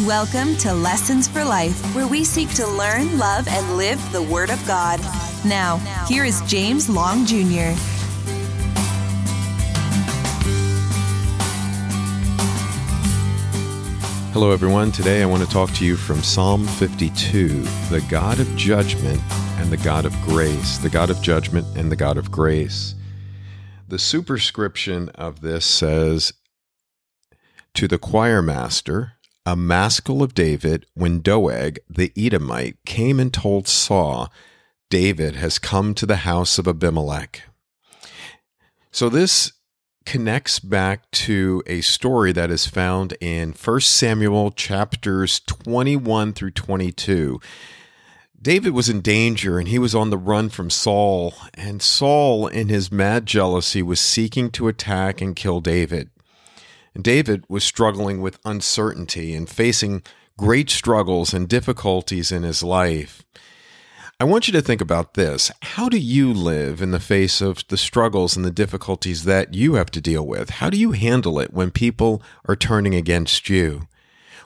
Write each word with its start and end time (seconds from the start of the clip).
Welcome 0.00 0.56
to 0.56 0.72
Lessons 0.72 1.28
for 1.28 1.44
Life, 1.44 1.78
where 1.94 2.08
we 2.08 2.24
seek 2.24 2.48
to 2.54 2.66
learn, 2.66 3.18
love, 3.18 3.46
and 3.46 3.76
live 3.76 4.00
the 4.10 4.22
Word 4.22 4.48
of 4.48 4.66
God. 4.66 4.98
Now, 5.44 5.76
here 6.08 6.24
is 6.24 6.40
James 6.46 6.88
Long 6.88 7.26
Jr. 7.26 7.76
Hello, 14.32 14.50
everyone. 14.50 14.92
Today 14.92 15.22
I 15.22 15.26
want 15.26 15.42
to 15.42 15.48
talk 15.50 15.70
to 15.72 15.84
you 15.84 15.96
from 15.96 16.22
Psalm 16.22 16.66
52 16.66 17.48
the 17.90 18.00
God 18.08 18.40
of 18.40 18.56
judgment 18.56 19.20
and 19.58 19.70
the 19.70 19.76
God 19.76 20.06
of 20.06 20.18
grace. 20.22 20.78
The 20.78 20.88
God 20.88 21.10
of 21.10 21.20
judgment 21.20 21.66
and 21.76 21.92
the 21.92 21.96
God 21.96 22.16
of 22.16 22.30
grace. 22.30 22.94
The 23.88 23.98
superscription 23.98 25.10
of 25.10 25.42
this 25.42 25.66
says, 25.66 26.32
To 27.74 27.86
the 27.86 27.98
choir 27.98 28.40
master, 28.40 29.12
a 29.44 29.56
maskil 29.56 30.22
of 30.22 30.34
David, 30.34 30.86
when 30.94 31.20
Doeg 31.20 31.80
the 31.88 32.12
Edomite 32.16 32.76
came 32.84 33.18
and 33.18 33.32
told 33.32 33.66
Saul, 33.66 34.32
David 34.90 35.36
has 35.36 35.58
come 35.58 35.94
to 35.94 36.06
the 36.06 36.16
house 36.16 36.58
of 36.58 36.68
Abimelech. 36.68 37.42
So 38.90 39.08
this 39.08 39.52
connects 40.04 40.58
back 40.58 41.10
to 41.12 41.62
a 41.66 41.80
story 41.80 42.32
that 42.32 42.50
is 42.50 42.66
found 42.66 43.16
in 43.20 43.52
1 43.52 43.80
Samuel 43.80 44.50
chapters 44.50 45.40
21 45.40 46.32
through 46.32 46.50
22. 46.50 47.40
David 48.40 48.72
was 48.72 48.88
in 48.88 49.00
danger 49.00 49.58
and 49.58 49.68
he 49.68 49.78
was 49.78 49.94
on 49.94 50.10
the 50.10 50.18
run 50.18 50.48
from 50.48 50.68
Saul, 50.68 51.32
and 51.54 51.80
Saul, 51.80 52.48
in 52.48 52.68
his 52.68 52.90
mad 52.90 53.24
jealousy, 53.24 53.82
was 53.82 54.00
seeking 54.00 54.50
to 54.50 54.66
attack 54.66 55.20
and 55.20 55.36
kill 55.36 55.60
David. 55.60 56.10
David 57.00 57.44
was 57.48 57.64
struggling 57.64 58.20
with 58.20 58.38
uncertainty 58.44 59.34
and 59.34 59.48
facing 59.48 60.02
great 60.36 60.70
struggles 60.70 61.32
and 61.32 61.48
difficulties 61.48 62.32
in 62.32 62.42
his 62.42 62.62
life. 62.62 63.22
I 64.20 64.24
want 64.24 64.46
you 64.46 64.52
to 64.52 64.62
think 64.62 64.80
about 64.80 65.14
this. 65.14 65.50
How 65.62 65.88
do 65.88 65.98
you 65.98 66.32
live 66.32 66.80
in 66.80 66.92
the 66.92 67.00
face 67.00 67.40
of 67.40 67.66
the 67.68 67.76
struggles 67.76 68.36
and 68.36 68.44
the 68.44 68.52
difficulties 68.52 69.24
that 69.24 69.54
you 69.54 69.74
have 69.74 69.90
to 69.92 70.00
deal 70.00 70.24
with? 70.26 70.50
How 70.50 70.70
do 70.70 70.76
you 70.76 70.92
handle 70.92 71.40
it 71.40 71.52
when 71.52 71.70
people 71.70 72.22
are 72.46 72.54
turning 72.54 72.94
against 72.94 73.48
you? 73.48 73.88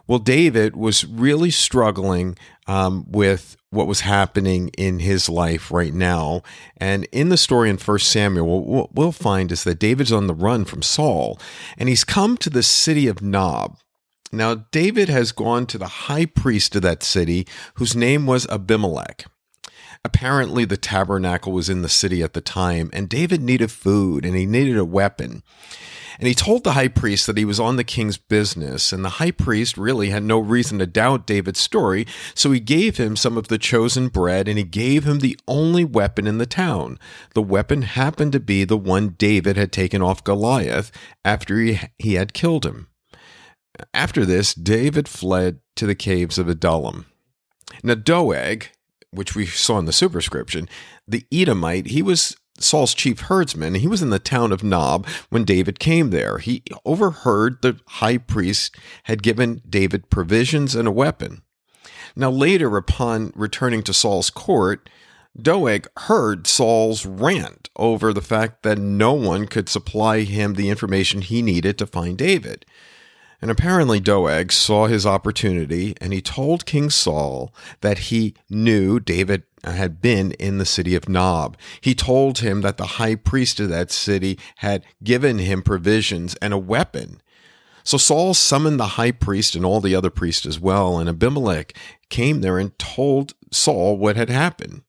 Well, 0.06 0.18
David 0.18 0.76
was 0.76 1.04
really 1.04 1.50
struggling 1.50 2.38
um, 2.66 3.04
with 3.08 3.56
what 3.70 3.86
was 3.86 4.00
happening 4.00 4.68
in 4.78 5.00
his 5.00 5.28
life 5.28 5.70
right 5.70 5.94
now. 5.94 6.42
And 6.76 7.04
in 7.12 7.28
the 7.28 7.36
story 7.36 7.70
in 7.70 7.76
1 7.76 7.98
Samuel, 7.98 8.64
what 8.64 8.94
we'll 8.94 9.12
find 9.12 9.52
is 9.52 9.64
that 9.64 9.78
David's 9.78 10.12
on 10.12 10.26
the 10.26 10.34
run 10.34 10.64
from 10.64 10.82
Saul, 10.82 11.38
and 11.76 11.88
he's 11.88 12.04
come 12.04 12.36
to 12.38 12.50
the 12.50 12.62
city 12.62 13.06
of 13.06 13.22
Nob. 13.22 13.78
Now, 14.32 14.66
David 14.72 15.08
has 15.08 15.32
gone 15.32 15.66
to 15.66 15.78
the 15.78 15.86
high 15.86 16.26
priest 16.26 16.74
of 16.74 16.82
that 16.82 17.02
city, 17.02 17.46
whose 17.74 17.94
name 17.94 18.26
was 18.26 18.46
Abimelech. 18.48 19.26
Apparently, 20.06 20.64
the 20.64 20.76
tabernacle 20.76 21.50
was 21.50 21.68
in 21.68 21.82
the 21.82 21.88
city 21.88 22.22
at 22.22 22.32
the 22.32 22.40
time, 22.40 22.90
and 22.92 23.08
David 23.08 23.42
needed 23.42 23.72
food 23.72 24.24
and 24.24 24.36
he 24.36 24.46
needed 24.46 24.78
a 24.78 24.84
weapon. 24.84 25.42
And 26.20 26.28
he 26.28 26.32
told 26.32 26.62
the 26.62 26.74
high 26.74 26.86
priest 26.86 27.26
that 27.26 27.36
he 27.36 27.44
was 27.44 27.58
on 27.58 27.74
the 27.74 27.82
king's 27.82 28.16
business, 28.16 28.92
and 28.92 29.04
the 29.04 29.18
high 29.18 29.32
priest 29.32 29.76
really 29.76 30.10
had 30.10 30.22
no 30.22 30.38
reason 30.38 30.78
to 30.78 30.86
doubt 30.86 31.26
David's 31.26 31.58
story, 31.58 32.06
so 32.36 32.52
he 32.52 32.60
gave 32.60 32.98
him 32.98 33.16
some 33.16 33.36
of 33.36 33.48
the 33.48 33.58
chosen 33.58 34.06
bread 34.06 34.46
and 34.46 34.58
he 34.58 34.62
gave 34.62 35.02
him 35.02 35.18
the 35.18 35.36
only 35.48 35.84
weapon 35.84 36.28
in 36.28 36.38
the 36.38 36.46
town. 36.46 37.00
The 37.34 37.42
weapon 37.42 37.82
happened 37.82 38.30
to 38.34 38.40
be 38.40 38.62
the 38.62 38.76
one 38.76 39.16
David 39.18 39.56
had 39.56 39.72
taken 39.72 40.02
off 40.02 40.22
Goliath 40.22 40.92
after 41.24 41.58
he, 41.58 41.80
he 41.98 42.14
had 42.14 42.32
killed 42.32 42.64
him. 42.64 42.86
After 43.92 44.24
this, 44.24 44.54
David 44.54 45.08
fled 45.08 45.58
to 45.74 45.84
the 45.84 45.96
caves 45.96 46.38
of 46.38 46.48
Adullam. 46.48 47.06
Now, 47.82 47.96
Doeg, 47.96 48.68
which 49.10 49.34
we 49.34 49.46
saw 49.46 49.78
in 49.78 49.84
the 49.84 49.92
superscription, 49.92 50.68
the 51.06 51.26
Edomite, 51.32 51.86
he 51.86 52.02
was 52.02 52.36
Saul's 52.58 52.94
chief 52.94 53.20
herdsman. 53.20 53.74
He 53.74 53.88
was 53.88 54.02
in 54.02 54.10
the 54.10 54.18
town 54.18 54.52
of 54.52 54.64
Nob 54.64 55.06
when 55.28 55.44
David 55.44 55.78
came 55.78 56.10
there. 56.10 56.38
He 56.38 56.62
overheard 56.84 57.60
the 57.60 57.78
high 57.86 58.18
priest 58.18 58.74
had 59.04 59.22
given 59.22 59.62
David 59.68 60.10
provisions 60.10 60.74
and 60.74 60.88
a 60.88 60.92
weapon. 60.92 61.42
Now, 62.14 62.30
later, 62.30 62.76
upon 62.76 63.32
returning 63.34 63.82
to 63.82 63.92
Saul's 63.92 64.30
court, 64.30 64.88
Doeg 65.40 65.86
heard 65.98 66.46
Saul's 66.46 67.04
rant 67.04 67.68
over 67.76 68.12
the 68.12 68.22
fact 68.22 68.62
that 68.62 68.78
no 68.78 69.12
one 69.12 69.46
could 69.46 69.68
supply 69.68 70.20
him 70.20 70.54
the 70.54 70.70
information 70.70 71.20
he 71.20 71.42
needed 71.42 71.76
to 71.78 71.86
find 71.86 72.16
David. 72.16 72.64
And 73.42 73.50
apparently, 73.50 74.00
Doeg 74.00 74.50
saw 74.50 74.86
his 74.86 75.04
opportunity 75.04 75.94
and 76.00 76.12
he 76.12 76.22
told 76.22 76.66
King 76.66 76.90
Saul 76.90 77.52
that 77.80 77.98
he 77.98 78.34
knew 78.48 78.98
David 78.98 79.42
had 79.64 80.00
been 80.00 80.32
in 80.32 80.58
the 80.58 80.64
city 80.64 80.94
of 80.94 81.08
Nob. 81.08 81.56
He 81.80 81.94
told 81.94 82.38
him 82.38 82.60
that 82.62 82.76
the 82.76 82.86
high 82.86 83.14
priest 83.14 83.60
of 83.60 83.68
that 83.68 83.90
city 83.90 84.38
had 84.56 84.84
given 85.02 85.38
him 85.38 85.62
provisions 85.62 86.34
and 86.36 86.54
a 86.54 86.58
weapon. 86.58 87.20
So 87.84 87.98
Saul 87.98 88.34
summoned 88.34 88.80
the 88.80 88.86
high 88.86 89.12
priest 89.12 89.54
and 89.54 89.64
all 89.64 89.80
the 89.80 89.94
other 89.94 90.10
priests 90.10 90.44
as 90.44 90.58
well, 90.58 90.98
and 90.98 91.08
Abimelech 91.08 91.76
came 92.08 92.40
there 92.40 92.58
and 92.58 92.76
told 92.78 93.34
Saul 93.52 93.96
what 93.96 94.16
had 94.16 94.28
happened. 94.28 94.82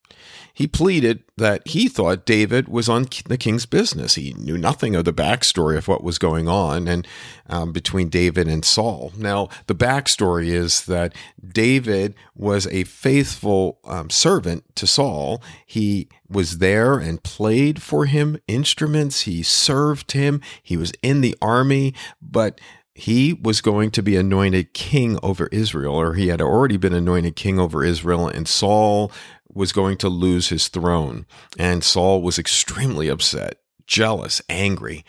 He 0.57 0.65
pleaded 0.65 1.21
that 1.37 1.67
he 1.67 1.87
thought 1.87 2.25
David 2.25 2.67
was 2.67 2.89
on 2.89 3.05
the 3.27 3.37
king's 3.37 3.67
business. 3.67 4.15
He 4.15 4.33
knew 4.33 4.57
nothing 4.57 4.95
of 4.95 5.05
the 5.05 5.13
backstory 5.13 5.77
of 5.77 5.87
what 5.87 6.03
was 6.03 6.17
going 6.17 6.47
on 6.47 6.87
and 6.87 7.07
um, 7.47 7.71
between 7.71 8.09
David 8.09 8.47
and 8.47 8.65
Saul. 8.65 9.11
Now, 9.15 9.49
the 9.67 9.75
backstory 9.75 10.47
is 10.47 10.87
that 10.87 11.13
David 11.47 12.15
was 12.33 12.65
a 12.71 12.85
faithful 12.85 13.77
um, 13.85 14.09
servant 14.09 14.63
to 14.77 14.87
Saul. 14.87 15.43
He 15.63 16.09
was 16.27 16.57
there 16.57 16.97
and 16.97 17.21
played 17.21 17.79
for 17.79 18.05
him 18.05 18.39
instruments. 18.47 19.21
He 19.21 19.43
served 19.43 20.13
him. 20.13 20.41
He 20.63 20.75
was 20.75 20.91
in 21.03 21.21
the 21.21 21.35
army, 21.39 21.93
but 22.19 22.59
he 22.97 23.31
was 23.31 23.61
going 23.61 23.91
to 23.91 24.01
be 24.01 24.15
anointed 24.15 24.73
king 24.73 25.19
over 25.21 25.47
Israel, 25.51 25.93
or 25.93 26.15
he 26.15 26.29
had 26.29 26.41
already 26.41 26.77
been 26.77 26.93
anointed 26.93 27.35
king 27.35 27.59
over 27.59 27.83
Israel, 27.83 28.27
and 28.27 28.47
Saul 28.47 29.11
was 29.53 29.71
going 29.71 29.97
to 29.97 30.09
lose 30.09 30.49
his 30.49 30.67
throne. 30.67 31.27
And 31.59 31.83
Saul 31.83 32.23
was 32.23 32.39
extremely 32.39 33.07
upset, 33.07 33.59
jealous, 33.85 34.41
angry. 34.49 35.05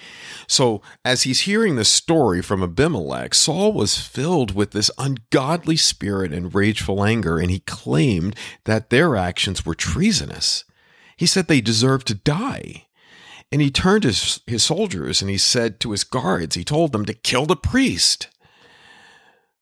So, 0.47 0.83
as 1.03 1.23
he's 1.23 1.41
hearing 1.41 1.77
this 1.77 1.89
story 1.89 2.43
from 2.43 2.63
Abimelech, 2.63 3.33
Saul 3.33 3.73
was 3.73 3.99
filled 3.99 4.55
with 4.55 4.73
this 4.73 4.91
ungodly 4.99 5.77
spirit 5.77 6.31
and 6.31 6.55
rageful 6.55 7.03
anger, 7.03 7.39
and 7.39 7.51
he 7.51 7.61
claimed 7.61 8.37
that 8.65 8.91
their 8.91 9.17
actions 9.17 9.65
were 9.65 9.75
treasonous. 9.75 10.65
He 11.17 11.25
said 11.25 11.49
they 11.49 11.63
deserved 11.63 12.07
to 12.09 12.15
die. 12.15 12.85
And 13.51 13.63
he 13.63 13.71
turned 13.71 14.05
his, 14.05 14.41
his 14.47 14.63
soldiers 14.63 15.23
and 15.23 15.31
he 15.31 15.39
said 15.39 15.81
to 15.81 15.93
his 15.93 16.05
guards, 16.05 16.55
he 16.55 16.65
told 16.65 16.93
them 16.93 17.05
to 17.07 17.15
kill 17.15 17.47
the 17.47 17.57
priest. 17.57 18.29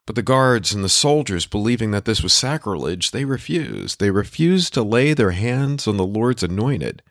But 0.06 0.16
the 0.16 0.22
guards 0.22 0.72
and 0.72 0.84
the 0.84 0.88
soldiers, 0.88 1.46
believing 1.46 1.90
that 1.90 2.04
this 2.04 2.22
was 2.22 2.32
sacrilege, 2.32 3.10
they 3.10 3.24
refused. 3.24 3.98
They 3.98 4.10
refused 4.10 4.74
to 4.74 4.82
lay 4.82 5.14
their 5.14 5.32
hands 5.32 5.86
on 5.86 5.96
the 5.96 6.06
Lord's 6.06 6.42
anointed, 6.42 7.02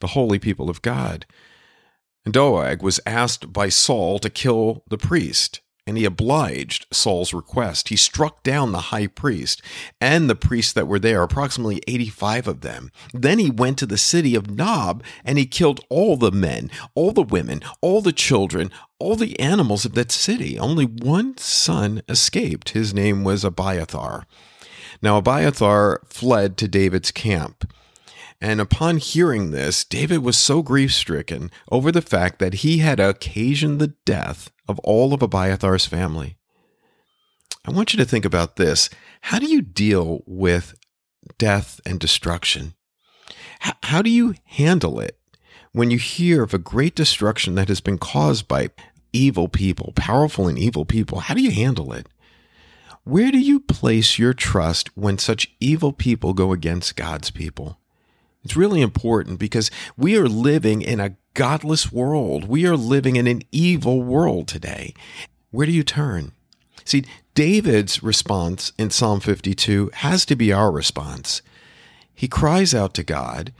the 0.00 0.08
holy 0.08 0.38
people 0.38 0.70
of 0.70 0.82
God. 0.82 1.26
And 2.24 2.32
Doeg 2.34 2.82
was 2.82 3.00
asked 3.06 3.52
by 3.52 3.68
Saul 3.68 4.18
to 4.18 4.30
kill 4.30 4.82
the 4.88 4.98
priest 4.98 5.60
and 5.88 5.96
he 5.96 6.04
obliged 6.04 6.86
Saul's 6.92 7.32
request. 7.32 7.88
He 7.88 7.96
struck 7.96 8.42
down 8.42 8.72
the 8.72 8.92
high 8.92 9.06
priest 9.06 9.62
and 10.02 10.28
the 10.28 10.36
priests 10.36 10.74
that 10.74 10.86
were 10.86 10.98
there, 10.98 11.22
approximately 11.22 11.80
85 11.88 12.46
of 12.46 12.60
them. 12.60 12.92
Then 13.14 13.38
he 13.38 13.50
went 13.50 13.78
to 13.78 13.86
the 13.86 13.96
city 13.96 14.34
of 14.34 14.50
Nob 14.50 15.02
and 15.24 15.38
he 15.38 15.46
killed 15.46 15.80
all 15.88 16.18
the 16.18 16.30
men, 16.30 16.70
all 16.94 17.12
the 17.12 17.22
women, 17.22 17.62
all 17.80 18.02
the 18.02 18.12
children, 18.12 18.70
all 18.98 19.16
the 19.16 19.40
animals 19.40 19.86
of 19.86 19.94
that 19.94 20.12
city. 20.12 20.58
Only 20.58 20.84
one 20.84 21.38
son 21.38 22.02
escaped. 22.06 22.70
His 22.70 22.92
name 22.92 23.24
was 23.24 23.42
Abiathar. 23.42 24.26
Now, 25.00 25.16
Abiathar 25.16 26.02
fled 26.04 26.58
to 26.58 26.68
David's 26.68 27.10
camp. 27.10 27.72
And 28.42 28.60
upon 28.60 28.98
hearing 28.98 29.52
this, 29.52 29.84
David 29.84 30.18
was 30.18 30.36
so 30.36 30.62
grief 30.62 30.92
stricken 30.92 31.50
over 31.72 31.90
the 31.90 32.02
fact 32.02 32.40
that 32.40 32.54
he 32.54 32.78
had 32.78 33.00
occasioned 33.00 33.80
the 33.80 33.94
death 34.04 34.50
of 34.68 34.78
all 34.80 35.14
of 35.14 35.20
Abiathar's 35.20 35.86
family. 35.86 36.36
I 37.64 37.70
want 37.70 37.92
you 37.92 37.98
to 37.98 38.04
think 38.04 38.24
about 38.24 38.56
this. 38.56 38.88
How 39.22 39.38
do 39.38 39.46
you 39.46 39.62
deal 39.62 40.22
with 40.26 40.74
death 41.38 41.80
and 41.84 41.98
destruction? 41.98 42.74
How, 43.82 44.02
do 44.02 44.10
you 44.10 44.34
handle 44.44 45.00
it 45.00 45.18
when 45.72 45.90
you 45.90 45.98
hear 45.98 46.42
of 46.42 46.54
a 46.54 46.58
great 46.58 46.94
destruction 46.94 47.56
that 47.56 47.68
has 47.68 47.80
been 47.80 47.98
caused 47.98 48.46
by 48.46 48.70
evil 49.12 49.48
people, 49.48 49.92
powerful 49.96 50.46
and 50.46 50.58
evil 50.58 50.84
people? 50.84 51.20
How 51.20 51.34
do 51.34 51.42
you 51.42 51.50
handle 51.50 51.92
it? 51.92 52.06
Where 53.04 53.32
do 53.32 53.38
you 53.38 53.60
place 53.60 54.18
your 54.18 54.34
trust 54.34 54.96
when 54.96 55.18
such 55.18 55.54
evil 55.60 55.92
people 55.92 56.34
go 56.34 56.52
against 56.52 56.96
God's 56.96 57.30
people? 57.30 57.78
It's 58.44 58.56
really 58.56 58.80
important 58.80 59.38
because 59.38 59.70
we 59.96 60.16
are 60.16 60.28
living 60.28 60.82
in 60.82 61.00
a 61.00 61.16
godless 61.34 61.92
world. 61.92 62.48
We 62.48 62.66
are 62.66 62.76
living 62.76 63.16
in 63.16 63.26
an 63.26 63.42
evil 63.52 64.02
world 64.02 64.48
today. 64.48 64.94
Where 65.50 65.66
do 65.66 65.72
you 65.72 65.82
turn? 65.82 66.32
See, 66.84 67.04
David's 67.34 68.02
response 68.02 68.72
in 68.78 68.90
Psalm 68.90 69.20
52 69.20 69.90
has 69.94 70.24
to 70.26 70.36
be 70.36 70.52
our 70.52 70.72
response. 70.72 71.42
He 72.14 72.28
cries 72.28 72.74
out 72.74 72.94
to 72.94 73.04
God, 73.04 73.52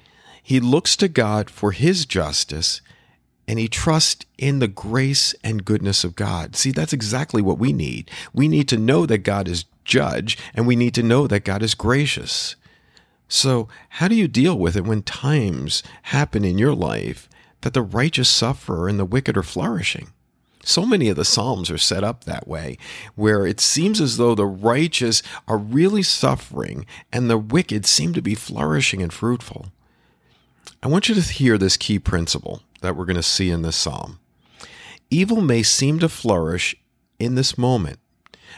he 0.43 0.61
looks 0.61 0.97
to 0.97 1.09
God 1.09 1.51
for 1.51 1.73
his 1.73 2.07
justice, 2.07 2.81
and 3.47 3.59
he 3.59 3.69
trusts 3.69 4.25
in 4.39 4.59
the 4.59 4.69
grace 4.69 5.35
and 5.45 5.65
goodness 5.65 6.05
of 6.05 6.17
God. 6.17 6.57
See, 6.57 6.71
that's 6.71 6.93
exactly 6.93 7.43
what 7.43 7.59
we 7.59 7.73
need. 7.73 8.11
We 8.33 8.49
need 8.49 8.69
to 8.69 8.79
know 8.79 9.07
that 9.07 9.19
God 9.19 9.47
is 9.47 9.67
judge, 9.85 10.39
and 10.55 10.67
we 10.67 10.75
need 10.75 10.95
to 10.95 11.03
know 11.03 11.27
that 11.27 11.45
God 11.45 11.63
is 11.63 11.75
gracious. 11.75 12.57
So, 13.29 13.69
how 13.91 14.09
do 14.09 14.15
you 14.15 14.27
deal 14.27 14.59
with 14.59 14.77
it 14.77 14.85
when 14.85 15.03
times 15.03 15.83
happen 16.05 16.45
in 16.45 16.59
your 16.59 16.75
life 16.75 17.29
that 17.61 17.75
the 17.75 17.83
righteous 17.83 18.29
suffer 18.29 18.89
and 18.89 18.99
the 18.99 19.05
wicked 19.05 19.37
are 19.37 19.43
flourishing? 19.43 20.13
So 20.65 20.85
many 20.85 21.09
of 21.09 21.17
the 21.17 21.25
Psalms 21.25 21.71
are 21.71 21.79
set 21.79 22.05
up 22.05 22.25
that 22.25 22.49
way, 22.49 22.77
where 23.15 23.47
it 23.47 23.61
seems 23.61 24.01
as 24.01 24.17
though 24.17 24.35
the 24.35 24.47
righteous 24.47 25.23
are 25.47 25.57
really 25.57 26.03
suffering 26.03 26.85
and 27.13 27.31
the 27.31 27.39
wicked 27.39 27.87
seem 27.87 28.13
to 28.15 28.23
be 28.23 28.35
flourishing 28.35 29.03
and 29.03 29.13
fruitful. 29.13 29.73
I 30.83 30.89
want 30.89 31.09
you 31.09 31.15
to 31.15 31.21
hear 31.23 31.59
this 31.59 31.77
key 31.77 31.99
principle 31.99 32.63
that 32.83 32.97
we're 32.97 33.07
going 33.07 33.17
to 33.17 33.23
see 33.23 33.51
in 33.51 33.63
this 33.63 33.77
Psalm. 33.77 34.21
Evil 35.11 35.41
may 35.41 35.63
seem 35.63 35.99
to 36.01 36.09
flourish 36.09 36.77
in 37.19 37.35
this 37.35 37.57
moment, 37.57 37.99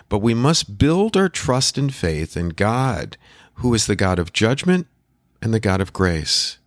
but 0.09 0.19
we 0.19 0.35
must 0.35 0.79
build 0.79 1.17
our 1.17 1.29
trust 1.29 1.79
and 1.79 1.95
faith 1.95 2.37
in 2.37 2.51
God, 2.51 3.17
who 3.55 3.75
is 3.75 3.87
the 3.87 3.97
God 3.97 4.19
of 4.19 4.33
judgment 4.33 4.87
and 5.43 5.53
the 5.53 5.61
God 5.61 5.81
of 5.81 5.93
grace. 5.93 6.59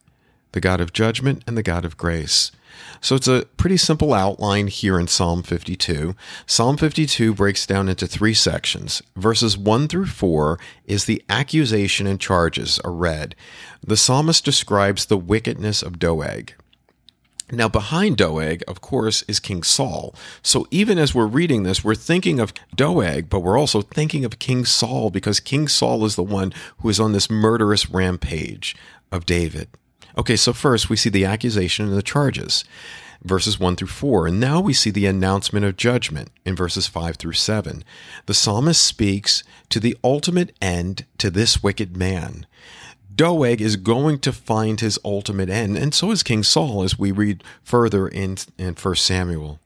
The 0.52 0.62
God 0.62 0.82
of 0.82 0.94
judgment 0.94 1.44
and 1.48 1.58
the 1.58 1.64
God 1.64 1.86
of 1.86 1.98
grace. 1.98 2.52
So 3.02 3.16
it's 3.16 3.28
a 3.28 3.46
pretty 3.58 3.78
simple 3.78 4.14
outline 4.14 4.68
here 4.68 5.00
in 5.00 5.08
Psalm 5.08 5.44
52. 5.44 6.16
Psalm 6.46 6.78
52 6.78 7.34
breaks 7.34 7.66
down 7.66 7.90
into 7.90 8.08
three 8.08 8.34
sections. 8.34 9.02
Verses 9.16 9.58
1 9.58 9.88
through 9.88 10.08
4 10.08 10.60
is 10.86 11.06
the 11.06 11.24
accusation 11.30 12.08
and 12.08 12.20
charges 12.20 12.80
are 12.80 12.94
read. 12.94 13.36
The 13.86 13.98
psalmist 13.98 14.46
describes 14.46 15.06
the 15.06 15.18
wickedness 15.18 15.82
of 15.82 16.00
Doeg. 16.00 16.54
Now, 17.54 17.70
behind 17.70 18.18
Doeg, 18.18 18.64
of 18.68 18.82
course, 18.82 19.24
is 19.28 19.40
King 19.40 19.62
Saul. 19.62 20.16
So 20.42 20.68
even 20.72 20.98
as 20.98 21.14
we're 21.14 21.28
reading 21.28 21.64
this, 21.64 21.84
we're 21.84 21.94
thinking 21.94 22.40
of 22.40 22.52
Doeg, 22.76 23.30
but 23.30 23.42
we're 23.42 23.60
also 23.60 23.82
thinking 23.82 24.26
of 24.26 24.40
King 24.40 24.66
Saul 24.66 25.12
because 25.12 25.40
King 25.40 25.68
Saul 25.68 26.04
is 26.04 26.16
the 26.16 26.24
one 26.24 26.52
who 26.80 26.90
is 26.90 27.00
on 27.00 27.12
this 27.12 27.30
murderous 27.30 27.90
rampage 27.92 28.76
of 29.12 29.28
David. 29.28 29.68
Okay, 30.18 30.36
so 30.36 30.52
first 30.52 30.90
we 30.90 30.96
see 30.96 31.10
the 31.10 31.26
accusation 31.26 31.88
and 31.88 31.96
the 31.96 32.02
charges, 32.02 32.64
verses 33.24 33.60
1 33.60 33.76
through 33.76 33.88
4. 33.88 34.28
And 34.28 34.40
now 34.40 34.60
we 34.60 34.74
see 34.74 34.90
the 34.90 35.06
announcement 35.06 35.64
of 35.64 35.78
judgment 35.78 36.30
in 36.46 36.56
verses 36.56 36.88
5 36.88 37.18
through 37.18 37.34
7. 37.34 37.84
The 38.26 38.34
psalmist 38.34 38.84
speaks 38.84 39.44
to 39.70 39.80
the 39.80 39.96
ultimate 40.04 40.56
end 40.60 41.06
to 41.20 41.30
this 41.30 41.62
wicked 41.62 41.96
man. 41.96 42.48
Doeg 43.16 43.62
is 43.62 43.76
going 43.76 44.20
to 44.20 44.32
find 44.32 44.80
his 44.80 45.00
ultimate 45.04 45.50
end, 45.50 45.78
and 45.78 45.94
so 45.94 46.12
is 46.12 46.24
King 46.24 46.44
Saul, 46.44 46.84
as 46.84 46.98
we 46.98 47.12
read 47.12 47.44
further 47.64 48.08
in, 48.08 48.38
in 48.58 48.76
1 48.76 48.96
Samuel. 48.96 49.60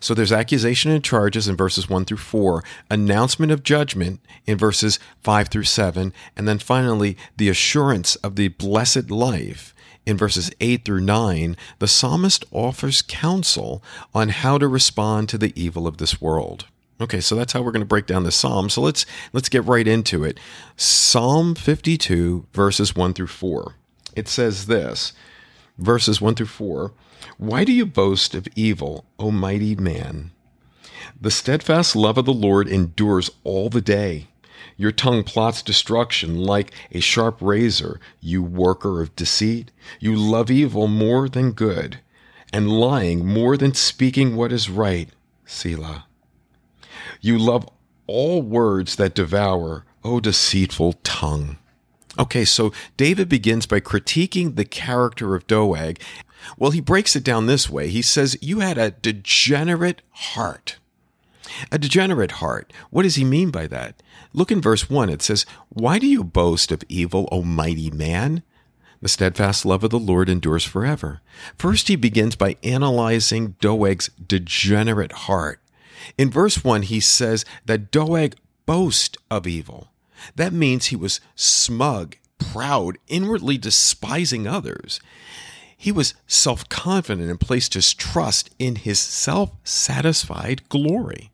So 0.00 0.14
there's 0.14 0.32
accusation 0.32 0.90
and 0.90 1.02
charges 1.02 1.48
in 1.48 1.56
verses 1.56 1.88
1 1.88 2.04
through 2.04 2.18
4, 2.18 2.64
announcement 2.90 3.52
of 3.52 3.62
judgment 3.62 4.20
in 4.46 4.58
verses 4.58 4.98
5 5.22 5.48
through 5.48 5.64
7, 5.64 6.12
and 6.36 6.48
then 6.48 6.58
finally 6.58 7.16
the 7.36 7.48
assurance 7.48 8.16
of 8.16 8.36
the 8.36 8.48
blessed 8.48 9.10
life 9.10 9.74
in 10.06 10.16
verses 10.16 10.50
8 10.60 10.84
through 10.84 11.02
9, 11.02 11.56
the 11.78 11.88
psalmist 11.88 12.44
offers 12.50 13.02
counsel 13.02 13.82
on 14.14 14.30
how 14.30 14.58
to 14.58 14.66
respond 14.66 15.28
to 15.28 15.38
the 15.38 15.52
evil 15.60 15.86
of 15.86 15.98
this 15.98 16.20
world. 16.20 16.66
Okay, 17.00 17.20
so 17.20 17.34
that's 17.34 17.54
how 17.54 17.62
we're 17.62 17.72
going 17.72 17.80
to 17.80 17.86
break 17.86 18.06
down 18.06 18.24
the 18.24 18.32
psalm. 18.32 18.68
So 18.68 18.82
let's 18.82 19.06
let's 19.32 19.48
get 19.48 19.64
right 19.64 19.88
into 19.88 20.22
it. 20.22 20.38
Psalm 20.76 21.54
52 21.54 22.46
verses 22.52 22.94
1 22.94 23.14
through 23.14 23.26
4. 23.28 23.74
It 24.14 24.28
says 24.28 24.66
this, 24.66 25.14
verses 25.78 26.20
1 26.20 26.34
through 26.34 26.46
4, 26.46 26.92
"Why 27.38 27.64
do 27.64 27.72
you 27.72 27.86
boast 27.86 28.34
of 28.34 28.46
evil, 28.54 29.06
O 29.18 29.30
mighty 29.30 29.74
man? 29.74 30.32
The 31.18 31.30
steadfast 31.30 31.96
love 31.96 32.18
of 32.18 32.26
the 32.26 32.34
Lord 32.34 32.68
endures 32.68 33.30
all 33.44 33.70
the 33.70 33.80
day." 33.80 34.28
Your 34.76 34.92
tongue 34.92 35.24
plots 35.24 35.62
destruction 35.62 36.38
like 36.38 36.72
a 36.92 37.00
sharp 37.00 37.38
razor, 37.40 37.98
you 38.20 38.42
worker 38.42 39.00
of 39.00 39.14
deceit. 39.16 39.70
You 40.00 40.16
love 40.16 40.50
evil 40.50 40.86
more 40.86 41.28
than 41.28 41.52
good, 41.52 42.00
and 42.52 42.68
lying 42.70 43.26
more 43.26 43.56
than 43.56 43.74
speaking 43.74 44.36
what 44.36 44.52
is 44.52 44.68
right. 44.68 45.08
Selah. 45.46 46.06
You 47.20 47.38
love 47.38 47.68
all 48.06 48.42
words 48.42 48.96
that 48.96 49.14
devour, 49.14 49.84
O 50.02 50.20
deceitful 50.20 50.94
tongue. 51.04 51.58
Okay, 52.18 52.44
so 52.44 52.72
David 52.96 53.28
begins 53.28 53.66
by 53.66 53.80
critiquing 53.80 54.56
the 54.56 54.64
character 54.64 55.34
of 55.34 55.46
Doeg. 55.46 56.00
Well, 56.58 56.70
he 56.70 56.80
breaks 56.80 57.14
it 57.14 57.22
down 57.22 57.46
this 57.46 57.70
way. 57.70 57.88
He 57.88 58.02
says, 58.02 58.36
You 58.40 58.60
had 58.60 58.78
a 58.78 58.90
degenerate 58.90 60.02
heart. 60.10 60.78
A 61.70 61.78
degenerate 61.78 62.32
heart. 62.32 62.72
What 62.90 63.02
does 63.02 63.16
he 63.16 63.24
mean 63.24 63.50
by 63.50 63.66
that? 63.68 64.02
Look 64.32 64.50
in 64.50 64.60
verse 64.60 64.88
1. 64.88 65.08
It 65.08 65.22
says, 65.22 65.46
Why 65.68 65.98
do 65.98 66.06
you 66.06 66.24
boast 66.24 66.72
of 66.72 66.82
evil, 66.88 67.28
O 67.30 67.42
mighty 67.42 67.90
man? 67.90 68.42
The 69.02 69.08
steadfast 69.08 69.64
love 69.64 69.82
of 69.82 69.90
the 69.90 69.98
Lord 69.98 70.28
endures 70.28 70.64
forever. 70.64 71.20
First, 71.56 71.88
he 71.88 71.96
begins 71.96 72.36
by 72.36 72.56
analyzing 72.62 73.56
Doeg's 73.60 74.08
degenerate 74.08 75.12
heart. 75.12 75.60
In 76.16 76.30
verse 76.30 76.64
1, 76.64 76.82
he 76.82 77.00
says 77.00 77.44
that 77.66 77.90
Doeg 77.90 78.36
boast 78.66 79.16
of 79.30 79.46
evil. 79.46 79.88
That 80.36 80.52
means 80.52 80.86
he 80.86 80.96
was 80.96 81.20
smug, 81.34 82.16
proud, 82.38 82.98
inwardly 83.08 83.58
despising 83.58 84.46
others. 84.46 85.00
He 85.76 85.90
was 85.90 86.14
self 86.26 86.68
confident 86.68 87.30
and 87.30 87.40
placed 87.40 87.74
his 87.74 87.94
trust 87.94 88.50
in 88.58 88.76
his 88.76 88.98
self 88.98 89.52
satisfied 89.64 90.68
glory. 90.68 91.30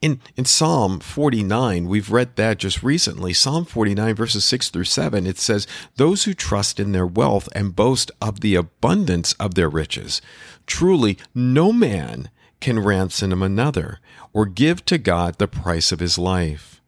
In, 0.00 0.20
in 0.34 0.46
Psalm 0.46 0.98
49, 1.00 1.86
we've 1.86 2.10
read 2.10 2.36
that 2.36 2.58
just 2.58 2.82
recently. 2.82 3.34
Psalm 3.34 3.66
49, 3.66 4.14
verses 4.14 4.46
6 4.46 4.70
through 4.70 4.84
7, 4.84 5.26
it 5.26 5.36
says, 5.36 5.66
Those 5.96 6.24
who 6.24 6.32
trust 6.32 6.80
in 6.80 6.92
their 6.92 7.06
wealth 7.06 7.50
and 7.54 7.76
boast 7.76 8.10
of 8.22 8.40
the 8.40 8.54
abundance 8.54 9.34
of 9.34 9.56
their 9.56 9.68
riches. 9.68 10.22
Truly, 10.64 11.18
no 11.34 11.70
man 11.70 12.30
can 12.60 12.78
ransom 12.78 13.42
another 13.42 13.98
or 14.32 14.46
give 14.46 14.84
to 14.86 14.98
God 14.98 15.38
the 15.38 15.48
price 15.48 15.92
of 15.92 16.00
his 16.00 16.18
life. 16.18 16.80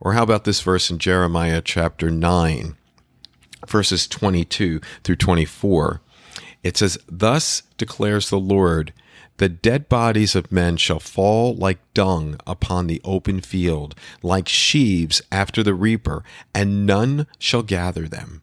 Or 0.00 0.12
how 0.12 0.22
about 0.22 0.44
this 0.44 0.60
verse 0.60 0.90
in 0.90 0.98
Jeremiah 0.98 1.62
chapter 1.62 2.10
9, 2.10 2.76
verses 3.66 4.06
22 4.06 4.80
through 5.02 5.16
24? 5.16 6.00
It 6.62 6.76
says, 6.76 6.98
Thus 7.08 7.62
declares 7.76 8.30
the 8.30 8.38
Lord 8.38 8.92
the 9.38 9.48
dead 9.48 9.88
bodies 9.88 10.36
of 10.36 10.52
men 10.52 10.76
shall 10.76 11.00
fall 11.00 11.54
like 11.56 11.78
dung 11.92 12.38
upon 12.46 12.86
the 12.86 13.00
open 13.04 13.40
field, 13.40 13.96
like 14.22 14.48
sheaves 14.48 15.22
after 15.32 15.62
the 15.62 15.74
reaper, 15.74 16.22
and 16.54 16.86
none 16.86 17.26
shall 17.38 17.64
gather 17.64 18.06
them. 18.06 18.42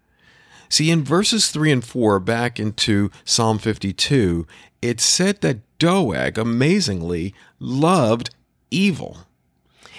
See, 0.71 0.89
in 0.89 1.03
verses 1.03 1.49
3 1.49 1.69
and 1.69 1.83
4, 1.83 2.21
back 2.21 2.57
into 2.57 3.11
Psalm 3.25 3.59
52, 3.59 4.47
it 4.81 5.01
said 5.01 5.41
that 5.41 5.59
Doeg, 5.79 6.37
amazingly, 6.37 7.35
loved 7.59 8.29
evil. 8.71 9.27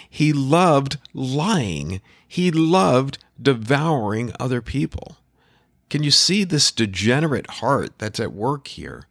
He 0.08 0.32
loved 0.32 0.96
lying. 1.12 2.00
He 2.26 2.50
loved 2.50 3.18
devouring 3.40 4.32
other 4.40 4.62
people. 4.62 5.18
Can 5.90 6.02
you 6.02 6.10
see 6.10 6.42
this 6.42 6.72
degenerate 6.72 7.50
heart 7.50 7.98
that's 7.98 8.18
at 8.18 8.32
work 8.32 8.68
here? 8.68 9.06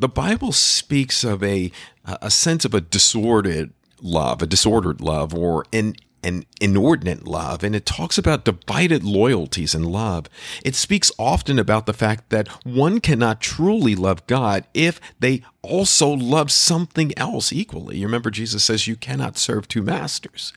The 0.00 0.08
Bible 0.08 0.50
speaks 0.50 1.22
of 1.22 1.44
a, 1.44 1.70
a 2.04 2.28
sense 2.28 2.64
of 2.64 2.74
a 2.74 2.80
disordered 2.80 3.72
love, 4.00 4.42
a 4.42 4.46
disordered 4.46 5.00
love, 5.00 5.32
or 5.32 5.64
an 5.72 5.94
an 6.22 6.44
inordinate 6.60 7.26
love, 7.26 7.64
and 7.64 7.74
it 7.74 7.84
talks 7.84 8.16
about 8.16 8.44
divided 8.44 9.02
loyalties 9.02 9.74
in 9.74 9.82
love. 9.82 10.28
It 10.64 10.74
speaks 10.74 11.10
often 11.18 11.58
about 11.58 11.86
the 11.86 11.92
fact 11.92 12.30
that 12.30 12.48
one 12.64 13.00
cannot 13.00 13.40
truly 13.40 13.94
love 13.94 14.26
God 14.26 14.64
if 14.72 15.00
they 15.18 15.42
also 15.62 16.08
love 16.08 16.50
something 16.50 17.16
else 17.18 17.52
equally. 17.52 17.98
You 17.98 18.06
remember, 18.06 18.30
Jesus 18.30 18.64
says 18.64 18.86
you 18.86 18.96
cannot 18.96 19.38
serve 19.38 19.68
two 19.68 19.82
masters. 19.82 20.52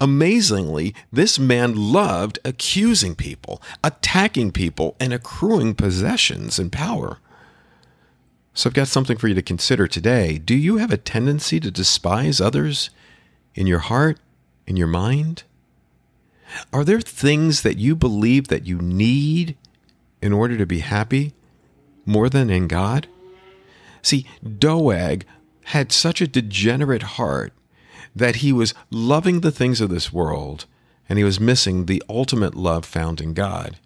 Amazingly, 0.00 0.94
this 1.12 1.38
man 1.38 1.74
loved 1.74 2.38
accusing 2.44 3.14
people, 3.14 3.62
attacking 3.82 4.52
people, 4.52 4.96
and 4.98 5.12
accruing 5.12 5.74
possessions 5.74 6.58
and 6.58 6.72
power. 6.72 7.18
So 8.54 8.68
I've 8.68 8.74
got 8.74 8.88
something 8.88 9.16
for 9.16 9.28
you 9.28 9.34
to 9.34 9.42
consider 9.42 9.86
today. 9.86 10.36
Do 10.36 10.54
you 10.54 10.76
have 10.76 10.92
a 10.92 10.98
tendency 10.98 11.58
to 11.60 11.70
despise 11.70 12.40
others 12.40 12.90
in 13.54 13.66
your 13.66 13.78
heart? 13.78 14.18
In 14.66 14.76
your 14.76 14.86
mind? 14.86 15.44
Are 16.72 16.84
there 16.84 17.00
things 17.00 17.62
that 17.62 17.78
you 17.78 17.96
believe 17.96 18.48
that 18.48 18.66
you 18.66 18.78
need 18.78 19.56
in 20.20 20.32
order 20.32 20.56
to 20.56 20.66
be 20.66 20.80
happy 20.80 21.32
more 22.04 22.28
than 22.28 22.50
in 22.50 22.68
God? 22.68 23.06
See, 24.02 24.26
Doeg 24.42 25.24
had 25.66 25.92
such 25.92 26.20
a 26.20 26.26
degenerate 26.26 27.02
heart 27.02 27.52
that 28.14 28.36
he 28.36 28.52
was 28.52 28.74
loving 28.90 29.40
the 29.40 29.52
things 29.52 29.80
of 29.80 29.90
this 29.90 30.12
world 30.12 30.66
and 31.08 31.18
he 31.18 31.24
was 31.24 31.40
missing 31.40 31.86
the 31.86 32.02
ultimate 32.08 32.54
love 32.54 32.84
found 32.84 33.20
in 33.20 33.34
God. 33.34 33.78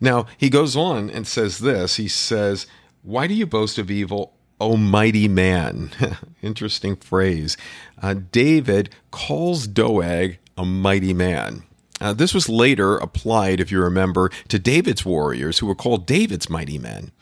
Now, 0.00 0.26
he 0.36 0.50
goes 0.50 0.76
on 0.76 1.10
and 1.10 1.26
says 1.26 1.58
this 1.58 1.96
He 1.96 2.08
says, 2.08 2.66
Why 3.02 3.26
do 3.26 3.34
you 3.34 3.46
boast 3.46 3.78
of 3.78 3.90
evil 3.90 4.33
O 4.60 4.76
mighty 4.76 5.28
man. 5.28 5.90
Interesting 6.42 6.96
phrase. 6.96 7.56
Uh, 8.00 8.14
David 8.32 8.90
calls 9.10 9.66
Doeg 9.66 10.38
a 10.56 10.64
mighty 10.64 11.12
man. 11.12 11.64
Uh, 12.00 12.12
this 12.12 12.34
was 12.34 12.48
later 12.48 12.96
applied, 12.96 13.60
if 13.60 13.70
you 13.70 13.80
remember, 13.80 14.30
to 14.48 14.58
David's 14.58 15.04
warriors 15.04 15.58
who 15.58 15.66
were 15.66 15.74
called 15.74 16.06
David's 16.06 16.50
mighty 16.50 16.78
men. 16.78 17.12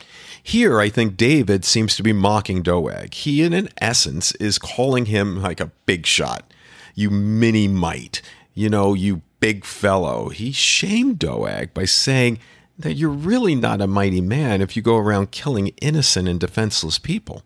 Here, 0.43 0.81
I 0.81 0.89
think 0.89 1.17
David 1.17 1.65
seems 1.65 1.95
to 1.97 2.03
be 2.03 2.13
mocking 2.13 2.63
Doeg. 2.63 3.15
He, 3.15 3.43
in 3.43 3.69
essence, 3.81 4.35
is 4.37 4.59
calling 4.59 5.07
him 5.07 5.41
like 5.41 5.61
a 5.61 5.71
big 5.87 6.05
shot. 6.05 6.53
You 6.95 7.11
mini 7.11 7.69
might, 7.69 8.23
you 8.55 8.69
know, 8.69 8.93
you 8.93 9.23
big 9.41 9.65
fellow. 9.65 10.31
He 10.31 10.53
shamed 10.53 11.19
Doeg 11.21 11.73
by 11.73 11.85
saying, 11.85 12.39
that 12.79 12.95
you're 12.95 13.11
really 13.11 13.55
not 13.55 13.81
a 13.81 13.87
mighty 13.87 14.21
man 14.21 14.61
if 14.61 14.77
you 14.77 14.83
go 14.83 14.97
around 14.97 15.31
killing 15.31 15.69
innocent 15.81 16.29
and 16.29 16.41
defenseless 16.41 16.99
people. 16.99 17.43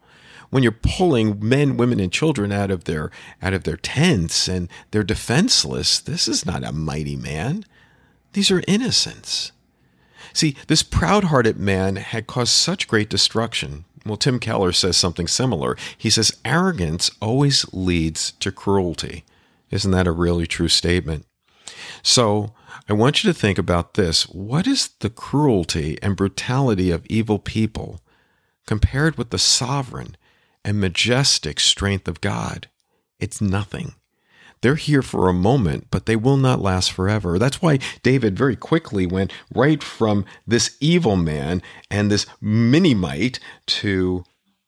When 0.50 0.62
you're 0.62 0.73
pulling 0.73 1.47
men, 1.47 1.76
women, 1.76 1.99
and 1.99 2.12
children 2.12 2.52
out 2.52 2.71
of 2.71 2.85
their 2.85 3.11
out 3.42 3.52
of 3.52 3.64
their 3.64 3.76
tents 3.76 4.47
and 4.47 4.68
they're 4.90 5.02
defenseless, 5.02 5.99
this 5.99 6.28
is 6.28 6.47
not 6.47 6.64
a 6.64 6.73
mighty 6.73 7.16
man. 7.16 7.64
These 8.33 8.50
are 8.50 8.62
innocents. 8.68 9.50
See, 10.33 10.54
this 10.68 10.83
proud-hearted 10.83 11.59
man 11.59 11.97
had 11.97 12.26
caused 12.26 12.52
such 12.52 12.87
great 12.87 13.09
destruction. 13.09 13.87
Well, 14.04 14.16
Tim 14.16 14.38
Keller 14.38 14.73
says 14.73 14.97
something 14.97 15.26
similar. 15.26 15.76
He 15.97 16.11
says 16.11 16.38
arrogance 16.45 17.11
always 17.21 17.66
leads 17.73 18.33
to 18.33 18.52
cruelty. 18.52 19.25
Isn't 19.71 19.90
that 19.90 20.06
a 20.06 20.12
really 20.12 20.47
true 20.47 20.68
statement? 20.68 21.26
So, 22.02 22.52
I 22.88 22.92
want 22.92 23.23
you 23.23 23.33
to 23.33 23.38
think 23.38 23.59
about 23.59 23.95
this. 23.95 24.25
What 24.28 24.66
is 24.66 24.90
the 25.00 25.11
cruelty 25.11 25.99
and 26.02 26.16
brutality 26.16 26.90
of 26.90 27.06
evil 27.06 27.38
people 27.38 28.00
compared 28.66 29.16
with 29.16 29.30
the 29.30 29.38
sovereign 29.38 30.16
and 30.64 30.80
majestic 30.80 31.61
strength 31.61 32.09
of 32.09 32.21
God? 32.21 32.68
It's 33.18 33.40
nothing. 33.40 33.95
They're 34.62 34.76
here 34.76 35.02
for 35.02 35.28
a 35.28 35.35
moment, 35.35 35.88
but 35.90 36.06
they 36.06 36.16
will 36.16 36.37
not 36.37 36.61
last 36.61 36.92
forever. 36.92 37.38
That's 37.38 37.61
why 37.61 37.78
David 38.02 38.37
very 38.37 38.56
quickly 38.56 39.06
went 39.06 39.33
right 39.54 39.83
from 39.83 40.25
this 40.47 40.76
evil 40.80 41.16
man 41.16 41.62
and 41.90 42.11
this 42.11 42.26
minimite 42.40 43.38
to 43.66 44.25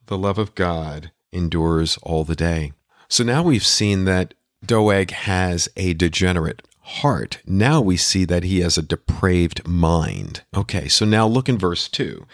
the 0.07 0.19
love 0.19 0.38
of 0.38 0.55
God 0.55 1.11
endures 1.33 1.99
all 2.03 2.25
the 2.25 2.37
day. 2.37 2.73
So 3.09 3.25
now 3.25 3.43
we've 3.43 3.65
seen 3.65 4.05
that 4.05 4.35
Doeg 4.65 5.11
has 5.11 5.69
a 5.77 5.95
degenerate 5.95 6.62
heart. 6.88 7.40
Now 7.47 7.80
we 7.80 7.97
see 7.97 8.25
that 8.25 8.45
he 8.45 8.61
has 8.61 8.78
a 8.78 8.83
depraved 8.83 9.66
mind. 9.68 10.42
Okay, 10.57 10.88
so 10.88 11.04
now 11.04 11.26
look 11.26 11.49
in 11.49 11.59
verse 11.59 11.88
2. 11.88 12.26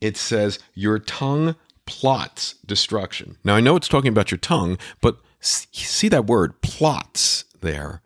It 0.00 0.16
says, 0.16 0.58
Your 0.74 0.98
tongue 0.98 1.56
plots 1.86 2.54
destruction. 2.66 3.36
Now 3.44 3.54
I 3.54 3.60
know 3.60 3.76
it's 3.76 3.88
talking 3.88 4.10
about 4.10 4.30
your 4.30 4.38
tongue, 4.38 4.78
but 5.00 5.18
see 5.40 6.08
that 6.08 6.26
word 6.26 6.60
plots 6.62 7.44
there. 7.60 8.02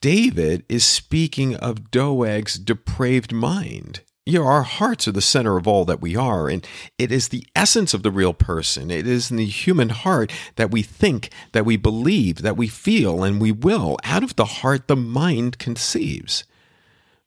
David 0.00 0.64
is 0.68 0.84
speaking 0.84 1.56
of 1.56 1.90
Doeg's 1.90 2.58
depraved 2.58 3.32
mind 3.32 4.00
you 4.30 4.38
know, 4.38 4.46
our 4.46 4.62
hearts 4.62 5.08
are 5.08 5.12
the 5.12 5.20
center 5.20 5.56
of 5.56 5.66
all 5.66 5.84
that 5.84 6.00
we 6.00 6.16
are, 6.16 6.48
and 6.48 6.66
it 6.98 7.10
is 7.10 7.28
the 7.28 7.46
essence 7.56 7.94
of 7.94 8.02
the 8.02 8.10
real 8.10 8.32
person. 8.32 8.90
It 8.90 9.06
is 9.06 9.30
in 9.30 9.36
the 9.36 9.46
human 9.46 9.88
heart 9.88 10.32
that 10.56 10.70
we 10.70 10.82
think, 10.82 11.30
that 11.52 11.64
we 11.64 11.76
believe, 11.76 12.42
that 12.42 12.56
we 12.56 12.68
feel, 12.68 13.24
and 13.24 13.40
we 13.40 13.52
will. 13.52 13.96
Out 14.04 14.22
of 14.22 14.36
the 14.36 14.44
heart, 14.44 14.88
the 14.88 14.96
mind 14.96 15.58
conceives. 15.58 16.44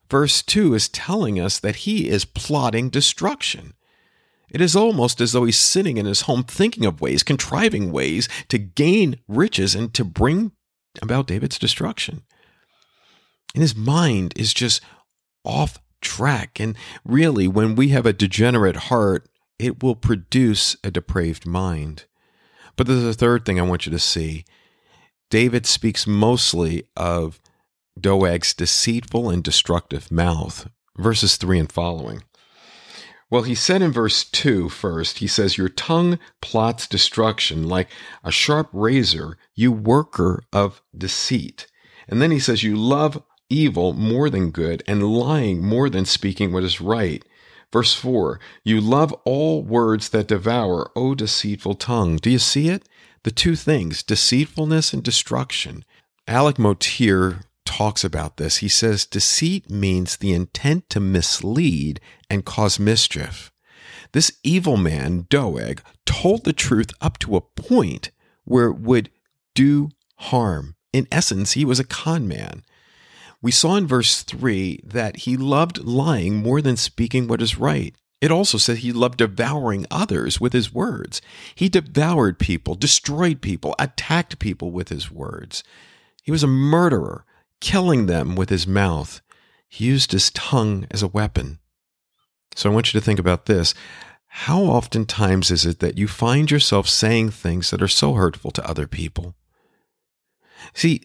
Verse 0.09 0.41
2 0.41 0.73
is 0.75 0.89
telling 0.89 1.39
us 1.39 1.59
that 1.59 1.77
he 1.77 2.07
is 2.07 2.25
plotting 2.25 2.89
destruction. 2.89 3.73
It 4.49 4.61
is 4.61 4.75
almost 4.75 5.19
as 5.19 5.31
though 5.31 5.45
he's 5.45 5.57
sitting 5.57 5.97
in 5.97 6.05
his 6.05 6.21
home 6.21 6.43
thinking 6.43 6.85
of 6.85 7.01
ways, 7.01 7.23
contriving 7.23 7.91
ways 7.91 8.29
to 8.49 8.59
gain 8.59 9.19
riches 9.27 9.73
and 9.73 9.93
to 9.95 10.05
bring 10.05 10.51
about 11.01 11.27
David's 11.27 11.57
destruction. 11.57 12.21
And 13.55 13.61
his 13.61 13.75
mind 13.75 14.33
is 14.35 14.53
just 14.53 14.81
off 15.43 15.79
track. 16.03 16.59
And 16.59 16.75
really, 17.03 17.47
when 17.47 17.75
we 17.75 17.89
have 17.89 18.05
a 18.05 18.13
degenerate 18.13 18.75
heart, 18.75 19.27
it 19.57 19.81
will 19.81 19.95
produce 19.95 20.75
a 20.83 20.91
depraved 20.91 21.45
mind. 21.45 22.05
But 22.75 22.87
there's 22.87 23.03
a 23.03 23.13
third 23.13 23.45
thing 23.45 23.59
I 23.59 23.63
want 23.63 23.85
you 23.85 23.91
to 23.91 23.99
see. 23.99 24.45
David 25.29 25.65
speaks 25.65 26.05
mostly 26.05 26.83
of 26.95 27.39
Doeg's 27.99 28.53
deceitful 28.53 29.29
and 29.29 29.43
destructive 29.43 30.11
mouth, 30.11 30.69
verses 30.97 31.37
3 31.37 31.59
and 31.59 31.71
following. 31.71 32.23
Well, 33.29 33.43
he 33.43 33.55
said 33.55 33.81
in 33.81 33.91
verse 33.91 34.23
2 34.25 34.69
first, 34.69 35.17
he 35.17 35.27
says, 35.27 35.57
Your 35.57 35.69
tongue 35.69 36.19
plots 36.39 36.87
destruction 36.87 37.67
like 37.67 37.89
a 38.23 38.31
sharp 38.31 38.69
razor, 38.71 39.37
you 39.55 39.71
worker 39.71 40.43
of 40.53 40.83
deceit. 40.95 41.65
And 42.07 42.21
then 42.21 42.29
he 42.29 42.39
says, 42.39 42.61
You 42.61 42.75
love 42.75 43.23
evil 43.49 43.93
more 43.93 44.29
than 44.29 44.51
good, 44.51 44.83
and 44.87 45.03
lying 45.03 45.63
more 45.63 45.89
than 45.89 46.05
speaking 46.05 46.51
what 46.51 46.63
is 46.63 46.81
right. 46.81 47.23
Verse 47.71 47.93
4 47.95 48.39
You 48.63 48.79
love 48.79 49.13
all 49.25 49.63
words 49.63 50.09
that 50.09 50.27
devour, 50.27 50.91
O 50.95 51.15
deceitful 51.15 51.75
tongue. 51.75 52.17
Do 52.17 52.29
you 52.29 52.39
see 52.39 52.69
it? 52.69 52.87
The 53.23 53.31
two 53.31 53.55
things, 53.55 54.03
deceitfulness 54.03 54.93
and 54.93 55.01
destruction. 55.01 55.83
Alec 56.27 56.57
Motyer 56.57 57.45
talks 57.65 58.03
about 58.03 58.37
this. 58.37 58.57
He 58.57 58.67
says 58.67 59.05
deceit 59.05 59.69
means 59.69 60.17
the 60.17 60.33
intent 60.33 60.89
to 60.91 60.99
mislead 60.99 61.99
and 62.29 62.45
cause 62.45 62.79
mischief. 62.79 63.51
This 64.11 64.37
evil 64.43 64.77
man, 64.77 65.25
Doeg, 65.29 65.81
told 66.05 66.43
the 66.43 66.53
truth 66.53 66.91
up 67.01 67.17
to 67.19 67.35
a 67.35 67.41
point 67.41 68.11
where 68.43 68.67
it 68.67 68.79
would 68.79 69.09
do 69.55 69.89
harm. 70.17 70.75
In 70.91 71.07
essence, 71.11 71.53
he 71.53 71.65
was 71.65 71.79
a 71.79 71.83
con 71.83 72.27
man. 72.27 72.63
We 73.43 73.51
saw 73.51 73.75
in 73.75 73.85
verse 73.85 74.23
3 74.23 74.79
that 74.85 75.17
he 75.17 75.35
loved 75.35 75.83
lying 75.83 76.37
more 76.37 76.61
than 76.61 76.77
speaking 76.77 77.27
what 77.27 77.41
is 77.41 77.59
right. 77.59 77.93
It 78.21 78.31
also 78.31 78.57
said 78.57 78.77
he 78.77 78.93
loved 78.93 79.17
devouring 79.17 79.85
others 79.91 80.39
with 80.39 80.53
his 80.53 80.73
words. 80.73 81.21
He 81.53 81.67
devoured 81.67 82.39
people, 82.39 82.73
destroyed 82.75 83.41
people, 83.41 83.75
attacked 83.77 84.39
people 84.39 84.71
with 84.71 84.87
his 84.87 85.11
words. 85.11 85.61
He 86.23 86.31
was 86.31 86.41
a 86.41 86.47
murderer, 86.47 87.25
killing 87.59 88.05
them 88.05 88.37
with 88.37 88.49
his 88.49 88.65
mouth. 88.65 89.21
He 89.67 89.87
used 89.87 90.13
his 90.13 90.31
tongue 90.31 90.87
as 90.89 91.03
a 91.03 91.07
weapon. 91.09 91.59
So 92.55 92.71
I 92.71 92.73
want 92.73 92.93
you 92.93 92.99
to 93.01 93.05
think 93.05 93.19
about 93.19 93.45
this. 93.47 93.73
How 94.27 94.61
oftentimes 94.61 95.51
is 95.51 95.65
it 95.65 95.79
that 95.79 95.97
you 95.97 96.07
find 96.07 96.49
yourself 96.49 96.87
saying 96.87 97.31
things 97.31 97.71
that 97.71 97.81
are 97.81 97.89
so 97.89 98.13
hurtful 98.13 98.51
to 98.51 98.65
other 98.65 98.87
people? 98.87 99.35
See, 100.73 101.01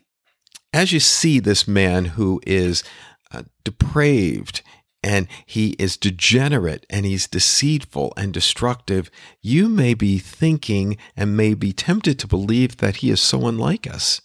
as 0.72 0.92
you 0.92 1.00
see 1.00 1.38
this 1.38 1.66
man 1.66 2.06
who 2.06 2.40
is 2.46 2.84
uh, 3.32 3.42
depraved 3.64 4.62
and 5.02 5.28
he 5.46 5.70
is 5.78 5.96
degenerate 5.96 6.84
and 6.90 7.06
he's 7.06 7.28
deceitful 7.28 8.12
and 8.16 8.32
destructive, 8.32 9.10
you 9.40 9.68
may 9.68 9.94
be 9.94 10.18
thinking 10.18 10.96
and 11.16 11.36
may 11.36 11.54
be 11.54 11.72
tempted 11.72 12.18
to 12.18 12.26
believe 12.26 12.78
that 12.78 12.96
he 12.96 13.10
is 13.10 13.20
so 13.20 13.46
unlike 13.46 13.86
us. 13.86 14.20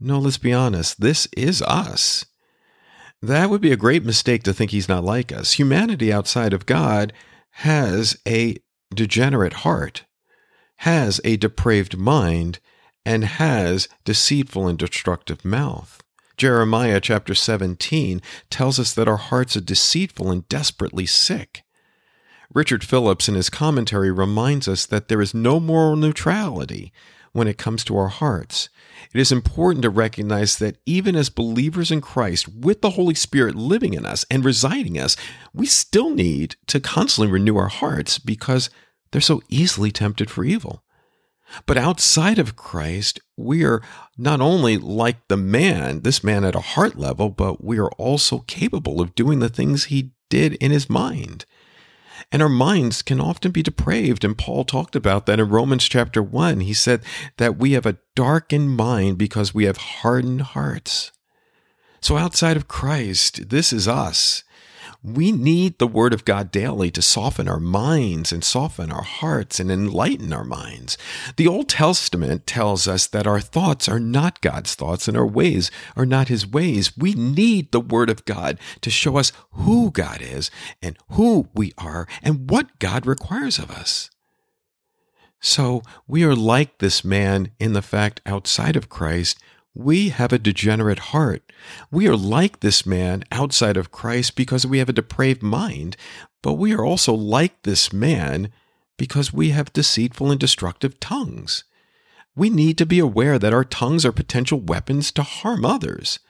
No, 0.00 0.18
let's 0.18 0.38
be 0.38 0.52
honest, 0.52 1.00
this 1.00 1.28
is 1.36 1.62
us. 1.62 2.26
That 3.22 3.48
would 3.48 3.60
be 3.60 3.72
a 3.72 3.76
great 3.76 4.04
mistake 4.04 4.42
to 4.42 4.52
think 4.52 4.70
he's 4.70 4.88
not 4.88 5.04
like 5.04 5.32
us. 5.32 5.52
Humanity 5.52 6.12
outside 6.12 6.52
of 6.52 6.66
God 6.66 7.12
has 7.52 8.18
a 8.26 8.56
degenerate 8.94 9.54
heart, 9.54 10.04
has 10.78 11.20
a 11.24 11.36
depraved 11.36 11.96
mind, 11.96 12.58
and 13.04 13.24
has 13.24 13.88
deceitful 14.04 14.66
and 14.66 14.78
destructive 14.78 15.44
mouth. 15.44 16.02
Jeremiah 16.36 17.00
chapter 17.00 17.34
17 17.34 18.20
tells 18.50 18.80
us 18.80 18.92
that 18.94 19.08
our 19.08 19.16
hearts 19.16 19.56
are 19.56 19.60
deceitful 19.60 20.30
and 20.30 20.48
desperately 20.48 21.06
sick. 21.06 21.62
Richard 22.52 22.84
Phillips, 22.84 23.28
in 23.28 23.34
his 23.34 23.50
commentary, 23.50 24.10
reminds 24.10 24.68
us 24.68 24.86
that 24.86 25.08
there 25.08 25.20
is 25.20 25.34
no 25.34 25.58
moral 25.58 25.96
neutrality 25.96 26.92
when 27.32 27.48
it 27.48 27.58
comes 27.58 27.84
to 27.84 27.96
our 27.96 28.08
hearts. 28.08 28.68
It 29.12 29.20
is 29.20 29.32
important 29.32 29.82
to 29.82 29.90
recognize 29.90 30.56
that 30.58 30.78
even 30.86 31.16
as 31.16 31.30
believers 31.30 31.90
in 31.90 32.00
Christ, 32.00 32.48
with 32.48 32.80
the 32.80 32.90
Holy 32.90 33.14
Spirit 33.14 33.56
living 33.56 33.92
in 33.92 34.06
us 34.06 34.24
and 34.30 34.44
residing 34.44 34.96
in 34.96 35.02
us, 35.02 35.16
we 35.52 35.66
still 35.66 36.10
need 36.10 36.54
to 36.68 36.78
constantly 36.78 37.30
renew 37.30 37.56
our 37.56 37.68
hearts 37.68 38.20
because 38.20 38.70
they're 39.10 39.20
so 39.20 39.42
easily 39.48 39.90
tempted 39.90 40.30
for 40.30 40.44
evil. 40.44 40.83
But 41.66 41.76
outside 41.76 42.38
of 42.38 42.56
Christ, 42.56 43.20
we 43.36 43.64
are 43.64 43.82
not 44.16 44.40
only 44.40 44.76
like 44.76 45.28
the 45.28 45.36
man, 45.36 46.00
this 46.00 46.22
man 46.24 46.44
at 46.44 46.54
a 46.54 46.60
heart 46.60 46.96
level, 46.96 47.28
but 47.28 47.64
we 47.64 47.78
are 47.78 47.90
also 47.92 48.40
capable 48.40 49.00
of 49.00 49.14
doing 49.14 49.38
the 49.38 49.48
things 49.48 49.84
he 49.84 50.12
did 50.30 50.54
in 50.54 50.70
his 50.70 50.90
mind. 50.90 51.44
And 52.32 52.42
our 52.42 52.48
minds 52.48 53.02
can 53.02 53.20
often 53.20 53.50
be 53.50 53.62
depraved. 53.62 54.24
And 54.24 54.36
Paul 54.36 54.64
talked 54.64 54.96
about 54.96 55.26
that 55.26 55.40
in 55.40 55.48
Romans 55.48 55.88
chapter 55.88 56.22
1. 56.22 56.60
He 56.60 56.74
said 56.74 57.02
that 57.36 57.56
we 57.58 57.72
have 57.72 57.86
a 57.86 57.98
darkened 58.14 58.76
mind 58.76 59.18
because 59.18 59.54
we 59.54 59.64
have 59.64 59.76
hardened 59.76 60.42
hearts. 60.42 61.12
So 62.00 62.16
outside 62.16 62.56
of 62.56 62.68
Christ, 62.68 63.48
this 63.50 63.72
is 63.72 63.88
us. 63.88 64.44
We 65.04 65.32
need 65.32 65.78
the 65.78 65.86
Word 65.86 66.14
of 66.14 66.24
God 66.24 66.50
daily 66.50 66.90
to 66.92 67.02
soften 67.02 67.46
our 67.46 67.60
minds 67.60 68.32
and 68.32 68.42
soften 68.42 68.90
our 68.90 69.02
hearts 69.02 69.60
and 69.60 69.70
enlighten 69.70 70.32
our 70.32 70.44
minds. 70.44 70.96
The 71.36 71.46
Old 71.46 71.68
Testament 71.68 72.46
tells 72.46 72.88
us 72.88 73.06
that 73.08 73.26
our 73.26 73.40
thoughts 73.40 73.86
are 73.86 74.00
not 74.00 74.40
God's 74.40 74.74
thoughts 74.74 75.06
and 75.06 75.14
our 75.14 75.26
ways 75.26 75.70
are 75.94 76.06
not 76.06 76.28
His 76.28 76.46
ways. 76.46 76.96
We 76.96 77.12
need 77.12 77.70
the 77.70 77.80
Word 77.80 78.08
of 78.08 78.24
God 78.24 78.58
to 78.80 78.88
show 78.88 79.18
us 79.18 79.30
who 79.50 79.90
God 79.90 80.22
is 80.22 80.50
and 80.80 80.96
who 81.10 81.50
we 81.54 81.74
are 81.76 82.08
and 82.22 82.48
what 82.48 82.78
God 82.78 83.04
requires 83.04 83.58
of 83.58 83.70
us. 83.70 84.08
So 85.38 85.82
we 86.08 86.24
are 86.24 86.34
like 86.34 86.78
this 86.78 87.04
man 87.04 87.50
in 87.60 87.74
the 87.74 87.82
fact 87.82 88.22
outside 88.24 88.74
of 88.74 88.88
Christ, 88.88 89.38
we 89.74 90.10
have 90.10 90.32
a 90.32 90.38
degenerate 90.38 91.00
heart. 91.10 91.42
We 91.90 92.06
are 92.06 92.16
like 92.16 92.60
this 92.60 92.86
man 92.86 93.24
outside 93.32 93.76
of 93.76 93.90
Christ 93.90 94.36
because 94.36 94.66
we 94.66 94.78
have 94.78 94.88
a 94.88 94.94
depraved 94.94 95.42
mind, 95.42 95.96
but 96.42 96.54
we 96.54 96.72
are 96.72 96.84
also 96.84 97.12
like 97.12 97.62
this 97.62 97.92
man 97.92 98.50
because 98.96 99.32
we 99.32 99.50
have 99.50 99.72
deceitful 99.72 100.30
and 100.30 100.38
destructive 100.38 101.00
tongues. 101.00 101.64
We 102.36 102.50
need 102.50 102.78
to 102.78 102.86
be 102.86 103.00
aware 103.00 103.38
that 103.38 103.52
our 103.52 103.64
tongues 103.64 104.04
are 104.04 104.12
potential 104.12 104.60
weapons 104.60 105.10
to 105.12 105.22
harm 105.22 105.64
others. 105.64 106.20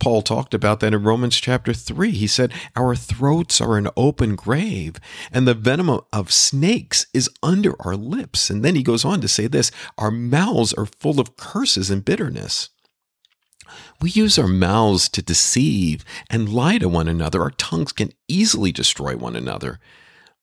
Paul 0.00 0.22
talked 0.22 0.54
about 0.54 0.80
that 0.80 0.94
in 0.94 1.02
Romans 1.02 1.36
chapter 1.36 1.72
3. 1.72 2.10
He 2.10 2.26
said, 2.26 2.52
Our 2.74 2.96
throats 2.96 3.60
are 3.60 3.76
an 3.76 3.88
open 3.96 4.34
grave, 4.34 4.96
and 5.30 5.46
the 5.46 5.54
venom 5.54 6.00
of 6.12 6.32
snakes 6.32 7.06
is 7.14 7.30
under 7.42 7.74
our 7.80 7.94
lips. 7.94 8.50
And 8.50 8.64
then 8.64 8.74
he 8.74 8.82
goes 8.82 9.04
on 9.04 9.20
to 9.20 9.28
say 9.28 9.46
this 9.46 9.70
Our 9.98 10.10
mouths 10.10 10.72
are 10.72 10.86
full 10.86 11.20
of 11.20 11.36
curses 11.36 11.90
and 11.90 12.04
bitterness. 12.04 12.70
We 14.00 14.10
use 14.10 14.38
our 14.38 14.48
mouths 14.48 15.08
to 15.10 15.22
deceive 15.22 16.04
and 16.30 16.48
lie 16.48 16.78
to 16.78 16.88
one 16.88 17.08
another. 17.08 17.42
Our 17.42 17.50
tongues 17.50 17.92
can 17.92 18.12
easily 18.28 18.72
destroy 18.72 19.16
one 19.16 19.36
another. 19.36 19.78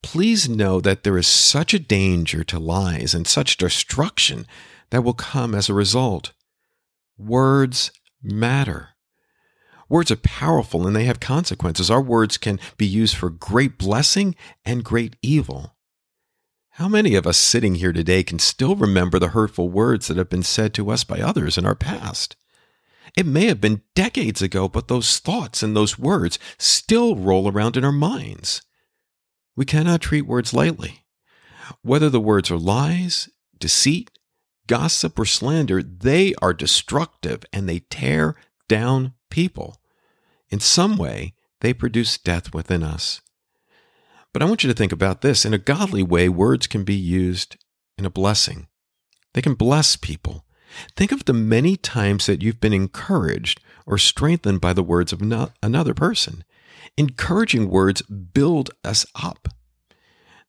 Please 0.01 0.47
know 0.47 0.79
that 0.79 1.03
there 1.03 1.17
is 1.17 1.27
such 1.27 1.73
a 1.73 1.79
danger 1.79 2.43
to 2.45 2.59
lies 2.59 3.13
and 3.13 3.27
such 3.27 3.57
destruction 3.57 4.45
that 4.91 5.03
will 5.03 5.13
come 5.13 5.53
as 5.53 5.69
a 5.69 5.73
result. 5.73 6.31
Words 7.17 7.91
matter. 8.23 8.89
Words 9.89 10.11
are 10.11 10.17
powerful 10.17 10.85
and 10.85 10.95
they 10.95 11.05
have 11.05 11.19
consequences. 11.19 11.89
Our 11.89 12.01
words 12.01 12.37
can 12.37 12.59
be 12.77 12.85
used 12.85 13.15
for 13.15 13.29
great 13.29 13.77
blessing 13.77 14.35
and 14.63 14.83
great 14.83 15.15
evil. 15.21 15.75
How 16.73 16.87
many 16.87 17.15
of 17.15 17.27
us 17.27 17.37
sitting 17.37 17.75
here 17.75 17.91
today 17.91 18.23
can 18.23 18.39
still 18.39 18.75
remember 18.75 19.19
the 19.19 19.29
hurtful 19.29 19.69
words 19.69 20.07
that 20.07 20.15
have 20.15 20.29
been 20.29 20.43
said 20.43 20.73
to 20.75 20.91
us 20.91 21.03
by 21.03 21.19
others 21.19 21.57
in 21.57 21.65
our 21.65 21.75
past? 21.75 22.37
It 23.19 23.25
may 23.25 23.47
have 23.47 23.59
been 23.59 23.81
decades 23.95 24.41
ago, 24.41 24.69
but 24.69 24.87
those 24.87 25.19
thoughts 25.19 25.61
and 25.61 25.75
those 25.75 25.99
words 25.99 26.39
still 26.57 27.17
roll 27.17 27.51
around 27.51 27.75
in 27.75 27.83
our 27.83 27.91
minds. 27.91 28.61
We 29.57 29.65
cannot 29.65 29.99
treat 29.99 30.21
words 30.21 30.53
lightly. 30.53 31.03
Whether 31.81 32.09
the 32.09 32.21
words 32.21 32.49
are 32.49 32.57
lies, 32.57 33.27
deceit, 33.59 34.09
gossip, 34.67 35.19
or 35.19 35.25
slander, 35.25 35.83
they 35.83 36.33
are 36.35 36.53
destructive 36.53 37.43
and 37.51 37.67
they 37.67 37.79
tear 37.89 38.37
down 38.69 39.15
people. 39.29 39.81
In 40.49 40.61
some 40.61 40.95
way, 40.97 41.33
they 41.59 41.73
produce 41.73 42.17
death 42.17 42.53
within 42.53 42.83
us. 42.83 43.19
But 44.31 44.41
I 44.41 44.45
want 44.45 44.63
you 44.63 44.69
to 44.69 44.77
think 44.77 44.93
about 44.93 45.19
this. 45.19 45.43
In 45.43 45.53
a 45.53 45.57
godly 45.57 46.03
way, 46.03 46.29
words 46.29 46.67
can 46.67 46.85
be 46.85 46.95
used 46.95 47.57
in 47.97 48.05
a 48.05 48.09
blessing. 48.09 48.69
They 49.33 49.41
can 49.41 49.55
bless 49.55 49.97
people. 49.97 50.45
Think 50.95 51.11
of 51.11 51.25
the 51.25 51.33
many 51.33 51.75
times 51.75 52.25
that 52.25 52.41
you've 52.41 52.61
been 52.61 52.73
encouraged 52.73 53.61
or 53.85 53.97
strengthened 53.97 54.61
by 54.61 54.73
the 54.73 54.83
words 54.83 55.11
of 55.13 55.21
another 55.21 55.93
person. 55.93 56.43
Encouraging 56.97 57.69
words 57.69 58.01
build 58.01 58.71
us 58.83 59.05
up. 59.15 59.49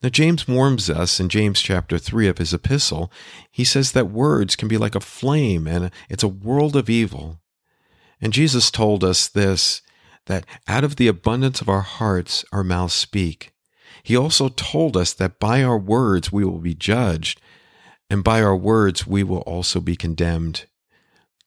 Now, 0.02 0.09
James 0.09 0.48
warns 0.48 0.88
us 0.88 1.20
in 1.20 1.28
James 1.28 1.61
chapter 1.61 1.98
3 1.98 2.26
of 2.28 2.38
his 2.38 2.54
epistle. 2.54 3.12
He 3.50 3.64
says 3.64 3.92
that 3.92 4.11
words 4.11 4.56
can 4.56 4.66
be 4.66 4.78
like 4.78 4.94
a 4.94 5.00
flame 5.00 5.66
and 5.66 5.90
it's 6.09 6.22
a 6.22 6.28
world 6.28 6.74
of 6.74 6.88
evil. 6.88 7.40
And 8.20 8.33
Jesus 8.33 8.70
told 8.70 9.04
us 9.04 9.28
this 9.28 9.83
that 10.26 10.46
out 10.68 10.85
of 10.85 10.96
the 10.96 11.09
abundance 11.09 11.61
of 11.61 11.68
our 11.68 11.80
hearts, 11.80 12.44
our 12.52 12.62
mouths 12.62 12.94
speak. 12.94 13.52
He 14.02 14.16
also 14.16 14.48
told 14.48 14.96
us 14.96 15.12
that 15.14 15.38
by 15.38 15.62
our 15.62 15.78
words 15.78 16.33
we 16.33 16.44
will 16.44 16.61
be 16.61 16.74
judged 16.74 17.40
and 18.10 18.24
by 18.24 18.42
our 18.42 18.56
words 18.56 19.06
we 19.06 19.22
will 19.22 19.42
also 19.42 19.80
be 19.80 19.96
condemned. 19.96 20.66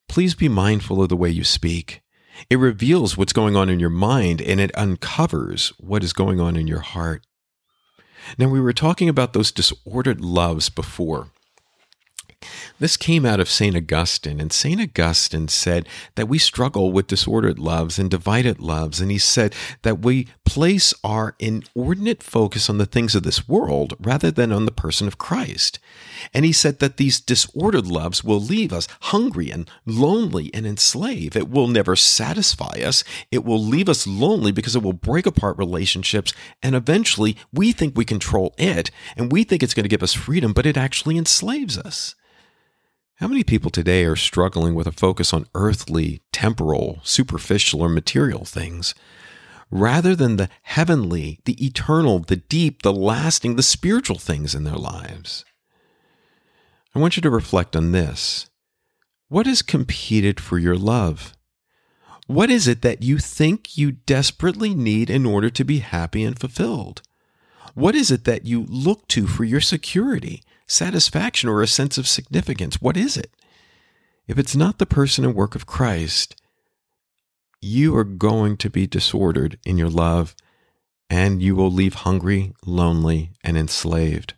Please 0.07 0.33
be 0.33 0.49
mindful 0.49 1.01
of 1.01 1.09
the 1.09 1.17
way 1.17 1.29
you 1.29 1.43
speak. 1.43 2.01
It 2.49 2.57
reveals 2.57 3.17
what's 3.17 3.33
going 3.33 3.55
on 3.55 3.69
in 3.69 3.79
your 3.79 3.89
mind 3.89 4.41
and 4.41 4.59
it 4.59 4.75
uncovers 4.77 5.73
what 5.77 6.03
is 6.03 6.13
going 6.13 6.39
on 6.39 6.55
in 6.55 6.67
your 6.67 6.79
heart. 6.79 7.25
Now, 8.37 8.47
we 8.47 8.61
were 8.61 8.73
talking 8.73 9.09
about 9.09 9.33
those 9.33 9.51
disordered 9.51 10.21
loves 10.21 10.69
before. 10.69 11.29
This 12.79 12.97
came 12.97 13.25
out 13.25 13.39
of 13.39 13.49
St. 13.49 13.75
Augustine, 13.75 14.41
and 14.41 14.51
St. 14.51 14.81
Augustine 14.81 15.47
said 15.47 15.87
that 16.15 16.27
we 16.27 16.37
struggle 16.37 16.91
with 16.91 17.07
disordered 17.07 17.59
loves 17.59 17.97
and 17.97 18.09
divided 18.09 18.59
loves. 18.59 18.99
And 18.99 19.11
he 19.11 19.17
said 19.17 19.55
that 19.83 19.99
we 19.99 20.27
place 20.45 20.93
our 21.03 21.35
inordinate 21.39 22.21
focus 22.21 22.69
on 22.69 22.77
the 22.77 22.85
things 22.85 23.15
of 23.15 23.23
this 23.23 23.47
world 23.47 23.93
rather 23.99 24.31
than 24.31 24.51
on 24.51 24.65
the 24.65 24.71
person 24.71 25.07
of 25.07 25.17
Christ. 25.17 25.79
And 26.33 26.45
he 26.45 26.51
said 26.51 26.79
that 26.79 26.97
these 26.97 27.19
disordered 27.19 27.87
loves 27.87 28.23
will 28.23 28.39
leave 28.39 28.71
us 28.71 28.87
hungry 29.01 29.49
and 29.49 29.69
lonely 29.85 30.53
and 30.53 30.65
enslaved. 30.65 31.35
It 31.35 31.49
will 31.49 31.67
never 31.67 31.95
satisfy 31.95 32.81
us. 32.83 33.03
It 33.31 33.43
will 33.43 33.63
leave 33.63 33.89
us 33.89 34.05
lonely 34.05 34.51
because 34.51 34.75
it 34.75 34.83
will 34.83 34.93
break 34.93 35.25
apart 35.25 35.57
relationships. 35.57 36.33
And 36.61 36.75
eventually 36.75 37.37
we 37.51 37.71
think 37.71 37.97
we 37.97 38.05
control 38.05 38.53
it 38.57 38.91
and 39.17 39.31
we 39.31 39.43
think 39.43 39.63
it's 39.63 39.73
going 39.73 39.83
to 39.83 39.89
give 39.89 40.03
us 40.03 40.13
freedom, 40.13 40.53
but 40.53 40.65
it 40.65 40.77
actually 40.77 41.17
enslaves 41.17 41.77
us. 41.77 42.15
How 43.17 43.27
many 43.27 43.43
people 43.43 43.69
today 43.69 44.05
are 44.05 44.15
struggling 44.15 44.73
with 44.75 44.87
a 44.87 44.91
focus 44.91 45.33
on 45.33 45.47
earthly, 45.53 46.21
temporal, 46.31 46.99
superficial, 47.03 47.81
or 47.81 47.87
material 47.87 48.43
things 48.43 48.95
rather 49.69 50.15
than 50.15 50.35
the 50.35 50.49
heavenly, 50.63 51.39
the 51.45 51.63
eternal, 51.63 52.19
the 52.19 52.35
deep, 52.35 52.81
the 52.81 52.91
lasting, 52.91 53.55
the 53.55 53.63
spiritual 53.63 54.17
things 54.17 54.53
in 54.53 54.63
their 54.63 54.75
lives? 54.75 55.45
I 56.95 56.99
want 56.99 57.15
you 57.15 57.21
to 57.21 57.29
reflect 57.29 57.75
on 57.75 57.91
this. 57.91 58.49
What 59.27 59.47
has 59.47 59.61
competed 59.61 60.39
for 60.39 60.59
your 60.59 60.75
love? 60.75 61.35
What 62.27 62.51
is 62.51 62.67
it 62.67 62.81
that 62.83 63.01
you 63.01 63.17
think 63.17 63.77
you 63.77 63.93
desperately 63.93 64.75
need 64.75 65.09
in 65.09 65.25
order 65.25 65.49
to 65.49 65.63
be 65.63 65.79
happy 65.79 66.23
and 66.23 66.37
fulfilled? 66.39 67.01
What 67.73 67.95
is 67.95 68.11
it 68.11 68.25
that 68.25 68.45
you 68.45 68.65
look 68.69 69.07
to 69.09 69.25
for 69.25 69.43
your 69.43 69.59
security, 69.59 70.43
satisfaction, 70.67 71.49
or 71.49 71.61
a 71.61 71.67
sense 71.67 71.97
of 71.97 72.07
significance? 72.07 72.81
What 72.81 72.95
is 72.95 73.17
it? 73.17 73.31
If 74.27 74.37
it's 74.37 74.55
not 74.55 74.77
the 74.77 74.85
person 74.85 75.25
and 75.25 75.35
work 75.35 75.55
of 75.55 75.65
Christ, 75.65 76.35
you 77.59 77.95
are 77.97 78.03
going 78.03 78.57
to 78.57 78.69
be 78.69 78.85
disordered 78.85 79.57
in 79.65 79.77
your 79.77 79.89
love 79.89 80.35
and 81.09 81.41
you 81.41 81.55
will 81.55 81.71
leave 81.71 81.93
hungry, 81.93 82.53
lonely, 82.65 83.31
and 83.43 83.57
enslaved. 83.57 84.35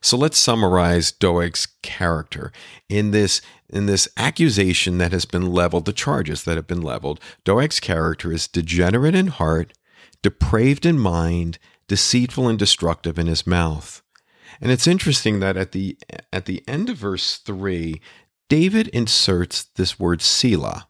So 0.00 0.16
let's 0.16 0.38
summarize 0.38 1.12
Doeg's 1.12 1.66
character 1.82 2.52
in 2.88 3.10
this 3.10 3.40
in 3.68 3.86
this 3.86 4.06
accusation 4.18 4.98
that 4.98 5.12
has 5.12 5.24
been 5.24 5.50
leveled, 5.50 5.86
the 5.86 5.92
charges 5.92 6.44
that 6.44 6.56
have 6.56 6.66
been 6.66 6.82
leveled. 6.82 7.20
Doeg's 7.44 7.80
character 7.80 8.30
is 8.30 8.46
degenerate 8.46 9.14
in 9.14 9.28
heart, 9.28 9.72
depraved 10.22 10.84
in 10.84 10.98
mind, 10.98 11.58
deceitful 11.88 12.48
and 12.48 12.58
destructive 12.58 13.18
in 13.18 13.26
his 13.26 13.46
mouth. 13.46 14.02
And 14.60 14.70
it's 14.70 14.86
interesting 14.86 15.40
that 15.40 15.56
at 15.56 15.72
the 15.72 15.96
at 16.32 16.44
the 16.44 16.62
end 16.68 16.90
of 16.90 16.98
verse 16.98 17.38
3, 17.38 18.00
David 18.48 18.88
inserts 18.88 19.64
this 19.76 19.98
word 19.98 20.20
Selah. 20.20 20.88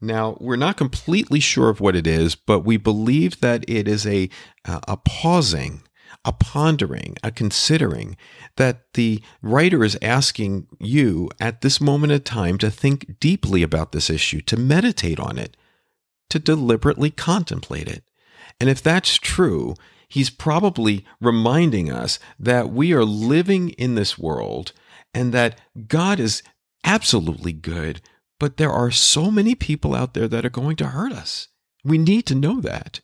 Now, 0.00 0.38
we're 0.40 0.56
not 0.56 0.78
completely 0.78 1.40
sure 1.40 1.68
of 1.68 1.80
what 1.80 1.94
it 1.94 2.06
is, 2.06 2.34
but 2.34 2.60
we 2.60 2.78
believe 2.78 3.40
that 3.40 3.68
it 3.68 3.86
is 3.86 4.06
a, 4.06 4.30
a 4.64 4.96
pausing, 4.96 5.82
a 6.24 6.32
pondering, 6.32 7.16
a 7.22 7.30
considering 7.30 8.16
that 8.56 8.92
the 8.94 9.22
writer 9.42 9.82
is 9.82 9.98
asking 10.02 10.66
you 10.78 11.30
at 11.40 11.62
this 11.62 11.80
moment 11.80 12.12
of 12.12 12.24
time 12.24 12.58
to 12.58 12.70
think 12.70 13.18
deeply 13.20 13.62
about 13.62 13.92
this 13.92 14.10
issue, 14.10 14.40
to 14.42 14.56
meditate 14.56 15.18
on 15.18 15.38
it, 15.38 15.56
to 16.28 16.38
deliberately 16.38 17.10
contemplate 17.10 17.88
it. 17.88 18.04
And 18.60 18.68
if 18.68 18.82
that's 18.82 19.16
true, 19.16 19.74
he's 20.08 20.28
probably 20.28 21.06
reminding 21.20 21.90
us 21.90 22.18
that 22.38 22.70
we 22.70 22.92
are 22.92 23.04
living 23.04 23.70
in 23.70 23.94
this 23.94 24.18
world 24.18 24.72
and 25.14 25.32
that 25.32 25.58
God 25.88 26.20
is 26.20 26.42
absolutely 26.84 27.52
good, 27.52 28.02
but 28.38 28.58
there 28.58 28.70
are 28.70 28.90
so 28.90 29.30
many 29.30 29.54
people 29.54 29.94
out 29.94 30.14
there 30.14 30.28
that 30.28 30.44
are 30.44 30.50
going 30.50 30.76
to 30.76 30.88
hurt 30.88 31.12
us. 31.12 31.48
We 31.82 31.96
need 31.96 32.26
to 32.26 32.34
know 32.34 32.60
that. 32.60 33.00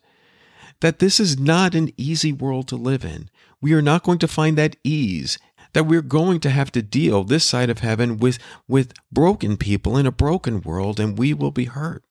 That 0.81 0.99
this 0.99 1.19
is 1.19 1.39
not 1.39 1.75
an 1.75 1.91
easy 1.97 2.31
world 2.31 2.67
to 2.69 2.75
live 2.75 3.03
in. 3.03 3.29
We 3.61 3.73
are 3.73 3.81
not 3.81 4.03
going 4.03 4.19
to 4.19 4.27
find 4.27 4.57
that 4.57 4.75
ease, 4.83 5.39
that 5.73 5.85
we're 5.85 6.01
going 6.01 6.39
to 6.41 6.49
have 6.49 6.71
to 6.73 6.81
deal 6.81 7.23
this 7.23 7.45
side 7.45 7.69
of 7.69 7.79
heaven 7.79 8.17
with, 8.17 8.37
with 8.67 8.93
broken 9.11 9.57
people 9.57 9.97
in 9.97 10.05
a 10.05 10.11
broken 10.11 10.61
world, 10.61 10.99
and 10.99 11.17
we 11.17 11.33
will 11.33 11.51
be 11.51 11.65
hurt. 11.65 12.03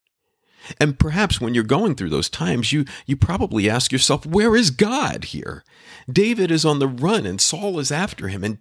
And 0.80 0.98
perhaps 0.98 1.40
when 1.40 1.54
you're 1.54 1.64
going 1.64 1.94
through 1.94 2.10
those 2.10 2.28
times, 2.28 2.72
you, 2.72 2.84
you 3.06 3.16
probably 3.16 3.70
ask 3.70 3.92
yourself, 3.92 4.26
where 4.26 4.56
is 4.56 4.70
God 4.70 5.26
here? 5.26 5.62
David 6.10 6.50
is 6.50 6.64
on 6.64 6.78
the 6.78 6.88
run 6.88 7.26
and 7.26 7.40
Saul 7.40 7.78
is 7.78 7.92
after 7.92 8.28
him. 8.28 8.42
And, 8.42 8.58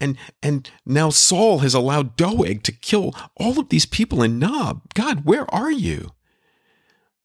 and, 0.00 0.16
and 0.42 0.70
now 0.86 1.10
Saul 1.10 1.58
has 1.58 1.74
allowed 1.74 2.16
Doeg 2.16 2.62
to 2.64 2.72
kill 2.72 3.14
all 3.36 3.58
of 3.58 3.68
these 3.68 3.86
people 3.86 4.22
in 4.22 4.38
Nob. 4.38 4.82
God, 4.94 5.24
where 5.24 5.52
are 5.52 5.70
you? 5.70 6.12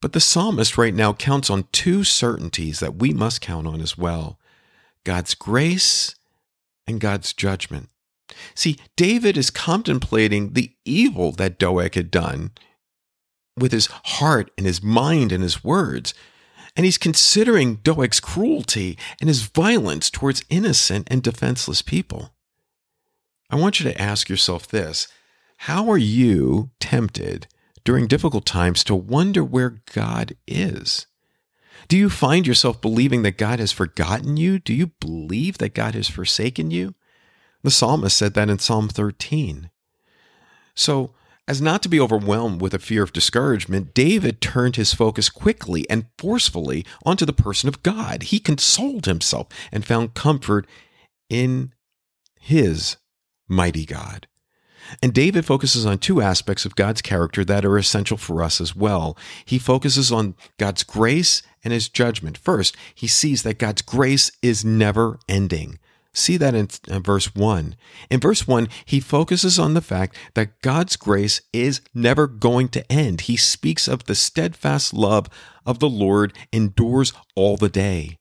But 0.04 0.12
the 0.12 0.20
psalmist 0.20 0.78
right 0.78 0.94
now 0.94 1.14
counts 1.14 1.50
on 1.50 1.70
two 1.72 2.04
certainties 2.04 2.82
that 2.82 2.98
we 2.98 3.14
must 3.14 3.40
count 3.40 3.66
on 3.66 3.80
as 3.80 3.98
well 3.98 4.38
God's 5.06 5.34
grace 5.34 6.16
and 6.86 7.00
God's 7.00 7.32
judgment. 7.32 7.88
See, 8.54 8.78
David 8.98 9.38
is 9.38 9.50
contemplating 9.50 10.54
the 10.54 10.74
evil 10.84 11.32
that 11.32 11.58
Doeg 11.58 11.96
had 11.96 12.12
done 12.12 12.52
with 13.58 13.72
his 13.72 13.88
heart 14.04 14.52
and 14.58 14.68
his 14.68 14.84
mind 14.84 15.32
and 15.32 15.42
his 15.42 15.64
words. 15.64 16.14
And 16.76 16.86
he's 16.86 16.98
considering 16.98 17.76
Doeg's 17.76 18.20
cruelty 18.20 18.98
and 19.22 19.30
his 19.30 19.44
violence 19.44 20.10
towards 20.10 20.44
innocent 20.50 21.08
and 21.10 21.24
defenseless 21.24 21.82
people. 21.82 22.34
I 23.50 23.56
want 23.56 23.80
you 23.80 23.90
to 23.90 24.02
ask 24.02 24.28
yourself 24.28 24.68
this 24.68 25.08
How 25.60 25.90
are 25.90 25.98
you 25.98 26.72
tempted 26.82 27.48
during 27.84 28.08
difficult 28.08 28.46
times 28.46 28.84
to 28.86 28.96
wonder 28.96 29.44
where 29.44 29.82
God 29.94 30.36
is? 30.48 31.08
Do 31.88 31.98
you 31.98 32.10
find 32.10 32.48
yourself 32.48 32.82
believing 32.82 33.24
that 33.24 33.38
God 33.38 33.60
has 33.60 33.72
forgotten 33.72 34.38
you? 34.38 34.60
Do 34.60 34.74
you 34.74 34.88
believe 35.00 35.58
that 35.58 35.74
God 35.74 35.96
has 35.96 36.10
forsaken 36.10 36.72
you? 36.72 36.96
The 37.62 37.72
psalmist 37.72 38.18
said 38.18 38.34
that 38.34 38.50
in 38.50 38.60
Psalm 38.60 38.90
13. 38.90 39.70
So, 40.76 41.14
as 41.48 41.62
not 41.62 41.84
to 41.84 41.90
be 41.90 42.00
overwhelmed 42.00 42.62
with 42.62 42.74
a 42.74 42.80
fear 42.80 43.04
of 43.04 43.12
discouragement, 43.12 43.94
David 43.94 44.40
turned 44.40 44.78
his 44.78 44.94
focus 44.94 45.30
quickly 45.30 45.90
and 45.90 46.06
forcefully 46.18 46.86
onto 47.06 47.26
the 47.26 47.34
person 47.34 47.68
of 47.68 47.84
God. 47.84 48.24
He 48.24 48.40
consoled 48.40 49.06
himself 49.06 49.48
and 49.72 49.86
found 49.86 50.14
comfort 50.14 50.66
in 51.30 51.74
his 52.40 52.96
mighty 53.50 53.86
God. 53.86 54.28
And 55.02 55.14
David 55.14 55.46
focuses 55.46 55.86
on 55.86 55.98
two 55.98 56.22
aspects 56.22 56.66
of 56.66 56.76
God's 56.76 57.02
character 57.02 57.44
that 57.46 57.66
are 57.66 57.78
essential 57.78 58.18
for 58.18 58.44
us 58.44 58.62
as 58.62 58.76
well. 58.76 59.18
He 59.46 59.60
focuses 59.60 60.12
on 60.12 60.36
God's 60.58 60.84
grace 60.84 61.42
and 61.64 61.74
his 61.74 61.90
judgment. 61.90 62.38
First, 62.38 62.76
he 62.94 63.08
sees 63.08 63.44
that 63.44 63.60
God's 63.60 63.82
grace 63.82 64.32
is 64.42 64.64
never 64.66 65.20
ending. 65.28 65.80
See 66.16 66.38
that 66.38 66.54
in, 66.54 66.68
verse 67.02 67.34
1. 67.34 67.76
In 68.12 68.20
verse 68.20 68.48
1, 68.48 68.68
he 68.86 69.00
focuses 69.00 69.58
on 69.58 69.74
the 69.74 69.82
fact 69.82 70.16
that 70.36 70.62
God's 70.62 70.96
grace 70.96 71.42
is 71.52 71.82
never 71.94 72.28
going 72.28 72.70
to 72.70 72.92
end. 72.92 73.22
He 73.22 73.36
speaks 73.36 73.88
of 73.88 74.04
the 74.04 74.14
steadfast 74.14 74.94
love 74.94 75.28
of 75.66 75.80
the 75.80 75.90
Lord 75.90 76.34
endures 76.52 77.14
all 77.36 77.58
the 77.58 77.70
day. 77.70 78.20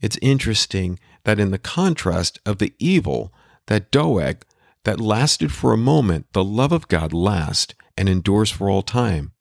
It's 0.00 0.18
interesting 0.22 1.00
that 1.24 1.40
in 1.40 1.50
the 1.50 1.58
contrast 1.58 2.38
of 2.46 2.58
the 2.58 2.74
evil 2.78 3.32
that 3.66 3.90
Doeg 3.90 4.44
that 4.84 5.00
lasted 5.00 5.52
for 5.52 5.72
a 5.72 5.78
moment, 5.78 6.26
the 6.32 6.44
love 6.44 6.72
of 6.72 6.88
God 6.88 7.12
lasts 7.12 7.74
and 7.96 8.08
endures 8.08 8.50
for 8.50 8.68
all 8.68 8.82
time. 8.82 9.32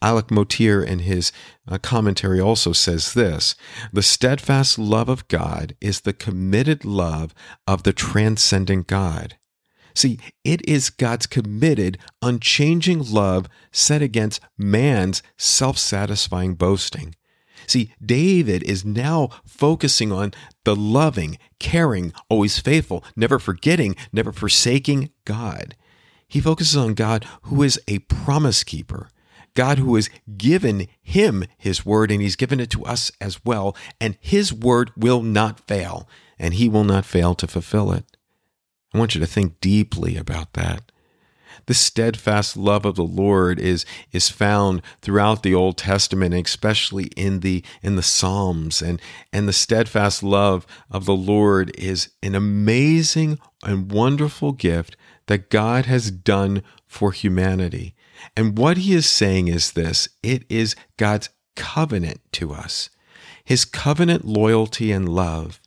Alec 0.00 0.30
Motyer 0.30 0.82
in 0.82 1.00
his 1.00 1.32
uh, 1.68 1.78
commentary 1.78 2.40
also 2.40 2.72
says 2.72 3.14
this 3.14 3.54
The 3.92 4.02
steadfast 4.02 4.78
love 4.78 5.08
of 5.08 5.28
God 5.28 5.76
is 5.80 6.00
the 6.00 6.12
committed 6.12 6.84
love 6.84 7.34
of 7.66 7.82
the 7.82 7.92
transcendent 7.92 8.86
God. 8.86 9.36
See, 9.94 10.18
it 10.42 10.66
is 10.68 10.90
God's 10.90 11.26
committed, 11.26 11.98
unchanging 12.20 13.12
love 13.12 13.48
set 13.70 14.02
against 14.02 14.40
man's 14.58 15.22
self 15.36 15.78
satisfying 15.78 16.54
boasting. 16.54 17.14
See, 17.66 17.92
David 18.04 18.62
is 18.62 18.84
now 18.84 19.30
focusing 19.44 20.12
on 20.12 20.32
the 20.64 20.76
loving, 20.76 21.38
caring, 21.58 22.12
always 22.28 22.58
faithful, 22.58 23.04
never 23.16 23.38
forgetting, 23.38 23.96
never 24.12 24.32
forsaking 24.32 25.10
God. 25.24 25.76
He 26.26 26.40
focuses 26.40 26.76
on 26.76 26.94
God 26.94 27.26
who 27.42 27.62
is 27.62 27.80
a 27.86 28.00
promise 28.00 28.64
keeper, 28.64 29.08
God 29.54 29.78
who 29.78 29.94
has 29.94 30.10
given 30.36 30.88
him 31.02 31.44
his 31.56 31.86
word 31.86 32.10
and 32.10 32.20
he's 32.20 32.36
given 32.36 32.60
it 32.60 32.70
to 32.70 32.84
us 32.84 33.12
as 33.20 33.44
well, 33.44 33.76
and 34.00 34.16
his 34.20 34.52
word 34.52 34.90
will 34.96 35.22
not 35.22 35.60
fail, 35.60 36.08
and 36.38 36.54
he 36.54 36.68
will 36.68 36.84
not 36.84 37.04
fail 37.04 37.34
to 37.36 37.46
fulfill 37.46 37.92
it. 37.92 38.16
I 38.92 38.98
want 38.98 39.14
you 39.14 39.20
to 39.20 39.26
think 39.26 39.60
deeply 39.60 40.16
about 40.16 40.54
that. 40.54 40.90
The 41.66 41.74
steadfast 41.74 42.56
love 42.56 42.84
of 42.84 42.94
the 42.96 43.04
Lord 43.04 43.58
is, 43.58 43.84
is 44.12 44.28
found 44.28 44.82
throughout 45.00 45.42
the 45.42 45.54
Old 45.54 45.78
Testament, 45.78 46.34
especially 46.34 47.04
in 47.16 47.40
the 47.40 47.64
in 47.82 47.96
the 47.96 48.02
Psalms. 48.02 48.82
And, 48.82 49.00
and 49.32 49.48
the 49.48 49.52
steadfast 49.52 50.22
love 50.22 50.66
of 50.90 51.04
the 51.04 51.16
Lord 51.16 51.74
is 51.76 52.10
an 52.22 52.34
amazing 52.34 53.38
and 53.62 53.90
wonderful 53.90 54.52
gift 54.52 54.96
that 55.26 55.50
God 55.50 55.86
has 55.86 56.10
done 56.10 56.62
for 56.86 57.12
humanity. 57.12 57.94
And 58.36 58.58
what 58.58 58.78
he 58.78 58.94
is 58.94 59.06
saying 59.06 59.48
is 59.48 59.72
this 59.72 60.08
it 60.22 60.44
is 60.48 60.76
God's 60.96 61.30
covenant 61.56 62.20
to 62.32 62.52
us, 62.52 62.90
his 63.44 63.64
covenant 63.64 64.24
loyalty 64.24 64.92
and 64.92 65.08
love. 65.08 65.60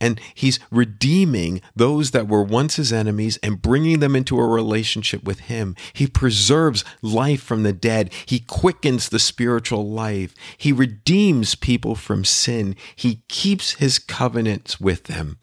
And 0.00 0.20
he's 0.34 0.58
redeeming 0.70 1.60
those 1.74 2.10
that 2.10 2.28
were 2.28 2.42
once 2.42 2.76
his 2.76 2.92
enemies 2.92 3.38
and 3.42 3.62
bringing 3.62 4.00
them 4.00 4.16
into 4.16 4.38
a 4.38 4.46
relationship 4.46 5.24
with 5.24 5.40
him. 5.40 5.76
He 5.92 6.06
preserves 6.06 6.84
life 7.02 7.42
from 7.42 7.62
the 7.62 7.72
dead. 7.72 8.12
He 8.26 8.40
quickens 8.40 9.08
the 9.08 9.18
spiritual 9.18 9.88
life. 9.88 10.34
He 10.56 10.72
redeems 10.72 11.54
people 11.54 11.94
from 11.94 12.24
sin. 12.24 12.76
He 12.94 13.22
keeps 13.28 13.72
his 13.74 13.98
covenants 13.98 14.80
with 14.80 15.04
them. 15.04 15.38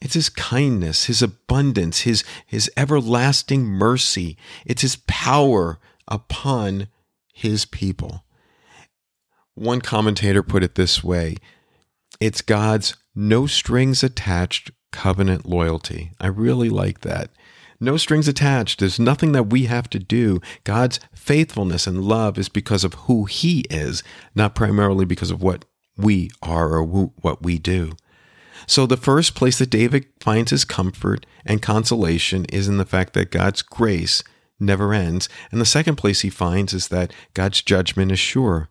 It's 0.00 0.14
his 0.14 0.30
kindness, 0.30 1.04
his 1.06 1.20
abundance, 1.20 2.00
his, 2.00 2.24
his 2.46 2.70
everlasting 2.76 3.64
mercy. 3.64 4.38
It's 4.64 4.82
his 4.82 4.96
power 5.06 5.78
upon 6.08 6.88
his 7.32 7.66
people. 7.66 8.24
One 9.54 9.82
commentator 9.82 10.42
put 10.42 10.62
it 10.62 10.74
this 10.74 11.04
way 11.04 11.36
it's 12.20 12.42
God's 12.42 12.94
no 13.14 13.46
strings 13.46 14.02
attached 14.02 14.70
covenant 14.92 15.46
loyalty. 15.46 16.12
I 16.20 16.26
really 16.28 16.68
like 16.68 17.00
that. 17.00 17.30
No 17.80 17.96
strings 17.96 18.28
attached. 18.28 18.78
There's 18.78 19.00
nothing 19.00 19.32
that 19.32 19.44
we 19.44 19.64
have 19.64 19.88
to 19.90 19.98
do. 19.98 20.40
God's 20.64 21.00
faithfulness 21.14 21.86
and 21.86 22.04
love 22.04 22.38
is 22.38 22.50
because 22.50 22.84
of 22.84 22.94
who 22.94 23.24
He 23.24 23.60
is, 23.70 24.02
not 24.34 24.54
primarily 24.54 25.06
because 25.06 25.30
of 25.30 25.42
what 25.42 25.64
we 25.96 26.30
are 26.42 26.74
or 26.74 26.82
what 26.84 27.42
we 27.42 27.58
do. 27.58 27.92
So, 28.66 28.86
the 28.86 28.98
first 28.98 29.34
place 29.34 29.58
that 29.58 29.70
David 29.70 30.06
finds 30.20 30.50
his 30.50 30.66
comfort 30.66 31.24
and 31.46 31.62
consolation 31.62 32.44
is 32.46 32.68
in 32.68 32.76
the 32.76 32.84
fact 32.84 33.14
that 33.14 33.30
God's 33.30 33.62
grace 33.62 34.22
never 34.58 34.92
ends. 34.92 35.28
And 35.50 35.60
the 35.60 35.66
second 35.66 35.96
place 35.96 36.20
he 36.20 36.30
finds 36.30 36.74
is 36.74 36.88
that 36.88 37.12
God's 37.32 37.62
judgment 37.62 38.12
is 38.12 38.18
sure. 38.18 38.68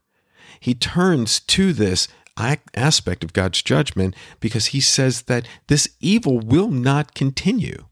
He 0.59 0.75
turns 0.75 1.39
to 1.41 1.73
this 1.73 2.07
aspect 2.39 3.23
of 3.23 3.33
God's 3.33 3.61
judgment 3.61 4.15
because 4.39 4.67
he 4.67 4.81
says 4.81 5.23
that 5.23 5.47
this 5.67 5.89
evil 5.99 6.39
will 6.39 6.69
not 6.69 7.13
continue. 7.13 7.85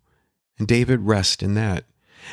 And 0.57 0.67
David 0.67 1.01
rests 1.01 1.43
in 1.43 1.53
that. 1.55 1.85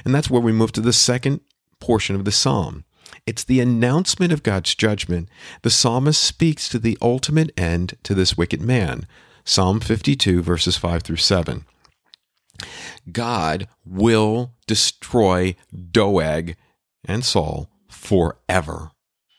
And 0.04 0.14
that's 0.14 0.30
where 0.30 0.40
we 0.40 0.52
move 0.52 0.72
to 0.72 0.80
the 0.80 0.92
second 0.92 1.40
portion 1.80 2.16
of 2.16 2.24
the 2.24 2.32
psalm. 2.32 2.84
It's 3.26 3.44
the 3.44 3.60
announcement 3.60 4.32
of 4.32 4.42
God's 4.42 4.74
judgment. 4.74 5.28
The 5.62 5.70
psalmist 5.70 6.22
speaks 6.22 6.68
to 6.68 6.78
the 6.78 6.98
ultimate 7.00 7.52
end 7.56 7.96
to 8.02 8.14
this 8.14 8.36
wicked 8.36 8.60
man. 8.60 9.06
Psalm 9.44 9.80
52, 9.80 10.42
verses 10.42 10.76
5 10.76 11.02
through 11.02 11.16
7. 11.16 11.66
God 13.10 13.68
will 13.84 14.52
destroy 14.66 15.54
Doeg 15.90 16.56
and 17.04 17.24
Saul 17.24 17.68
forever. 17.88 18.90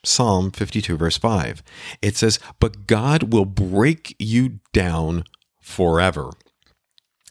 Psalm 0.05 0.51
52, 0.51 0.97
verse 0.97 1.17
5. 1.17 1.63
It 2.01 2.15
says, 2.15 2.39
But 2.59 2.87
God 2.87 3.33
will 3.33 3.45
break 3.45 4.15
you 4.19 4.59
down 4.73 5.23
forever. 5.59 6.31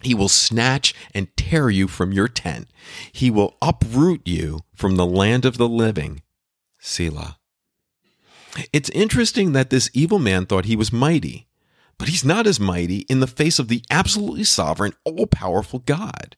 He 0.03 0.15
will 0.15 0.29
snatch 0.29 0.95
and 1.15 1.35
tear 1.37 1.71
you 1.71 1.89
from 1.89 2.13
your 2.13 2.29
tent. 2.29 2.69
He 3.13 3.31
will 3.31 3.57
uproot 3.63 4.27
you 4.27 4.61
from 4.75 4.97
the 4.97 5.07
land 5.07 5.45
of 5.45 5.57
the 5.57 5.69
living. 5.69 6.23
Selah. 6.79 7.39
It's 8.73 8.91
interesting 8.91 9.53
that 9.53 9.71
this 9.71 9.91
evil 9.95 10.19
man 10.19 10.47
thought 10.47 10.67
he 10.67 10.77
was 10.77 10.93
mighty, 10.93 11.49
but 11.99 12.09
he's 12.09 12.25
not 12.25 12.47
as 12.47 12.61
mighty 12.61 12.99
in 13.09 13.21
the 13.21 13.27
face 13.27 13.59
of 13.59 13.69
the 13.69 13.83
absolutely 13.91 14.45
sovereign, 14.45 14.93
all 15.05 15.27
powerful 15.27 15.81
God. 15.81 16.37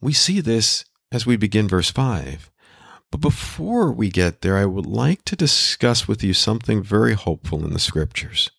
We 0.00 0.12
see 0.12 0.40
this 0.40 0.84
as 1.10 1.26
we 1.26 1.36
begin 1.36 1.68
verse 1.68 1.90
5. 1.90 2.50
But 3.10 3.20
before 3.20 3.90
we 3.92 4.08
get 4.08 4.40
there, 4.40 4.56
I 4.56 4.66
would 4.66 4.86
like 4.86 5.24
to 5.24 5.36
discuss 5.36 6.06
with 6.06 6.22
you 6.22 6.32
something 6.32 6.82
very 6.82 7.14
hopeful 7.14 7.64
in 7.64 7.72
the 7.72 7.78
scriptures. 7.80 8.50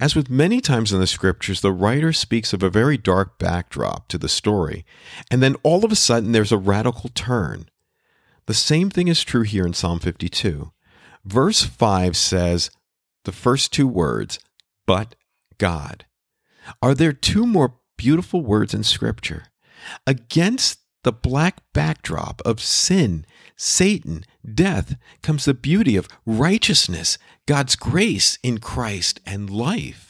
As 0.00 0.14
with 0.14 0.28
many 0.28 0.60
times 0.60 0.92
in 0.92 1.00
the 1.00 1.06
scriptures, 1.06 1.60
the 1.60 1.72
writer 1.72 2.12
speaks 2.12 2.52
of 2.52 2.62
a 2.62 2.70
very 2.70 2.98
dark 2.98 3.38
backdrop 3.38 4.08
to 4.08 4.18
the 4.18 4.28
story, 4.28 4.84
and 5.30 5.42
then 5.42 5.56
all 5.62 5.84
of 5.84 5.92
a 5.92 5.96
sudden 5.96 6.32
there's 6.32 6.52
a 6.52 6.58
radical 6.58 7.10
turn. 7.14 7.68
The 8.46 8.54
same 8.54 8.90
thing 8.90 9.08
is 9.08 9.22
true 9.22 9.42
here 9.42 9.66
in 9.66 9.74
Psalm 9.74 9.98
52. 9.98 10.72
Verse 11.24 11.62
5 11.62 12.16
says 12.16 12.70
the 13.24 13.32
first 13.32 13.72
two 13.72 13.86
words, 13.86 14.38
but 14.86 15.14
God. 15.58 16.06
Are 16.82 16.94
there 16.94 17.12
two 17.12 17.46
more 17.46 17.74
beautiful 17.96 18.40
words 18.40 18.74
in 18.74 18.84
Scripture? 18.84 19.46
Against 20.06 20.80
the 21.04 21.12
black 21.12 21.62
backdrop 21.72 22.40
of 22.44 22.60
sin, 22.60 23.24
Satan, 23.58 24.24
death, 24.54 24.96
comes 25.20 25.44
the 25.44 25.52
beauty 25.52 25.96
of 25.96 26.08
righteousness, 26.24 27.18
God's 27.44 27.74
grace 27.74 28.38
in 28.42 28.58
Christ, 28.58 29.20
and 29.26 29.50
life. 29.50 30.07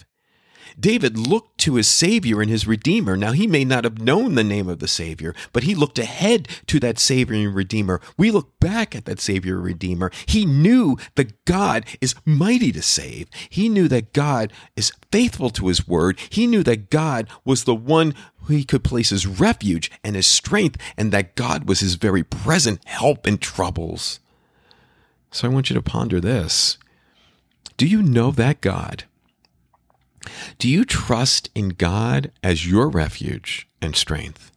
David 0.79 1.19
looked 1.19 1.59
to 1.59 1.75
his 1.75 1.89
Savior 1.89 2.41
and 2.41 2.51
his 2.51 2.67
Redeemer. 2.67 3.17
Now, 3.17 3.33
he 3.33 3.47
may 3.47 3.65
not 3.65 3.85
have 3.85 4.01
known 4.01 4.35
the 4.35 4.45
name 4.45 4.69
of 4.69 4.79
the 4.79 4.89
Savior, 4.89 5.35
but 5.53 5.65
he 5.65 5.75
looked 5.75 5.99
ahead 5.99 6.49
to 6.67 6.79
that 6.81 6.99
Savior 6.99 7.37
and 7.37 7.55
Redeemer. 7.55 8.01
We 8.17 8.31
look 8.31 8.59
back 8.61 8.95
at 8.95 9.05
that 9.07 9.21
Savior 9.21 9.57
and 9.57 9.65
Redeemer. 9.65 10.11
He 10.27 10.45
knew 10.45 10.97
that 11.17 11.45
God 11.45 11.85
is 12.01 12.15
mighty 12.25 12.71
to 12.73 12.83
save. 12.83 13.29
He 13.51 13.69
knew 13.69 13.89
that 13.89 14.13
God 14.13 14.53
is 14.77 14.93
faithful 15.11 15.51
to 15.51 15.69
his 15.69 15.89
word. 15.89 16.19
He 16.31 16.47
knew 16.47 16.63
that 16.63 16.91
God 16.91 17.29
was 17.45 17.65
the 17.65 17.75
one 17.75 18.15
who 18.43 18.55
he 18.55 18.65
could 18.65 18.85
place 18.85 19.11
his 19.11 19.27
refuge 19.27 19.91
and 20.05 20.15
his 20.17 20.27
strength, 20.27 20.81
and 20.97 21.13
that 21.13 21.35
God 21.35 21.69
was 21.69 21.81
his 21.81 21.97
very 21.97 22.23
present 22.23 22.85
help 22.87 23.27
in 23.27 23.39
troubles. 23.39 24.21
So 25.31 25.49
I 25.49 25.53
want 25.53 25.69
you 25.71 25.75
to 25.75 25.83
ponder 25.83 26.21
this. 26.21 26.79
Do 27.77 27.87
you 27.87 28.03
know 28.03 28.31
that 28.31 28.61
God? 28.61 29.05
Do 30.59 30.69
you 30.69 30.85
trust 30.85 31.51
in 31.55 31.71
God 31.71 32.33
as 32.43 32.67
your 32.67 32.89
refuge 32.89 33.69
and 33.81 33.95
strength? 33.95 34.53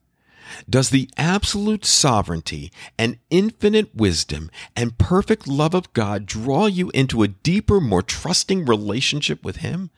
Does 0.69 0.89
the 0.89 1.09
absolute 1.17 1.85
sovereignty 1.85 2.71
and 2.97 3.17
infinite 3.29 3.95
wisdom 3.95 4.51
and 4.75 4.97
perfect 4.97 5.47
love 5.47 5.73
of 5.73 5.91
God 5.93 6.25
draw 6.25 6.65
you 6.67 6.89
into 6.93 7.23
a 7.23 7.27
deeper, 7.27 7.79
more 7.79 8.01
trusting 8.01 8.65
relationship 8.65 9.43
with 9.43 9.57
Him? 9.57 9.89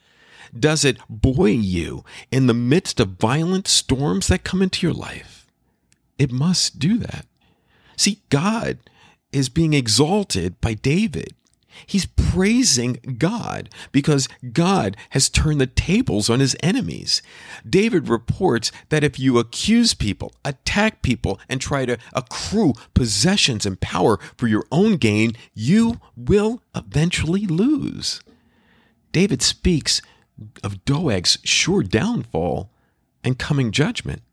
Does 0.58 0.86
it 0.86 0.98
buoy 1.10 1.54
you 1.54 2.04
in 2.32 2.48
the 2.48 2.54
midst 2.54 3.00
of 3.00 3.20
violent 3.20 3.68
storms 3.68 4.28
that 4.28 4.44
come 4.44 4.62
into 4.62 4.86
your 4.86 4.94
life? 4.94 5.48
It 6.20 6.32
must 6.32 6.78
do 6.78 6.98
that. 7.00 7.26
See, 7.98 8.22
God 8.30 8.78
is 9.32 9.50
being 9.50 9.74
exalted 9.74 10.62
by 10.62 10.76
David 10.76 11.34
He's 11.86 12.06
praising 12.06 13.16
God 13.18 13.70
because 13.92 14.28
God 14.52 14.98
has 15.12 15.30
turned 15.30 15.62
the 15.62 15.68
tables 15.68 16.30
on 16.30 16.40
his 16.40 16.56
enemies. 16.62 17.22
David 17.68 18.10
reports 18.10 18.72
that 18.90 19.04
if 19.04 19.20
you 19.20 19.38
accuse 19.38 19.94
people, 19.94 20.34
attack 20.44 21.02
people, 21.02 21.40
and 21.50 21.60
try 21.62 21.86
to 21.86 21.98
accrue 22.14 22.74
possessions 22.94 23.66
and 23.66 23.80
power 23.80 24.18
for 24.38 24.48
your 24.48 24.66
own 24.72 24.98
gain, 24.98 25.34
you 25.54 26.00
will 26.16 26.62
eventually 26.76 27.46
lose. 27.46 28.22
David 29.12 29.42
speaks 29.42 30.02
of 30.64 30.84
Doeg's 30.86 31.38
sure 31.44 31.84
downfall 31.84 32.72
and 33.24 33.38
coming 33.38 33.72
judgment. 33.72 34.24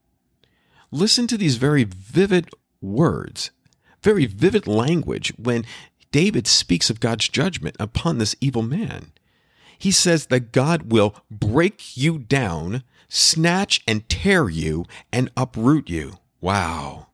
Listen 0.90 1.26
to 1.26 1.36
these 1.36 1.56
very 1.56 1.84
vivid 1.84 2.50
words 2.80 3.50
very 4.02 4.26
vivid 4.26 4.66
language 4.66 5.32
when 5.36 5.64
David 6.12 6.46
speaks 6.46 6.90
of 6.90 7.00
God's 7.00 7.28
judgment 7.28 7.76
upon 7.78 8.18
this 8.18 8.36
evil 8.40 8.62
man. 8.62 9.12
He 9.78 9.90
says 9.90 10.26
that 10.26 10.52
God 10.52 10.90
will 10.90 11.14
break 11.30 11.96
you 11.96 12.18
down, 12.18 12.82
snatch 13.08 13.82
and 13.86 14.08
tear 14.08 14.48
you, 14.48 14.84
and 15.12 15.30
uproot 15.36 15.88
you. 15.88 16.18
Wow. 16.40 17.06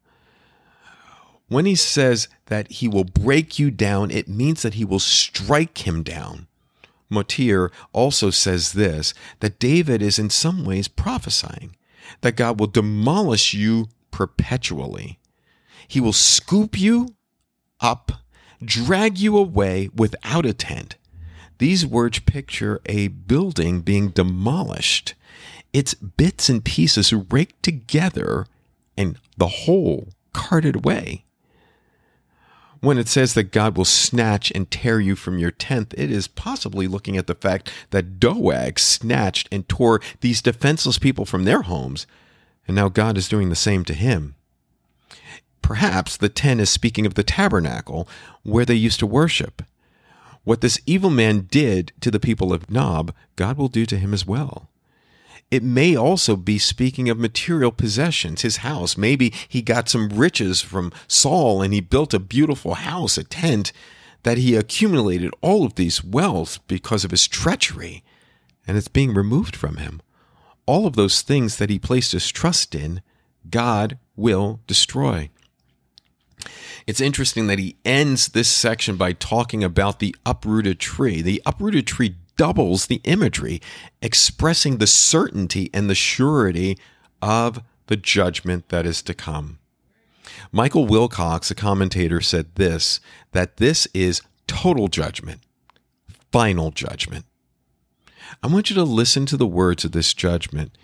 When 1.48 1.64
he 1.64 1.76
says 1.76 2.28
that 2.46 2.72
he 2.72 2.88
will 2.88 3.04
break 3.04 3.59
you 3.59 3.70
down, 3.70 4.11
it 4.11 4.26
means 4.26 4.62
that 4.62 4.74
he 4.74 4.85
will 4.85 4.98
strike 4.98 5.87
him 5.87 6.02
down. 6.02 6.48
Motyer 7.09 7.70
also 7.92 8.30
says 8.30 8.72
this 8.72 9.14
that 9.38 9.61
David 9.61 10.02
is 10.02 10.18
in 10.18 10.30
some 10.30 10.64
ways 10.64 10.88
prophesying 10.88 11.76
that 12.20 12.37
God 12.37 12.59
will 12.59 12.66
demolish 12.66 13.54
you 13.54 13.88
perpetually. 14.11 15.18
He 15.87 16.00
will 16.00 16.12
scoop 16.12 16.78
you 16.78 17.14
up 17.80 18.11
drag 18.64 19.19
you 19.19 19.37
away 19.37 19.90
without 19.95 20.47
a 20.47 20.53
tent. 20.53 20.97
These 21.59 21.87
words 21.87 22.19
picture 22.21 22.81
a 22.87 23.09
building 23.09 23.81
being 23.81 24.09
demolished, 24.09 25.14
its 25.73 25.95
bits 25.95 26.49
and 26.49 26.64
pieces 26.64 27.12
raked 27.12 27.62
together, 27.62 28.47
and 28.97 29.19
the 29.37 29.49
whole 29.49 30.09
carted 30.33 30.77
away. 30.77 31.25
When 32.81 32.99
it 32.99 33.09
says 33.09 33.35
that 33.35 33.53
God 33.53 33.77
will 33.77 33.87
snatch 33.87 34.53
and 34.55 34.71
tear 34.71 35.01
you 35.01 35.16
from 35.16 35.38
your 35.38 35.51
tent, 35.51 35.95
it 35.97 36.11
is 36.11 36.29
possibly 36.29 36.87
looking 36.87 37.16
at 37.16 37.27
the 37.27 37.35
fact 37.35 37.73
that 37.90 38.21
Doeg 38.21 38.79
snatched 38.79 39.49
and 39.51 39.66
tore 39.69 40.01
these 40.21 40.42
defenseless 40.42 40.99
people 40.99 41.25
from 41.25 41.45
their 41.45 41.62
homes, 41.62 42.07
and 42.69 42.77
now 42.77 42.88
God 42.88 43.16
is 43.16 43.29
doing 43.29 43.49
the 43.49 43.57
same 43.57 43.85
to 43.87 43.95
him. 43.95 44.35
Perhaps 45.62 46.16
the 46.16 46.29
ten 46.29 46.61
is 46.61 46.71
speaking 46.71 47.07
of 47.07 47.14
the 47.14 47.25
tabernacle 47.25 48.09
where 48.42 48.64
they 48.64 48.75
used 48.75 49.01
to 49.01 49.07
worship. 49.07 49.62
What 50.45 50.61
this 50.61 50.81
evil 50.87 51.11
man 51.11 51.49
did 51.51 51.92
to 52.01 52.11
the 52.11 52.21
people 52.21 52.53
of 52.53 52.71
Nob, 52.71 53.12
God 53.35 53.57
will 53.57 53.69
do 53.69 53.85
to 53.87 53.99
him 53.99 54.14
as 54.14 54.25
well. 54.25 54.69
It 55.51 55.62
may 55.62 55.97
also 55.97 56.35
be 56.37 56.59
speaking 56.59 57.09
of 57.09 57.19
material 57.19 57.71
possessions, 57.71 58.42
his 58.42 58.59
house. 58.59 58.97
Maybe 58.97 59.33
he 59.49 59.62
got 59.62 59.88
some 59.88 60.09
riches 60.09 60.61
from 60.61 60.92
Saul 61.07 61.62
and 61.62 61.73
he 61.73 61.81
built 61.81 62.14
a 62.14 62.19
beautiful 62.19 62.75
house, 62.75 63.16
a 63.16 63.25
tent, 63.25 63.73
that 64.25 64.38
he 64.38 64.57
accumulated 64.57 65.33
all 65.40 65.64
of 65.64 65.77
these 65.77 66.03
wealth 66.03 66.59
because 66.66 67.05
of 67.05 67.12
his 67.12 67.29
treachery, 67.29 68.03
and 68.66 68.77
it's 68.77 68.88
being 68.88 69.14
removed 69.14 69.55
from 69.55 69.77
him. 69.77 70.03
All 70.66 70.85
of 70.85 70.97
those 70.97 71.23
things 71.23 71.59
that 71.59 71.71
he 71.71 71.79
placed 71.79 72.11
his 72.11 72.29
trust 72.33 72.75
in, 72.75 73.03
God 73.49 73.99
will 74.16 74.59
destroy. 74.66 75.31
It's 76.87 77.01
interesting 77.01 77.49
that 77.49 77.59
he 77.59 77.77
ends 77.85 78.29
this 78.29 78.49
section 78.49 78.96
by 78.96 79.12
talking 79.12 79.64
about 79.64 79.99
the 79.99 80.14
uprooted 80.25 80.79
tree. 80.79 81.20
The 81.20 81.42
uprooted 81.44 81.87
tree 81.87 82.16
doubles 82.37 82.87
the 82.87 83.01
imagery, 83.05 83.61
expressing 84.01 84.77
the 84.77 84.87
certainty 84.87 85.68
and 85.75 85.90
the 85.90 85.96
surety 85.96 86.79
of 87.20 87.61
the 87.88 87.96
judgment 87.96 88.68
that 88.68 88.87
is 88.87 89.03
to 89.03 89.14
come. 89.14 89.59
Michael 90.53 90.87
Wilcock, 90.87 91.51
a 91.51 91.55
commentator, 91.55 92.20
said 92.20 92.55
this 92.55 93.01
that 93.33 93.57
this 93.57 93.88
is 93.92 94.22
total 94.46 94.87
judgment, 94.87 95.40
final 96.31 96.70
judgment. 96.70 97.25
I 98.42 98.46
want 98.49 98.70
you 98.70 98.77
to 98.77 98.85
listen 98.85 99.27
to 99.27 99.37
the 99.37 99.46
words 99.46 99.85
of 99.85 99.92
this 99.92 100.14
judgment 100.14 100.77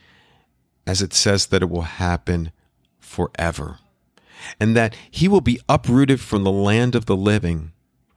as 0.86 1.00
it 1.00 1.12
says 1.12 1.46
that 1.46 1.62
it 1.62 1.70
will 1.70 1.82
happen 1.82 2.50
forever 2.98 3.78
and 4.60 4.76
that 4.76 4.94
he 5.10 5.28
will 5.28 5.40
be 5.40 5.60
uprooted 5.68 6.20
from 6.20 6.44
the 6.44 6.52
land 6.52 6.94
of 6.94 7.06
the 7.06 7.16
living. 7.16 7.72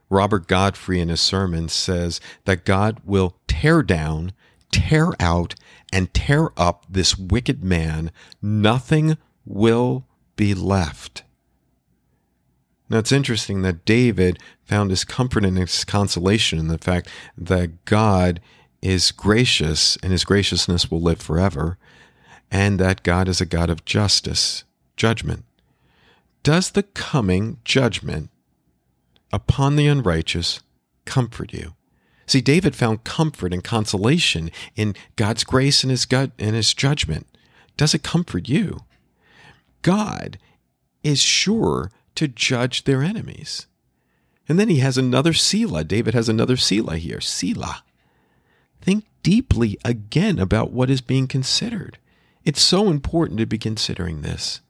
Robert 0.10 0.48
Godfrey, 0.48 1.00
in 1.00 1.10
his 1.10 1.22
sermon, 1.22 1.70
says 1.70 2.22
that 2.46 2.66
God 2.66 3.02
will 3.04 3.38
tear 3.48 3.82
down, 3.84 4.34
tear 4.72 5.14
out, 5.20 5.56
and 5.92 6.14
tear 6.14 6.50
up 6.58 6.86
this 6.90 7.18
wicked 7.18 7.64
man. 7.64 8.12
Nothing 8.42 9.18
will 9.46 10.06
be 10.36 10.54
left. 10.54 11.24
Now, 12.90 13.00
it's 13.00 13.12
interesting 13.12 13.64
that 13.64 13.86
David 13.86 14.38
found 14.64 14.92
his 14.92 15.04
comfort 15.04 15.44
and 15.44 15.58
his 15.58 15.84
consolation 15.86 16.60
in 16.60 16.68
the 16.68 16.78
fact 16.78 17.10
that 17.38 17.86
God 17.86 18.40
is 18.82 19.12
gracious 19.12 19.98
and 20.04 20.12
his 20.12 20.24
graciousness 20.24 20.92
will 20.92 21.02
live 21.02 21.20
forever. 21.20 21.78
and 22.52 22.80
that 22.80 23.04
God 23.04 23.28
is 23.28 23.42
a 23.42 23.46
God 23.46 23.70
of 23.70 23.86
justice, 23.86 24.64
judgment. 24.96 25.46
Does 26.46 26.70
the 26.70 26.84
coming 26.84 27.58
judgment 27.66 28.30
upon 29.34 29.78
the 29.78 29.88
unrighteous 29.88 30.60
comfort 31.04 31.52
you? 31.54 31.74
See, 32.28 32.40
David 32.40 32.76
found 32.76 33.04
comfort 33.04 33.52
and 33.52 33.64
consolation 33.64 34.52
in 34.76 34.94
God's 35.16 35.44
grace 35.44 35.84
and 35.84 35.90
his 35.90 36.06
gut 36.06 36.34
and 36.38 36.56
his 36.56 36.76
judgment. 36.76 37.26
Does 37.78 37.96
it 37.96 38.04
comfort 38.04 38.48
you? 38.48 38.82
God 39.82 40.38
is 41.02 41.20
sure 41.20 41.90
to 42.14 42.28
judge 42.28 42.84
their 42.84 43.02
enemies. 43.02 43.66
And 44.48 44.60
then 44.60 44.70
he 44.70 44.78
has 44.78 45.00
another 45.00 45.34
Selah. 45.34 45.84
David 45.84 46.14
has 46.14 46.30
another 46.30 46.58
Selah 46.58 46.98
here. 46.98 47.22
Selah. 47.22 47.84
Think 48.82 49.06
deeply 49.24 49.80
again 49.84 50.38
about 50.38 50.72
what 50.72 50.92
is 50.92 51.02
being 51.02 51.26
considered. 51.26 51.98
It's 52.44 52.62
so 52.62 52.92
important 52.92 53.40
to 53.40 53.48
be 53.48 53.58
considering 53.58 54.22
this. 54.22 54.62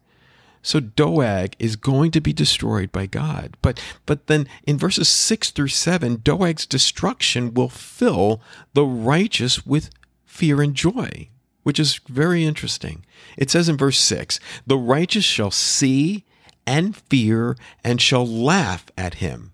So 0.66 0.80
Doeg 0.80 1.56
is 1.60 1.76
going 1.76 2.10
to 2.10 2.20
be 2.20 2.34
destroyed 2.34 2.92
by 2.92 3.06
God. 3.06 3.56
But 3.62 3.80
but 4.08 4.26
then 4.26 4.48
in 4.66 4.80
verses 4.80 5.08
6 5.08 5.52
through 5.52 5.68
7, 5.68 6.16
Doeg's 6.24 6.66
destruction 6.66 7.54
will 7.54 7.70
fill 7.70 8.42
the 8.74 8.84
righteous 8.84 9.64
with 9.64 9.92
fear 10.26 10.64
and 10.64 10.74
joy, 10.74 11.30
which 11.62 11.80
is 11.80 12.02
very 12.10 12.44
interesting. 12.44 13.06
It 13.38 13.52
says 13.52 13.70
in 13.70 13.78
verse 13.78 14.00
6, 14.00 14.40
"The 14.66 14.76
righteous 14.76 15.24
shall 15.24 15.52
see 15.52 16.26
and 16.66 16.98
fear 16.98 17.56
and 17.84 18.02
shall 18.02 18.26
laugh 18.26 18.88
at 18.98 19.16
him." 19.16 19.52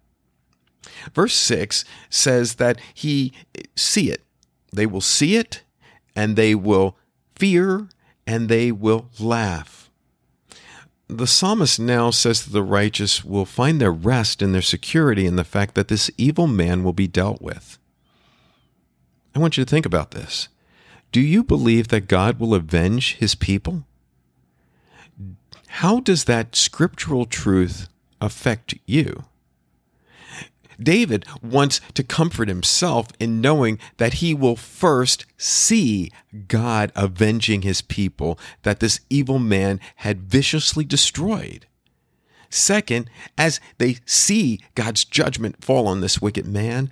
Verse 1.14 1.34
6 1.34 1.84
says 2.10 2.56
that 2.56 2.80
he 2.94 3.34
see 3.76 4.10
it. 4.10 4.24
They 4.72 4.86
will 4.86 5.02
see 5.02 5.36
it 5.36 5.64
and 6.16 6.38
they 6.38 6.56
will 6.56 6.96
fear 7.36 7.90
and 8.26 8.48
they 8.48 8.72
will 8.72 9.10
laugh 9.20 9.81
the 11.12 11.28
psalmist 11.28 11.78
now 11.80 12.10
says 12.10 12.44
that 12.44 12.52
the 12.52 12.64
righteous 12.64 13.24
will 13.24 13.46
find 13.46 13.82
their 13.82 13.92
rest 13.92 14.42
and 14.42 14.56
their 14.56 14.62
security 14.62 15.26
in 15.26 15.36
the 15.36 15.44
fact 15.44 15.76
that 15.76 15.90
this 15.90 16.10
evil 16.18 16.48
man 16.48 16.84
will 16.84 16.94
be 16.94 17.08
dealt 17.08 17.42
with. 17.42 17.78
I 19.36 19.40
want 19.40 19.58
you 19.58 19.66
to 19.66 19.70
think 19.70 19.86
about 19.86 20.12
this. 20.12 20.48
Do 21.12 21.20
you 21.20 21.44
believe 21.44 21.90
that 21.90 22.08
God 22.08 22.40
will 22.40 22.54
avenge 22.54 23.16
his 23.16 23.36
people? 23.36 23.84
How 25.68 26.00
does 26.00 26.26
that 26.26 26.56
scriptural 26.56 27.26
truth 27.26 27.90
affect 28.22 28.76
you? 28.86 29.26
David 30.84 31.26
wants 31.42 31.82
to 31.94 32.04
comfort 32.04 32.48
himself 32.48 33.08
in 33.20 33.42
knowing 33.42 33.80
that 33.98 34.16
he 34.16 34.34
will 34.34 34.56
first 34.56 35.26
see 35.38 36.12
God 36.48 36.92
avenging 36.96 37.62
his 37.62 37.82
people 37.82 38.40
that 38.64 38.80
this 38.80 39.00
evil 39.10 39.40
man 39.40 39.80
had 39.98 40.22
viciously 40.22 40.84
destroyed. 40.84 41.66
Second, 42.50 43.10
as 43.38 43.60
they 43.78 43.98
see 44.06 44.60
God's 44.76 45.06
judgment 45.06 45.64
fall 45.64 45.88
on 45.88 46.02
this 46.02 46.22
wicked 46.22 46.46
man, 46.46 46.92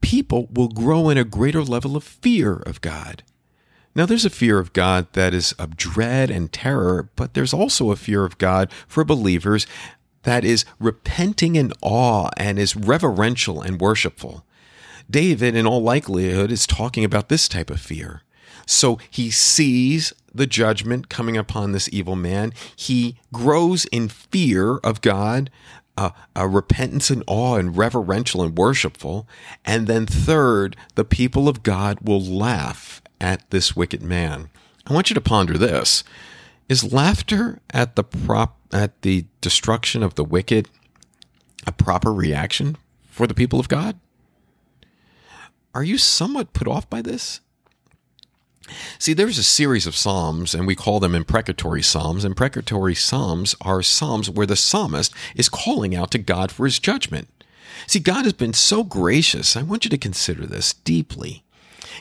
people 0.00 0.48
will 0.52 0.68
grow 0.68 1.08
in 1.08 1.16
a 1.16 1.24
greater 1.24 1.62
level 1.62 1.96
of 1.96 2.02
fear 2.02 2.56
of 2.56 2.80
God. 2.80 3.22
Now, 3.94 4.06
there's 4.06 4.24
a 4.24 4.30
fear 4.30 4.58
of 4.58 4.72
God 4.72 5.06
that 5.12 5.32
is 5.32 5.52
of 5.52 5.76
dread 5.76 6.28
and 6.28 6.52
terror, 6.52 7.08
but 7.14 7.34
there's 7.34 7.54
also 7.54 7.92
a 7.92 7.96
fear 7.96 8.24
of 8.24 8.38
God 8.38 8.72
for 8.88 9.04
believers 9.04 9.68
that 10.24 10.44
is 10.44 10.64
repenting 10.78 11.56
in 11.56 11.72
awe 11.80 12.28
and 12.36 12.58
is 12.58 12.76
reverential 12.76 13.62
and 13.62 13.80
worshipful. 13.80 14.44
David, 15.10 15.54
in 15.54 15.66
all 15.66 15.82
likelihood, 15.82 16.50
is 16.50 16.66
talking 16.66 17.04
about 17.04 17.28
this 17.28 17.48
type 17.48 17.70
of 17.70 17.80
fear. 17.80 18.22
So 18.66 18.98
he 19.10 19.30
sees 19.30 20.12
the 20.34 20.46
judgment 20.46 21.08
coming 21.08 21.36
upon 21.36 21.72
this 21.72 21.88
evil 21.92 22.16
man. 22.16 22.52
He 22.74 23.18
grows 23.32 23.84
in 23.86 24.08
fear 24.08 24.76
of 24.78 25.00
God, 25.00 25.50
uh, 25.96 26.10
a 26.34 26.48
repentance 26.48 27.10
and 27.10 27.22
awe 27.26 27.56
and 27.56 27.76
reverential 27.76 28.42
and 28.42 28.56
worshipful. 28.56 29.28
And 29.64 29.86
then, 29.86 30.06
third, 30.06 30.76
the 30.94 31.04
people 31.04 31.48
of 31.48 31.62
God 31.62 31.98
will 32.02 32.22
laugh 32.22 33.00
at 33.20 33.48
this 33.50 33.76
wicked 33.76 34.02
man. 34.02 34.48
I 34.86 34.92
want 34.92 35.10
you 35.10 35.14
to 35.14 35.20
ponder 35.20 35.56
this. 35.56 36.02
Is 36.68 36.92
laughter 36.92 37.60
at 37.70 37.94
the 37.94 38.04
prop 38.04 38.56
at 38.74 39.00
the 39.02 39.24
destruction 39.40 40.02
of 40.02 40.16
the 40.16 40.24
wicked 40.24 40.68
a 41.66 41.72
proper 41.72 42.12
reaction 42.12 42.76
for 43.08 43.26
the 43.26 43.34
people 43.34 43.58
of 43.58 43.68
God? 43.68 43.98
Are 45.74 45.84
you 45.84 45.96
somewhat 45.96 46.52
put 46.52 46.68
off 46.68 46.90
by 46.90 47.00
this? 47.00 47.40
See, 48.98 49.12
there's 49.12 49.38
a 49.38 49.42
series 49.42 49.86
of 49.86 49.96
psalms, 49.96 50.54
and 50.54 50.66
we 50.66 50.74
call 50.74 51.00
them 51.00 51.14
imprecatory 51.14 51.82
psalms. 51.82 52.24
Imprecatory 52.24 52.94
psalms 52.94 53.54
are 53.60 53.82
psalms 53.82 54.30
where 54.30 54.46
the 54.46 54.56
psalmist 54.56 55.12
is 55.34 55.48
calling 55.48 55.94
out 55.94 56.10
to 56.12 56.18
God 56.18 56.50
for 56.50 56.64
his 56.64 56.78
judgment. 56.78 57.28
See, 57.86 57.98
God 57.98 58.24
has 58.24 58.32
been 58.32 58.54
so 58.54 58.82
gracious. 58.84 59.56
I 59.56 59.62
want 59.62 59.84
you 59.84 59.90
to 59.90 59.98
consider 59.98 60.46
this 60.46 60.72
deeply. 60.72 61.44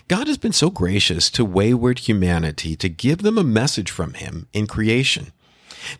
God 0.08 0.28
has 0.28 0.38
been 0.38 0.54
so 0.54 0.70
gracious 0.70 1.30
to 1.32 1.46
wayward 1.46 2.00
humanity 2.00 2.76
to 2.78 2.90
give 2.90 3.20
them 3.20 3.38
a 3.38 3.44
message 3.44 3.92
from 3.92 4.14
Him 4.14 4.48
in 4.54 4.68
creation. 4.68 5.32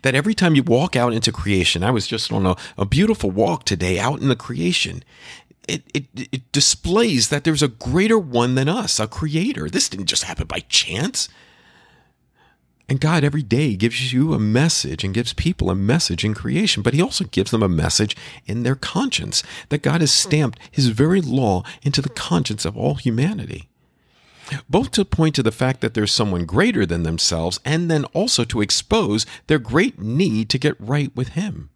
That 0.02 0.14
every 0.14 0.34
time 0.34 0.54
you 0.54 0.62
walk 0.62 0.96
out 0.96 1.12
into 1.12 1.32
creation, 1.32 1.82
I 1.82 1.90
was 1.90 2.06
just 2.06 2.32
on 2.32 2.46
a, 2.46 2.56
a 2.76 2.84
beautiful 2.84 3.30
walk 3.30 3.64
today 3.64 3.98
out 3.98 4.20
in 4.20 4.28
the 4.28 4.36
creation. 4.36 5.02
It, 5.66 5.82
it, 5.94 6.06
it 6.14 6.52
displays 6.52 7.28
that 7.28 7.44
there's 7.44 7.62
a 7.62 7.68
greater 7.68 8.18
one 8.18 8.54
than 8.54 8.68
us, 8.68 9.00
a 9.00 9.06
creator. 9.06 9.68
This 9.68 9.88
didn't 9.88 10.06
just 10.06 10.24
happen 10.24 10.46
by 10.46 10.60
chance. 10.68 11.28
And 12.86 13.00
God 13.00 13.24
every 13.24 13.42
day 13.42 13.76
gives 13.76 14.12
you 14.12 14.34
a 14.34 14.38
message 14.38 15.04
and 15.04 15.14
gives 15.14 15.32
people 15.32 15.70
a 15.70 15.74
message 15.74 16.22
in 16.22 16.34
creation, 16.34 16.82
but 16.82 16.92
He 16.92 17.00
also 17.00 17.24
gives 17.24 17.50
them 17.50 17.62
a 17.62 17.68
message 17.68 18.14
in 18.44 18.62
their 18.62 18.74
conscience 18.74 19.42
that 19.70 19.82
God 19.82 20.02
has 20.02 20.12
stamped 20.12 20.58
His 20.70 20.88
very 20.88 21.22
law 21.22 21.62
into 21.82 22.02
the 22.02 22.10
conscience 22.10 22.66
of 22.66 22.76
all 22.76 22.96
humanity 22.96 23.70
both 24.68 24.90
to 24.92 25.04
point 25.04 25.34
to 25.34 25.42
the 25.42 25.52
fact 25.52 25.80
that 25.80 25.94
there's 25.94 26.12
someone 26.12 26.44
greater 26.44 26.84
than 26.86 27.02
themselves 27.02 27.60
and 27.64 27.90
then 27.90 28.04
also 28.06 28.44
to 28.44 28.60
expose 28.60 29.26
their 29.46 29.58
great 29.58 30.00
need 30.00 30.48
to 30.50 30.58
get 30.58 30.80
right 30.80 31.14
with 31.14 31.28
Him. 31.28 31.70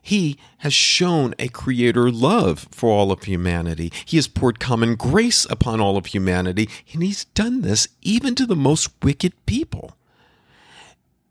He 0.00 0.38
has 0.58 0.72
shown 0.72 1.34
a 1.38 1.48
creator 1.48 2.12
love 2.12 2.68
for 2.70 2.90
all 2.90 3.10
of 3.10 3.24
humanity. 3.24 3.92
He 4.04 4.16
has 4.18 4.28
poured 4.28 4.60
common 4.60 4.94
grace 4.94 5.46
upon 5.50 5.80
all 5.80 5.96
of 5.96 6.06
humanity, 6.06 6.68
and 6.92 7.02
He's 7.02 7.24
done 7.24 7.62
this 7.62 7.88
even 8.02 8.36
to 8.36 8.46
the 8.46 8.54
most 8.54 8.90
wicked 9.02 9.32
people. 9.46 9.96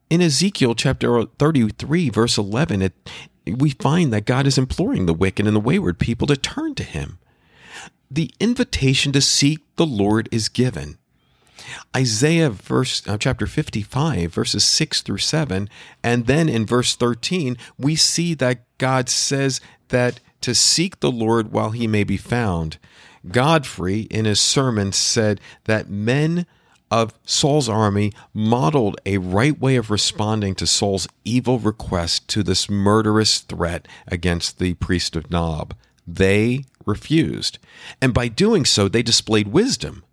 In 0.09 0.21
Ezekiel 0.21 0.75
chapter 0.75 1.23
33, 1.23 2.09
verse 2.09 2.37
11, 2.37 2.81
it, 2.81 3.09
we 3.47 3.69
find 3.69 4.11
that 4.11 4.25
God 4.25 4.45
is 4.45 4.57
imploring 4.57 5.05
the 5.05 5.13
wicked 5.13 5.47
and 5.47 5.55
the 5.55 5.61
wayward 5.61 5.97
people 5.97 6.27
to 6.27 6.35
turn 6.35 6.75
to 6.75 6.83
Him 6.83 7.17
the 8.09 8.31
invitation 8.39 9.11
to 9.13 9.21
seek 9.21 9.59
the 9.75 9.85
Lord 9.85 10.29
is 10.31 10.49
given. 10.49 10.97
Isaiah 11.95 12.49
verse 12.49 13.05
uh, 13.07 13.17
chapter 13.17 13.47
55 13.47 14.33
verses 14.33 14.63
6 14.63 15.01
through 15.01 15.17
7 15.17 15.69
and 16.03 16.27
then 16.27 16.47
in 16.47 16.65
verse 16.65 16.95
13 16.95 17.57
we 17.77 17.95
see 17.95 18.33
that 18.35 18.59
God 18.77 19.09
says 19.09 19.61
that 19.87 20.19
to 20.41 20.53
seek 20.53 20.99
the 20.99 21.11
Lord 21.11 21.51
while 21.51 21.71
he 21.71 21.87
may 21.87 22.03
be 22.03 22.17
found. 22.17 22.77
Godfrey 23.27 24.01
in 24.01 24.25
his 24.25 24.39
sermon 24.39 24.91
said 24.91 25.41
that 25.63 25.89
men 25.89 26.45
of 26.91 27.17
Saul's 27.25 27.67
army 27.67 28.13
modeled 28.33 28.97
a 29.05 29.17
right 29.17 29.59
way 29.59 29.75
of 29.75 29.89
responding 29.89 30.53
to 30.55 30.67
Saul's 30.67 31.07
evil 31.23 31.57
request 31.57 32.27
to 32.29 32.43
this 32.43 32.69
murderous 32.69 33.39
threat 33.39 33.87
against 34.07 34.59
the 34.59 34.75
priest 34.75 35.15
of 35.15 35.31
Nob. 35.31 35.73
They 36.05 36.65
refused. 36.85 37.59
And 38.01 38.13
by 38.13 38.27
doing 38.27 38.65
so, 38.65 38.87
they 38.87 39.03
displayed 39.03 39.49
wisdom. 39.49 40.03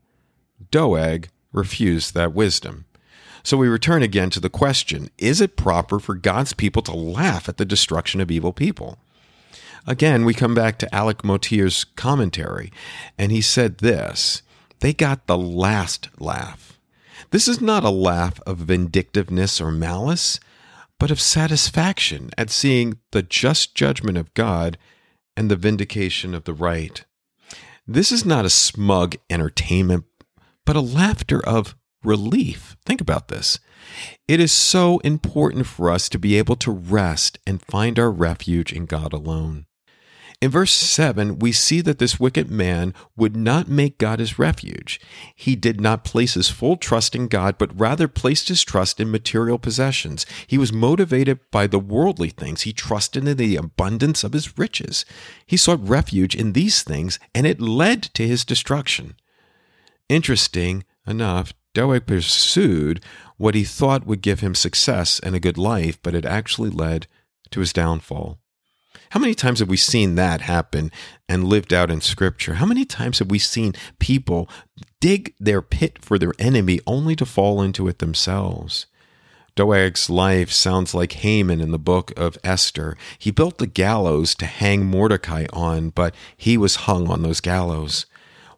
Doeg 0.71 1.29
refused 1.53 2.15
that 2.15 2.35
wisdom. 2.35 2.87
So 3.43 3.57
we 3.57 3.69
return 3.69 4.03
again 4.03 4.31
to 4.31 4.41
the 4.41 4.51
question 4.51 5.11
is 5.19 5.41
it 5.41 5.57
proper 5.57 5.99
for 5.99 6.15
God's 6.15 6.53
people 6.53 6.83
to 6.83 6.93
laugh 6.93 7.49
at 7.49 7.57
the 7.57 7.65
destruction 7.65 8.21
of 8.21 8.31
evil 8.31 8.53
people? 8.53 8.99
Again, 9.87 10.25
we 10.25 10.33
come 10.33 10.55
back 10.55 10.79
to 10.79 10.95
Alec 10.95 11.25
Motyer's 11.25 11.83
commentary, 11.85 12.73
and 13.19 13.33
he 13.33 13.41
said 13.41 13.79
this 13.79 14.43
they 14.81 14.93
got 14.93 15.27
the 15.27 15.39
last 15.39 16.09
laugh. 16.19 16.79
This 17.31 17.49
is 17.49 17.61
not 17.61 17.85
a 17.85 17.91
laugh 17.91 18.41
of 18.47 18.59
vindictiveness 18.59 19.61
or 19.61 19.71
malice, 19.71 20.39
but 20.99 21.11
of 21.11 21.21
satisfaction 21.21 22.31
at 22.39 22.51
seeing 22.51 22.99
the 23.11 23.23
just 23.23 23.75
judgment 23.75 24.19
of 24.19 24.33
God 24.35 24.79
and 25.37 25.51
the 25.51 25.57
vindication 25.57 26.35
of 26.35 26.45
the 26.45 26.55
right. 26.55 27.05
This 27.87 28.13
is 28.13 28.25
not 28.25 28.45
a 28.45 28.51
smug 28.51 29.17
entertainment, 29.29 30.05
but 30.65 30.77
a 30.77 30.81
laughter 30.81 31.45
of 31.45 31.75
relief. 32.05 32.77
Think 32.85 33.01
about 33.01 33.29
this. 33.29 33.59
It 34.29 34.41
is 34.41 34.53
so 34.53 34.99
important 35.01 35.67
for 35.67 35.91
us 35.91 36.09
to 36.11 36.19
be 36.19 36.37
able 36.39 36.57
to 36.57 36.71
rest 36.71 37.39
and 37.47 37.63
find 37.63 37.99
our 37.99 38.11
refuge 38.11 38.73
in 38.73 38.87
God 38.87 39.13
alone. 39.13 39.67
In 40.43 40.51
verse 40.51 40.73
7, 40.73 41.39
we 41.39 41.53
see 41.53 41.81
that 41.83 42.01
this 42.01 42.19
wicked 42.19 42.51
man 42.51 42.95
would 43.17 43.37
not 43.37 43.69
make 43.69 43.97
God 43.97 44.19
his 44.19 44.41
refuge. 44.41 45.01
He 45.37 45.55
did 45.55 45.81
not 45.81 46.03
place 46.03 46.35
his 46.35 46.51
full 46.51 46.77
trust 46.77 47.15
in 47.15 47.29
God, 47.29 47.59
but 47.59 47.79
rather 47.79 48.09
placed 48.09 48.49
his 48.49 48.65
trust 48.65 48.99
in 48.99 49.09
material 49.09 49.57
possessions. 49.57 50.27
He 50.49 50.59
was 50.59 50.73
motivated 50.73 51.39
by 51.53 51.69
the 51.69 51.79
worldly 51.79 52.31
things. 52.31 52.63
He 52.63 52.73
trusted 52.73 53.29
in 53.29 53.37
the 53.37 53.55
abundance 53.55 54.25
of 54.25 54.33
his 54.33 54.59
riches. 54.59 55.05
He 55.47 55.57
sought 55.57 55.89
refuge 55.89 56.35
in 56.35 56.55
these 56.55 56.83
things, 56.83 57.21
and 57.33 57.47
it 57.47 57.61
led 57.61 58.03
to 58.15 58.27
his 58.27 58.45
destruction. 58.45 59.15
Interesting 60.09 60.83
enough, 61.07 61.53
Doeg 61.73 62.05
pursued 62.05 63.01
what 63.37 63.55
he 63.55 63.63
thought 63.63 64.09
would 64.09 64.23
give 64.23 64.41
him 64.41 64.57
success 64.57 65.21
and 65.21 65.37
a 65.37 65.41
good 65.41 65.57
life, 65.57 66.03
but 66.03 66.17
it 66.17 66.27
actually 66.27 66.71
led 66.71 67.07
to 67.53 67.61
his 67.61 67.73
downfall. 67.73 68.42
How 69.13 69.21
many 69.21 69.35
times 69.35 69.59
have 69.59 69.69
we 69.69 69.77
seen 69.77 70.15
that 70.15 70.41
happen 70.41 70.91
and 71.29 71.45
lived 71.45 71.75
out 71.75 71.91
in 71.91 72.01
Scripture? 72.01 72.55
How 72.55 72.65
many 72.65 72.87
times 72.87 73.19
have 73.19 73.31
we 73.31 73.39
seen 73.39 73.75
people 73.99 74.49
dig 75.03 75.35
their 75.39 75.61
pit 75.61 76.03
for 76.03 76.19
their 76.19 76.33
enemy 76.39 76.81
only 76.87 77.15
to 77.17 77.27
fall 77.27 77.61
into 77.61 77.89
it 77.89 77.99
themselves? 77.99 78.87
Doeg's 79.55 80.09
life 80.09 80.51
sounds 80.51 80.95
like 80.95 81.13
Haman 81.13 81.61
in 81.61 81.73
the 81.73 81.79
book 81.79 82.19
of 82.19 82.39
Esther. 82.43 82.97
He 83.19 83.31
built 83.31 83.59
the 83.59 83.67
gallows 83.67 84.35
to 84.37 84.47
hang 84.47 84.87
Mordecai 84.87 85.45
on, 85.53 85.91
but 85.91 86.15
he 86.35 86.57
was 86.57 86.87
hung 86.87 87.11
on 87.11 87.21
those 87.21 87.43
gallows. 87.43 88.07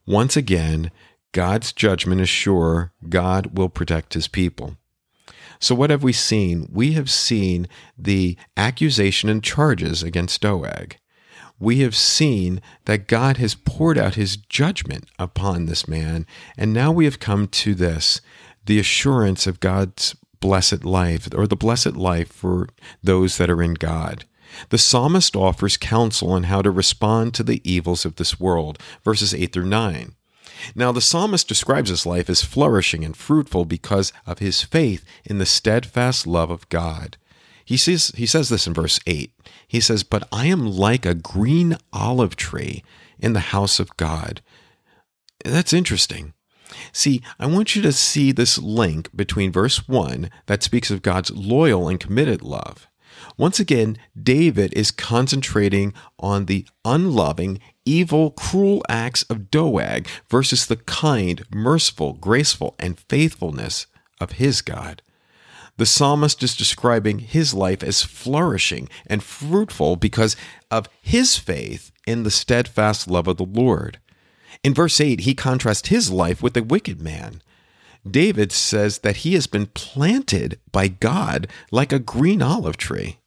Once 0.07 0.37
again, 0.37 0.93
God's 1.33 1.73
judgment 1.73 2.21
is 2.21 2.29
sure. 2.29 2.93
God 3.09 3.59
will 3.59 3.69
protect 3.69 4.15
his 4.15 4.29
people. 4.29 4.77
So, 5.61 5.75
what 5.75 5.91
have 5.91 6.03
we 6.03 6.13
seen? 6.13 6.69
We 6.73 6.93
have 6.93 7.11
seen 7.11 7.69
the 7.97 8.37
accusation 8.57 9.29
and 9.29 9.43
charges 9.43 10.03
against 10.03 10.41
Doeg. 10.41 10.97
We 11.59 11.81
have 11.81 11.95
seen 11.95 12.61
that 12.85 13.07
God 13.07 13.37
has 13.37 13.55
poured 13.55 13.97
out 13.97 14.17
his 14.17 14.37
judgment 14.37 15.09
upon 15.19 15.67
this 15.67 15.87
man. 15.87 16.27
And 16.59 16.73
now 16.73 16.91
we 16.91 17.05
have 17.05 17.21
come 17.21 17.47
to 17.49 17.75
this 17.75 18.21
the 18.67 18.79
assurance 18.79 19.47
of 19.47 19.61
God's 19.61 20.17
blessed 20.41 20.85
life, 20.85 21.29
or 21.35 21.47
the 21.47 21.57
blessed 21.57 21.97
life 21.97 22.33
for 22.33 22.69
those 23.03 23.39
that 23.39 23.51
are 23.51 23.63
in 23.63 23.75
God. 23.75 24.25
The 24.69 24.79
psalmist 24.79 25.37
offers 25.37 25.77
counsel 25.77 26.33
on 26.33 26.45
how 26.45 26.63
to 26.63 26.71
respond 26.71 27.35
to 27.35 27.43
the 27.43 27.61
evils 27.69 28.05
of 28.05 28.17
this 28.17 28.39
world, 28.39 28.79
verses 29.03 29.35
8 29.35 29.53
through 29.53 29.67
9. 29.67 30.15
Now, 30.75 30.93
the 30.93 31.01
psalmist 31.01 31.49
describes 31.49 31.91
his 31.91 32.07
life 32.07 32.29
as 32.31 32.45
flourishing 32.45 33.05
and 33.05 33.17
fruitful 33.17 33.65
because 33.65 34.13
of 34.27 34.39
his 34.39 34.63
faith 34.63 35.05
in 35.25 35.39
the 35.39 35.47
steadfast 35.47 36.27
love 36.27 36.51
of 36.51 36.69
God. 36.69 37.17
He 37.65 37.77
says, 37.77 38.13
he 38.17 38.27
says 38.27 38.49
this 38.49 38.67
in 38.67 38.75
verse 38.75 39.01
8. 39.07 39.33
He 39.67 39.81
says, 39.81 40.03
But 40.03 40.29
I 40.31 40.47
am 40.47 40.67
like 40.67 41.07
a 41.07 41.15
green 41.15 41.77
olive 41.93 42.37
tree 42.37 42.85
in 43.19 43.33
the 43.33 43.41
house 43.41 43.81
of 43.81 43.97
God. 43.97 44.43
That's 45.45 45.73
interesting. 45.73 46.35
See, 46.93 47.23
I 47.39 47.47
want 47.47 47.77
you 47.77 47.83
to 47.83 47.93
see 47.93 48.33
this 48.33 48.59
link 48.59 49.15
between 49.15 49.53
verse 49.53 49.89
1 49.89 50.31
that 50.47 50.63
speaks 50.63 50.91
of 50.91 51.03
God's 51.03 51.31
loyal 51.31 51.89
and 51.89 52.01
committed 52.01 52.43
love. 52.43 52.89
Once 53.37 53.59
again, 53.61 53.97
David 54.21 54.73
is 54.75 54.91
concentrating 54.91 55.93
on 56.19 56.47
the 56.47 56.67
unloving 56.85 57.61
evil, 57.85 58.31
cruel 58.31 58.83
acts 58.89 59.23
of 59.25 59.51
Doeg 59.51 60.09
versus 60.29 60.67
the 60.67 60.77
kind, 60.77 61.45
merciful, 61.53 62.15
graceful, 62.15 62.75
and 62.79 62.99
faithfulness 62.99 63.87
of 64.21 64.33
his 64.33 64.63
God. 64.63 65.03
The 65.77 65.87
psalmist 65.87 66.43
is 66.43 66.57
describing 66.57 67.19
his 67.19 67.53
life 67.53 67.83
as 67.83 68.03
flourishing 68.03 68.89
and 69.07 69.23
fruitful 69.23 69.97
because 69.97 70.37
of 70.71 70.89
his 71.03 71.37
faith 71.37 71.91
in 72.07 72.23
the 72.23 72.31
steadfast 72.31 73.09
love 73.09 73.27
of 73.27 73.39
the 73.39 73.45
Lord. 73.45 73.99
In 74.63 74.73
verse 74.73 75.01
8, 75.01 75.21
he 75.21 75.35
contrasts 75.35 75.89
his 75.89 76.11
life 76.13 76.43
with 76.43 76.57
a 76.57 76.63
wicked 76.63 77.03
man. 77.03 77.43
David 78.09 78.53
says 78.53 78.99
that 78.99 79.19
he 79.19 79.35
has 79.35 79.47
been 79.47 79.67
planted 79.67 80.59
by 80.73 80.89
God 80.89 81.49
like 81.71 81.93
a 81.93 81.99
green 81.99 82.43
olive 82.43 82.77
tree. 82.77 83.19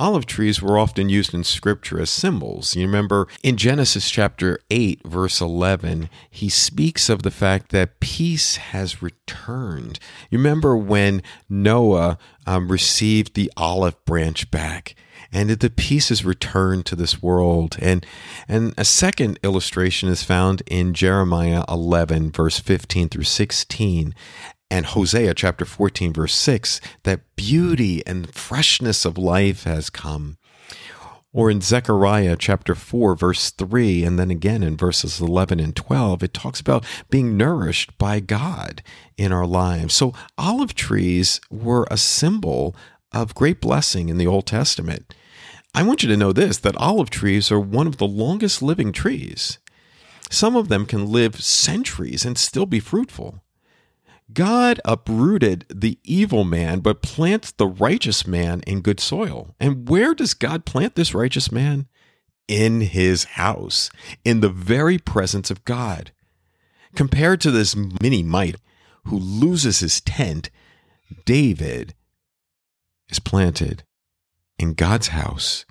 Olive 0.00 0.26
trees 0.26 0.62
were 0.62 0.78
often 0.78 1.08
used 1.08 1.34
in 1.34 1.42
scripture 1.42 2.00
as 2.00 2.08
symbols. 2.08 2.76
You 2.76 2.86
remember 2.86 3.26
in 3.42 3.56
Genesis 3.56 4.08
chapter 4.08 4.60
8, 4.70 5.02
verse 5.04 5.40
11, 5.40 6.08
he 6.30 6.48
speaks 6.48 7.08
of 7.08 7.24
the 7.24 7.32
fact 7.32 7.72
that 7.72 7.98
peace 7.98 8.56
has 8.56 9.02
returned. 9.02 9.98
You 10.30 10.38
remember 10.38 10.76
when 10.76 11.20
Noah 11.48 12.16
um, 12.46 12.70
received 12.70 13.34
the 13.34 13.50
olive 13.56 14.04
branch 14.04 14.52
back 14.52 14.94
and 15.32 15.48
did 15.48 15.60
the 15.60 15.70
peace 15.70 16.08
has 16.08 16.24
returned 16.24 16.86
to 16.86 16.96
this 16.96 17.22
world. 17.22 17.76
And, 17.80 18.04
and 18.46 18.74
a 18.78 18.84
second 18.84 19.38
illustration 19.42 20.08
is 20.08 20.22
found 20.22 20.62
in 20.66 20.94
Jeremiah 20.94 21.64
11, 21.68 22.32
verse 22.32 22.58
15 22.58 23.08
through 23.08 23.24
16 23.24 24.14
and 24.70 24.86
Hosea 24.86 25.34
chapter 25.34 25.64
14, 25.64 26.12
verse 26.12 26.34
6, 26.34 26.80
that 27.04 27.20
beauty 27.36 28.06
and 28.06 28.32
freshness 28.34 29.04
of 29.04 29.16
life 29.16 29.64
has 29.64 29.88
come. 29.88 30.36
Or 31.32 31.50
in 31.50 31.60
Zechariah 31.60 32.36
chapter 32.38 32.74
4, 32.74 33.14
verse 33.14 33.50
3, 33.50 34.04
and 34.04 34.18
then 34.18 34.30
again 34.30 34.62
in 34.62 34.76
verses 34.76 35.20
11 35.20 35.60
and 35.60 35.74
12, 35.74 36.22
it 36.22 36.34
talks 36.34 36.60
about 36.60 36.84
being 37.10 37.36
nourished 37.36 37.96
by 37.98 38.20
God 38.20 38.82
in 39.16 39.32
our 39.32 39.46
lives. 39.46 39.94
So 39.94 40.12
olive 40.36 40.74
trees 40.74 41.40
were 41.50 41.86
a 41.90 41.96
symbol 41.96 42.74
of 43.12 43.34
great 43.34 43.60
blessing 43.60 44.08
in 44.08 44.18
the 44.18 44.26
Old 44.26 44.46
Testament. 44.46 45.14
I 45.74 45.82
want 45.82 46.02
you 46.02 46.08
to 46.08 46.16
know 46.16 46.32
this 46.32 46.58
that 46.58 46.76
olive 46.76 47.10
trees 47.10 47.52
are 47.52 47.60
one 47.60 47.86
of 47.86 47.98
the 47.98 48.06
longest 48.06 48.62
living 48.62 48.92
trees. 48.92 49.58
Some 50.30 50.56
of 50.56 50.68
them 50.68 50.86
can 50.86 51.06
live 51.06 51.42
centuries 51.42 52.24
and 52.24 52.36
still 52.36 52.66
be 52.66 52.80
fruitful. 52.80 53.42
God 54.32 54.78
uprooted 54.84 55.64
the 55.74 55.98
evil 56.04 56.44
man, 56.44 56.80
but 56.80 57.00
plants 57.00 57.50
the 57.50 57.66
righteous 57.66 58.26
man 58.26 58.60
in 58.66 58.82
good 58.82 59.00
soil. 59.00 59.54
And 59.58 59.88
where 59.88 60.14
does 60.14 60.34
God 60.34 60.66
plant 60.66 60.96
this 60.96 61.14
righteous 61.14 61.50
man? 61.50 61.86
In 62.46 62.82
his 62.82 63.24
house, 63.24 63.90
in 64.24 64.40
the 64.40 64.50
very 64.50 64.98
presence 64.98 65.50
of 65.50 65.64
God. 65.64 66.12
Compared 66.94 67.40
to 67.42 67.50
this 67.50 67.76
mini 67.76 68.22
mite 68.22 68.56
who 69.04 69.18
loses 69.18 69.80
his 69.80 70.00
tent, 70.00 70.50
David 71.24 71.94
is 73.08 73.18
planted 73.18 73.84
in 74.58 74.74
God's 74.74 75.08
house 75.08 75.64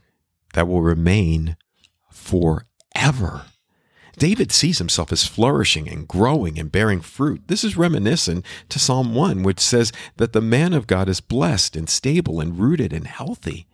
that 0.53 0.67
will 0.67 0.81
remain 0.81 1.57
forever. 2.11 3.45
David 4.17 4.51
sees 4.51 4.79
himself 4.79 5.11
as 5.11 5.27
flourishing 5.27 5.87
and 5.87 6.07
growing 6.07 6.57
and 6.57 6.71
bearing 6.71 7.01
fruit. 7.01 7.43
This 7.47 7.63
is 7.63 7.77
reminiscent 7.77 8.43
to 8.69 8.79
Psalm 8.79 9.13
1, 9.13 9.43
which 9.43 9.59
says 9.59 9.91
that 10.15 10.33
the 10.33 10.41
man 10.41 10.73
of 10.73 10.87
God 10.87 11.07
is 11.07 11.21
blessed 11.21 11.75
and 11.75 11.87
stable 11.87 12.39
and 12.39 12.59
rooted 12.59 12.91
and 12.91 13.05
healthy. 13.05 13.67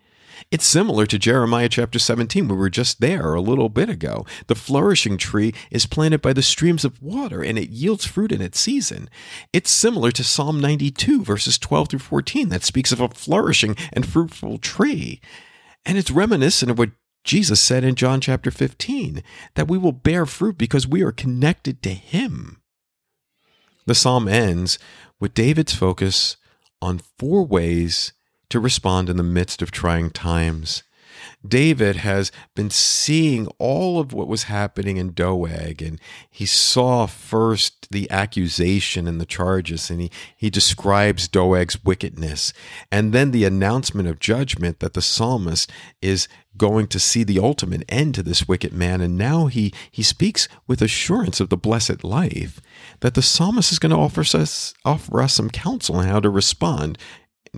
It's 0.52 0.66
similar 0.66 1.06
to 1.06 1.20
Jeremiah 1.20 1.70
chapter 1.70 2.00
17. 2.00 2.48
We 2.48 2.56
were 2.56 2.70
just 2.70 3.02
there 3.02 3.34
a 3.34 3.42
little 3.42 3.70
bit 3.70 3.90
ago. 3.90 4.26
The 4.48 4.56
flourishing 4.56 5.18
tree 5.18 5.54
is 5.72 5.86
planted 5.86 6.22
by 6.22 6.34
the 6.34 6.42
streams 6.42 6.86
of 6.86 7.02
water 7.02 7.44
and 7.44 7.58
it 7.58 7.70
yields 7.70 8.06
fruit 8.06 8.32
in 8.32 8.42
its 8.42 8.60
season. 8.60 9.10
It's 9.52 9.72
similar 9.72 10.12
to 10.12 10.24
Psalm 10.24 10.60
92, 10.60 11.24
verses 11.24 11.58
12 11.58 11.90
through 11.90 12.00
14, 12.00 12.50
that 12.50 12.64
speaks 12.64 12.92
of 12.92 13.00
a 13.00 13.10
flourishing 13.10 13.76
and 13.92 14.06
fruitful 14.06 14.58
tree. 14.60 15.22
And 15.86 15.98
it's 15.98 16.12
reminiscent 16.12 16.72
of 16.72 16.78
what 16.78 16.92
Jesus 17.24 17.62
said 17.62 17.84
in 17.84 17.96
John 17.96 18.20
chapter 18.20 18.52
15 18.52 19.24
that 19.56 19.68
we 19.68 19.78
will 19.78 19.92
bear 19.92 20.26
fruit 20.26 20.58
because 20.58 20.88
we 20.88 21.02
are 21.04 21.12
connected 21.12 21.82
to 21.84 21.90
Him. 21.92 22.62
The 23.86 23.96
psalm 23.96 24.28
ends 24.28 24.80
with 25.20 25.34
David's 25.34 25.74
focus 25.74 26.38
on 26.82 27.02
four 27.18 27.46
ways 27.46 28.14
to 28.54 28.60
respond 28.60 29.10
in 29.10 29.18
the 29.18 29.24
midst 29.24 29.64
of 29.64 29.72
trying 29.72 30.12
times. 30.12 30.84
David 31.46 31.96
has 31.98 32.32
been 32.56 32.70
seeing 32.70 33.48
all 33.58 34.00
of 34.00 34.14
what 34.14 34.28
was 34.28 34.44
happening 34.44 34.98
in 34.98 35.12
Doeg, 35.12 35.82
and 35.82 36.00
he 36.30 36.46
saw 36.46 37.08
first 37.08 37.90
the 37.90 38.10
accusation 38.12 39.08
and 39.08 39.20
the 39.20 39.26
charges, 39.26 39.90
and 39.90 40.02
he, 40.02 40.12
he 40.38 40.52
describes 40.52 41.28
Doeg's 41.28 41.84
wickedness, 41.84 42.54
and 42.92 43.12
then 43.12 43.32
the 43.32 43.44
announcement 43.44 44.08
of 44.08 44.20
judgment 44.20 44.80
that 44.82 44.94
the 44.94 45.02
psalmist 45.02 45.72
is 46.00 46.28
going 46.56 46.86
to 46.86 47.00
see 47.00 47.24
the 47.24 47.40
ultimate 47.40 47.84
end 47.90 48.14
to 48.14 48.22
this 48.22 48.48
wicked 48.48 48.72
man. 48.72 49.02
And 49.02 49.18
now 49.18 49.48
he, 49.48 49.74
he 49.90 50.04
speaks 50.04 50.48
with 50.68 50.84
assurance 50.84 51.40
of 51.40 51.50
the 51.50 51.58
blessed 51.58 52.04
life 52.04 52.62
that 53.00 53.16
the 53.16 53.24
psalmist 53.24 53.72
is 53.72 53.80
going 53.80 53.90
to 53.90 53.98
offer 53.98 54.22
us, 54.22 54.76
offer 54.86 55.22
us 55.22 55.34
some 55.34 55.50
counsel 55.50 55.96
on 55.96 56.06
how 56.06 56.20
to 56.20 56.30
respond 56.30 57.00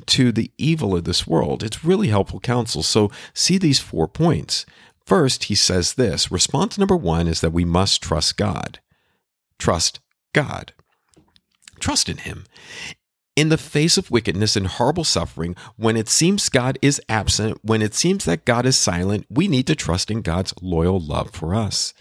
to 0.08 0.32
the 0.32 0.52
evil 0.58 0.96
of 0.96 1.06
this 1.06 1.26
world. 1.26 1.64
It's 1.64 1.86
really 1.86 2.08
helpful 2.10 2.40
counsel. 2.40 2.84
So 2.84 3.12
see 3.34 3.58
these 3.58 3.80
four 3.80 4.08
points. 4.08 4.66
First, 5.06 5.46
he 5.46 5.56
says 5.56 5.94
this 5.94 6.32
response 6.32 6.78
number 6.78 6.96
one 6.96 7.28
is 7.28 7.42
that 7.42 7.54
we 7.54 7.66
must 7.66 8.02
trust 8.02 8.38
God. 8.38 8.80
Trust 9.60 10.00
God. 10.34 10.74
Trust 11.80 12.10
in 12.10 12.18
Him. 12.18 12.46
In 13.36 13.50
the 13.50 13.58
face 13.58 13.98
of 13.98 14.10
wickedness 14.10 14.56
and 14.56 14.66
horrible 14.66 15.04
suffering, 15.04 15.56
when 15.76 15.98
it 15.98 16.08
seems 16.08 16.48
God 16.50 16.80
is 16.82 17.02
absent, 17.10 17.60
when 17.64 17.82
it 17.82 17.94
seems 17.94 18.26
that 18.26 18.46
God 18.46 18.66
is 18.66 18.78
silent, 18.78 19.26
we 19.30 19.48
need 19.48 19.68
to 19.68 19.76
trust 19.76 20.10
in 20.10 20.22
God's 20.22 20.54
loyal 20.62 21.00
love 21.00 21.32
for 21.32 21.54
us. 21.54 21.94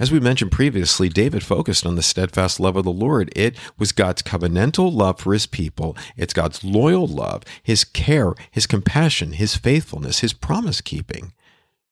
As 0.00 0.10
we 0.10 0.18
mentioned 0.18 0.50
previously, 0.50 1.10
David 1.10 1.44
focused 1.44 1.84
on 1.84 1.94
the 1.94 2.02
steadfast 2.02 2.58
love 2.58 2.74
of 2.74 2.84
the 2.84 2.90
Lord. 2.90 3.30
It 3.36 3.54
was 3.78 3.92
God's 3.92 4.22
covenantal 4.22 4.90
love 4.90 5.20
for 5.20 5.34
his 5.34 5.44
people. 5.44 5.94
It's 6.16 6.32
God's 6.32 6.64
loyal 6.64 7.06
love, 7.06 7.42
his 7.62 7.84
care, 7.84 8.32
his 8.50 8.66
compassion, 8.66 9.34
his 9.34 9.56
faithfulness, 9.56 10.20
his 10.20 10.32
promise 10.32 10.80
keeping 10.80 11.34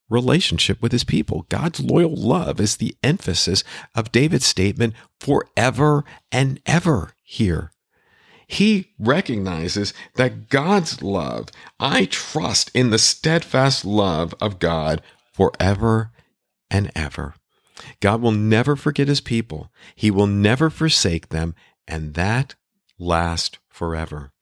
relationship 0.08 0.80
with 0.80 0.90
his 0.90 1.04
people. 1.04 1.44
God's 1.50 1.80
loyal 1.80 2.16
love 2.16 2.60
is 2.60 2.78
the 2.78 2.96
emphasis 3.02 3.62
of 3.94 4.10
David's 4.10 4.46
statement 4.46 4.94
forever 5.20 6.02
and 6.32 6.62
ever 6.64 7.12
here. 7.22 7.72
He 8.46 8.94
recognizes 8.98 9.92
that 10.14 10.48
God's 10.48 11.02
love, 11.02 11.50
I 11.78 12.06
trust 12.06 12.70
in 12.72 12.88
the 12.88 12.98
steadfast 12.98 13.84
love 13.84 14.34
of 14.40 14.58
God 14.58 15.02
forever 15.34 16.10
and 16.70 16.90
ever. 16.96 17.34
God 18.00 18.20
will 18.20 18.32
never 18.32 18.76
forget 18.76 19.08
his 19.08 19.20
people. 19.20 19.70
He 19.94 20.10
will 20.10 20.26
never 20.26 20.70
forsake 20.70 21.28
them, 21.28 21.54
and 21.86 22.14
that 22.14 22.54
lasts 22.98 23.58
forever. 23.68 24.32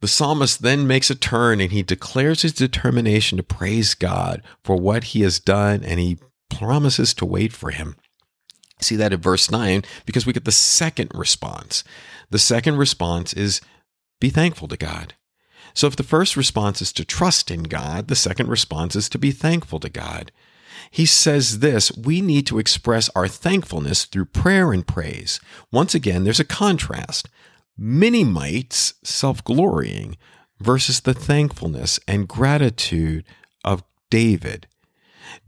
The 0.00 0.08
psalmist 0.08 0.60
then 0.60 0.86
makes 0.86 1.08
a 1.08 1.14
turn 1.14 1.62
and 1.62 1.72
he 1.72 1.82
declares 1.82 2.42
his 2.42 2.52
determination 2.52 3.38
to 3.38 3.42
praise 3.42 3.94
God 3.94 4.42
for 4.62 4.76
what 4.76 5.04
he 5.04 5.22
has 5.22 5.40
done 5.40 5.82
and 5.82 5.98
he 5.98 6.18
promises 6.50 7.14
to 7.14 7.24
wait 7.24 7.54
for 7.54 7.70
him. 7.70 7.96
See 8.82 8.96
that 8.96 9.14
in 9.14 9.20
verse 9.20 9.50
9 9.50 9.82
because 10.04 10.26
we 10.26 10.34
get 10.34 10.44
the 10.44 10.52
second 10.52 11.10
response. 11.14 11.84
The 12.28 12.38
second 12.38 12.76
response 12.76 13.32
is 13.32 13.62
be 14.20 14.28
thankful 14.28 14.68
to 14.68 14.76
God. 14.76 15.14
So 15.72 15.86
if 15.86 15.96
the 15.96 16.02
first 16.02 16.36
response 16.36 16.82
is 16.82 16.92
to 16.92 17.04
trust 17.04 17.50
in 17.50 17.62
God, 17.62 18.08
the 18.08 18.14
second 18.14 18.48
response 18.48 18.94
is 18.94 19.08
to 19.08 19.18
be 19.18 19.30
thankful 19.30 19.80
to 19.80 19.88
God. 19.88 20.30
He 20.90 21.06
says 21.06 21.60
this 21.60 21.92
we 21.96 22.20
need 22.20 22.46
to 22.46 22.58
express 22.58 23.10
our 23.14 23.28
thankfulness 23.28 24.04
through 24.04 24.26
prayer 24.26 24.72
and 24.72 24.86
praise. 24.86 25.40
Once 25.72 25.94
again, 25.94 26.24
there's 26.24 26.40
a 26.40 26.44
contrast. 26.44 27.28
Many 27.76 28.24
mites 28.24 28.94
self 29.02 29.42
glorying 29.42 30.16
versus 30.60 31.00
the 31.00 31.14
thankfulness 31.14 31.98
and 32.06 32.28
gratitude 32.28 33.24
of 33.64 33.82
David. 34.10 34.66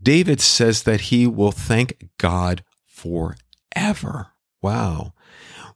David 0.01 0.41
says 0.41 0.83
that 0.83 1.01
he 1.01 1.25
will 1.27 1.51
thank 1.51 2.09
God 2.17 2.63
forever. 2.85 4.33
Wow. 4.67 5.13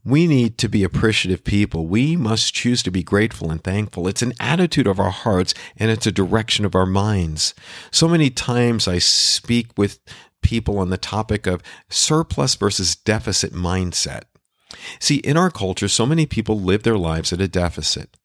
We 0.03 0.27
need 0.27 0.57
to 0.57 0.67
be 0.67 0.83
appreciative 0.83 1.45
people. 1.45 1.87
We 1.87 2.17
must 2.17 2.53
choose 2.53 2.83
to 2.83 2.91
be 2.91 3.03
grateful 3.03 3.49
and 3.49 3.63
thankful. 3.63 4.05
It's 4.05 4.21
an 4.21 4.33
attitude 4.37 4.85
of 4.85 4.99
our 4.99 5.11
hearts 5.11 5.53
and 5.77 5.89
it's 5.89 6.05
a 6.05 6.11
direction 6.11 6.65
of 6.65 6.75
our 6.75 6.85
minds. 6.85 7.53
So 7.89 8.09
many 8.09 8.29
times 8.29 8.89
I 8.89 8.97
speak 8.97 9.67
with 9.77 9.99
people 10.41 10.77
on 10.77 10.89
the 10.89 10.97
topic 10.97 11.47
of 11.47 11.61
surplus 11.89 12.55
versus 12.55 12.97
deficit 12.97 13.53
mindset. 13.53 14.23
See, 14.99 15.17
in 15.17 15.37
our 15.37 15.49
culture, 15.49 15.87
so 15.87 16.05
many 16.05 16.25
people 16.25 16.59
live 16.59 16.83
their 16.83 16.97
lives 16.97 17.31
at 17.31 17.39
a 17.39 17.47
deficit. 17.47 18.17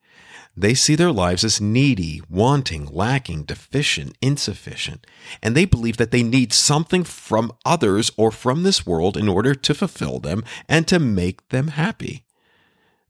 They 0.56 0.72
see 0.72 0.94
their 0.94 1.12
lives 1.12 1.44
as 1.44 1.60
needy, 1.60 2.22
wanting, 2.30 2.86
lacking, 2.86 3.42
deficient, 3.42 4.16
insufficient, 4.22 5.06
and 5.42 5.54
they 5.54 5.66
believe 5.66 5.98
that 5.98 6.12
they 6.12 6.22
need 6.22 6.52
something 6.54 7.04
from 7.04 7.52
others 7.66 8.10
or 8.16 8.30
from 8.30 8.62
this 8.62 8.86
world 8.86 9.18
in 9.18 9.28
order 9.28 9.54
to 9.54 9.74
fulfill 9.74 10.18
them 10.18 10.44
and 10.66 10.88
to 10.88 10.98
make 10.98 11.46
them 11.50 11.68
happy. 11.68 12.24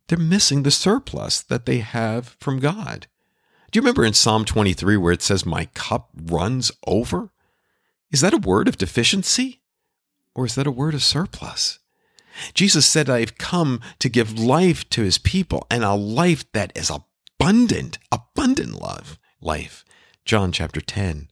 They're 0.09 0.19
missing 0.19 0.65
the 0.65 0.73
surplus 0.73 1.41
that 1.43 1.67
they 1.67 1.79
have 1.79 2.37
from 2.41 2.59
God. 2.59 3.07
Do 3.71 3.79
you 3.79 3.83
remember 3.83 4.05
in 4.05 4.15
Psalm 4.15 4.45
23 4.45 4.97
where 4.97 5.13
it 5.13 5.23
says, 5.23 5.47
My 5.47 5.67
cup 5.67 6.11
runs 6.17 6.73
over? 6.87 7.31
Is 8.11 8.23
that 8.23 8.35
a 8.35 8.39
word 8.39 8.67
of 8.67 8.77
deficiency 8.77 9.61
or 10.35 10.47
is 10.47 10.55
that 10.57 10.67
a 10.67 10.73
word 10.73 10.95
of 10.95 11.03
surplus? 11.03 11.79
Jesus 12.55 12.87
said, 12.87 13.09
I've 13.09 13.39
come 13.39 13.81
to 13.99 14.09
give 14.09 14.39
life 14.39 14.89
to 14.91 15.03
his 15.03 15.19
people 15.19 15.67
and 15.71 15.83
a 15.85 15.95
life 15.95 16.51
that 16.53 16.73
is 16.75 16.91
a 16.91 17.05
abundant, 17.39 17.99
abundant 18.11 18.81
love, 18.81 19.19
life. 19.41 19.85
John 20.25 20.53
chapter 20.53 20.81
10. 20.81 21.29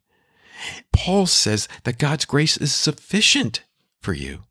Paul 0.93 1.27
says 1.27 1.69
that 1.83 1.99
God's 1.99 2.25
grace 2.25 2.57
is 2.57 2.75
sufficient 2.75 3.65
for 4.01 4.13
you. 4.13 4.45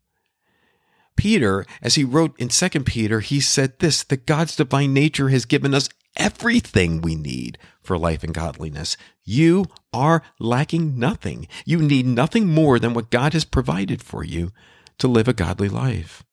Peter, 1.16 1.64
as 1.80 1.94
he 1.94 2.04
wrote 2.04 2.38
in 2.38 2.48
2 2.48 2.68
Peter, 2.80 3.20
he 3.20 3.40
said 3.40 3.78
this 3.78 4.02
that 4.04 4.26
God's 4.26 4.56
divine 4.56 4.92
nature 4.92 5.28
has 5.28 5.44
given 5.44 5.72
us 5.74 5.88
everything 6.16 7.00
we 7.00 7.14
need 7.14 7.58
for 7.80 7.96
life 7.96 8.24
and 8.24 8.34
godliness. 8.34 8.96
You 9.24 9.66
are 9.92 10.22
lacking 10.38 10.98
nothing. 10.98 11.48
You 11.64 11.78
need 11.78 12.06
nothing 12.06 12.48
more 12.48 12.78
than 12.78 12.94
what 12.94 13.10
God 13.10 13.32
has 13.32 13.44
provided 13.44 14.02
for 14.02 14.24
you 14.24 14.52
to 14.98 15.08
live 15.08 15.28
a 15.28 15.32
godly 15.32 15.68
life. 15.68 16.24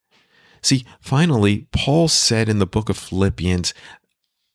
See, 0.62 0.84
finally, 1.00 1.66
Paul 1.72 2.08
said 2.08 2.48
in 2.48 2.58
the 2.58 2.66
book 2.66 2.88
of 2.88 2.96
Philippians 2.96 3.74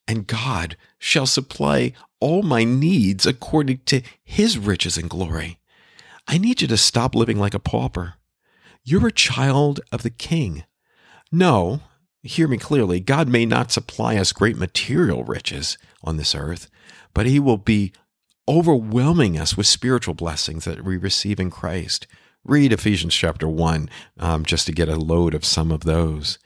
and 0.08 0.28
God 0.28 0.78
shall 0.98 1.26
supply 1.26 1.94
all 2.20 2.44
my 2.44 2.64
needs 2.64 3.26
according 3.26 3.82
to 3.86 4.02
his 4.24 4.58
riches 4.58 4.98
and 4.98 5.10
glory. 5.10 5.60
I 6.28 6.38
need 6.38 6.62
you 6.62 6.68
to 6.68 6.78
stop 6.78 7.16
living 7.16 7.38
like 7.38 7.54
a 7.54 7.60
pauper. 7.60 8.16
You're 8.84 9.08
a 9.08 9.12
child 9.12 9.80
of 9.92 10.04
the 10.04 10.10
king. 10.10 10.64
No, 11.32 11.82
hear 12.24 12.48
me 12.48 12.58
clearly, 12.58 13.00
God 13.00 13.28
may 13.28 13.46
not 13.46 13.72
supply 13.72 14.18
us 14.18 14.32
great 14.32 14.58
material 14.58 15.24
riches 15.24 15.78
on 16.04 16.18
this 16.18 16.34
earth, 16.36 16.70
but 17.14 17.26
he 17.26 17.40
will 17.40 17.58
be 17.58 17.92
overwhelming 18.48 19.38
us 19.38 19.58
with 19.58 19.68
spiritual 19.68 20.14
blessings 20.14 20.66
that 20.66 20.84
we 20.84 20.98
receive 20.98 21.40
in 21.40 21.50
Christ. 21.50 22.08
Read 22.46 22.72
Ephesians 22.72 23.14
chapter 23.14 23.48
1 23.48 23.90
um, 24.20 24.46
just 24.46 24.66
to 24.68 24.72
get 24.72 24.88
a 24.88 24.96
load 24.96 25.34
of 25.34 25.44
some 25.44 25.72
of 25.72 25.82
those. 25.82 26.40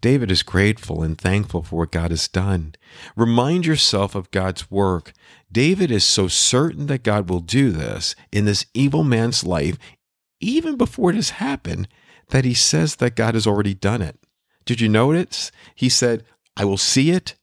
David 0.00 0.30
is 0.30 0.42
grateful 0.42 1.02
and 1.02 1.18
thankful 1.18 1.62
for 1.62 1.76
what 1.76 1.92
God 1.92 2.10
has 2.10 2.28
done. 2.28 2.74
Remind 3.16 3.66
yourself 3.66 4.14
of 4.14 4.30
God's 4.30 4.70
work. 4.70 5.12
David 5.50 5.90
is 5.90 6.04
so 6.04 6.28
certain 6.28 6.86
that 6.86 7.02
God 7.02 7.30
will 7.30 7.40
do 7.40 7.70
this 7.70 8.14
in 8.30 8.44
this 8.44 8.66
evil 8.74 9.02
man's 9.02 9.44
life, 9.44 9.78
even 10.40 10.76
before 10.76 11.10
it 11.10 11.16
has 11.16 11.30
happened, 11.30 11.88
that 12.28 12.44
he 12.44 12.54
says 12.54 12.96
that 12.96 13.16
God 13.16 13.34
has 13.34 13.46
already 13.46 13.74
done 13.74 14.02
it. 14.02 14.18
Did 14.64 14.80
you 14.80 14.88
notice? 14.88 15.50
He 15.74 15.88
said, 15.88 16.24
I 16.56 16.64
will 16.64 16.76
see 16.76 17.10
it. 17.10 17.34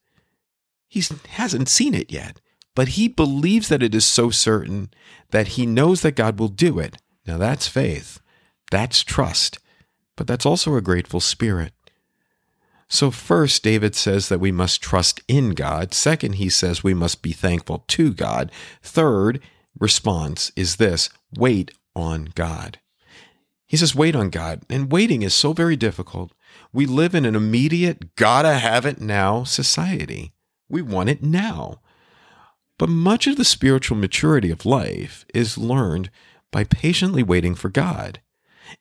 He 0.88 1.04
hasn't 1.30 1.70
seen 1.70 1.96
it 1.96 2.12
yet, 2.12 2.40
but 2.76 2.90
he 2.90 3.08
believes 3.08 3.70
that 3.70 3.82
it 3.82 3.96
is 3.96 4.06
so 4.06 4.30
certain 4.30 4.92
that 5.32 5.50
he 5.50 5.66
knows 5.66 6.02
that 6.02 6.16
God 6.16 6.38
will 6.38 6.50
do 6.50 6.78
it. 6.80 6.98
Now 7.26 7.38
that's 7.38 7.68
faith. 7.68 8.20
That's 8.70 9.04
trust. 9.04 9.58
But 10.16 10.28
that's 10.28 10.46
also 10.46 10.76
a 10.76 10.82
grateful 10.82 11.20
spirit. 11.20 11.73
So, 12.94 13.10
first, 13.10 13.64
David 13.64 13.96
says 13.96 14.30
that 14.30 14.40
we 14.40 14.52
must 14.52 14.80
trust 14.80 15.20
in 15.28 15.56
God. 15.56 15.96
Second, 15.96 16.34
he 16.34 16.48
says 16.48 16.84
we 16.84 16.94
must 16.94 17.24
be 17.24 17.32
thankful 17.32 17.86
to 17.88 18.14
God. 18.14 18.52
Third 18.84 19.40
response 19.80 20.52
is 20.56 20.76
this 20.76 21.10
wait 21.36 21.72
on 21.96 22.30
God. 22.36 22.80
He 23.66 23.78
says, 23.78 23.96
wait 23.96 24.16
on 24.16 24.30
God. 24.30 24.62
And 24.70 24.92
waiting 24.92 25.24
is 25.24 25.34
so 25.34 25.54
very 25.54 25.76
difficult. 25.76 26.34
We 26.72 26.86
live 26.86 27.16
in 27.16 27.26
an 27.26 27.36
immediate, 27.36 28.14
gotta 28.14 28.60
have 28.60 28.86
it 28.86 29.02
now 29.02 29.44
society. 29.44 30.32
We 30.70 30.84
want 30.84 31.10
it 31.10 31.24
now. 31.24 31.82
But 32.78 32.90
much 32.90 33.26
of 33.26 33.38
the 33.38 33.44
spiritual 33.44 33.98
maturity 33.98 34.52
of 34.52 34.68
life 34.68 35.26
is 35.34 35.58
learned 35.58 36.12
by 36.52 36.64
patiently 36.64 37.24
waiting 37.24 37.56
for 37.56 37.70
God. 37.70 38.20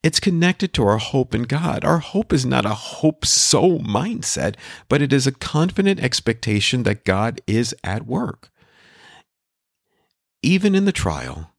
It's 0.03 0.21
connected 0.21 0.73
to 0.75 0.87
our 0.87 0.99
hope 0.99 1.35
in 1.35 1.43
God. 1.43 1.85
Our 1.85 1.99
hope 1.99 2.33
is 2.33 2.47
not 2.47 2.67
a 2.67 2.71
hope 2.71 3.25
so 3.25 3.79
mindset, 3.79 4.57
but 4.89 5.03
it 5.03 5.13
is 5.13 5.27
a 5.27 5.33
confident 5.33 6.01
expectation 6.01 6.83
that 6.85 7.05
God 7.05 7.41
is 7.47 7.75
at 7.85 8.07
work. 8.07 8.51
Even 10.43 10.75
in 10.75 10.85
the 10.85 10.93
trial, 10.93 11.53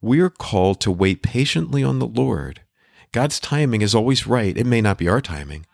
we 0.00 0.20
are 0.20 0.30
called 0.30 0.80
to 0.80 0.90
wait 0.90 1.22
patiently 1.22 1.82
on 1.82 1.98
the 1.98 2.06
Lord. 2.06 2.62
God's 3.12 3.38
timing 3.38 3.80
is 3.80 3.94
always 3.94 4.26
right. 4.26 4.56
It 4.56 4.66
may 4.66 4.80
not 4.80 4.98
be 4.98 5.08
our 5.08 5.20
timing. 5.20 5.66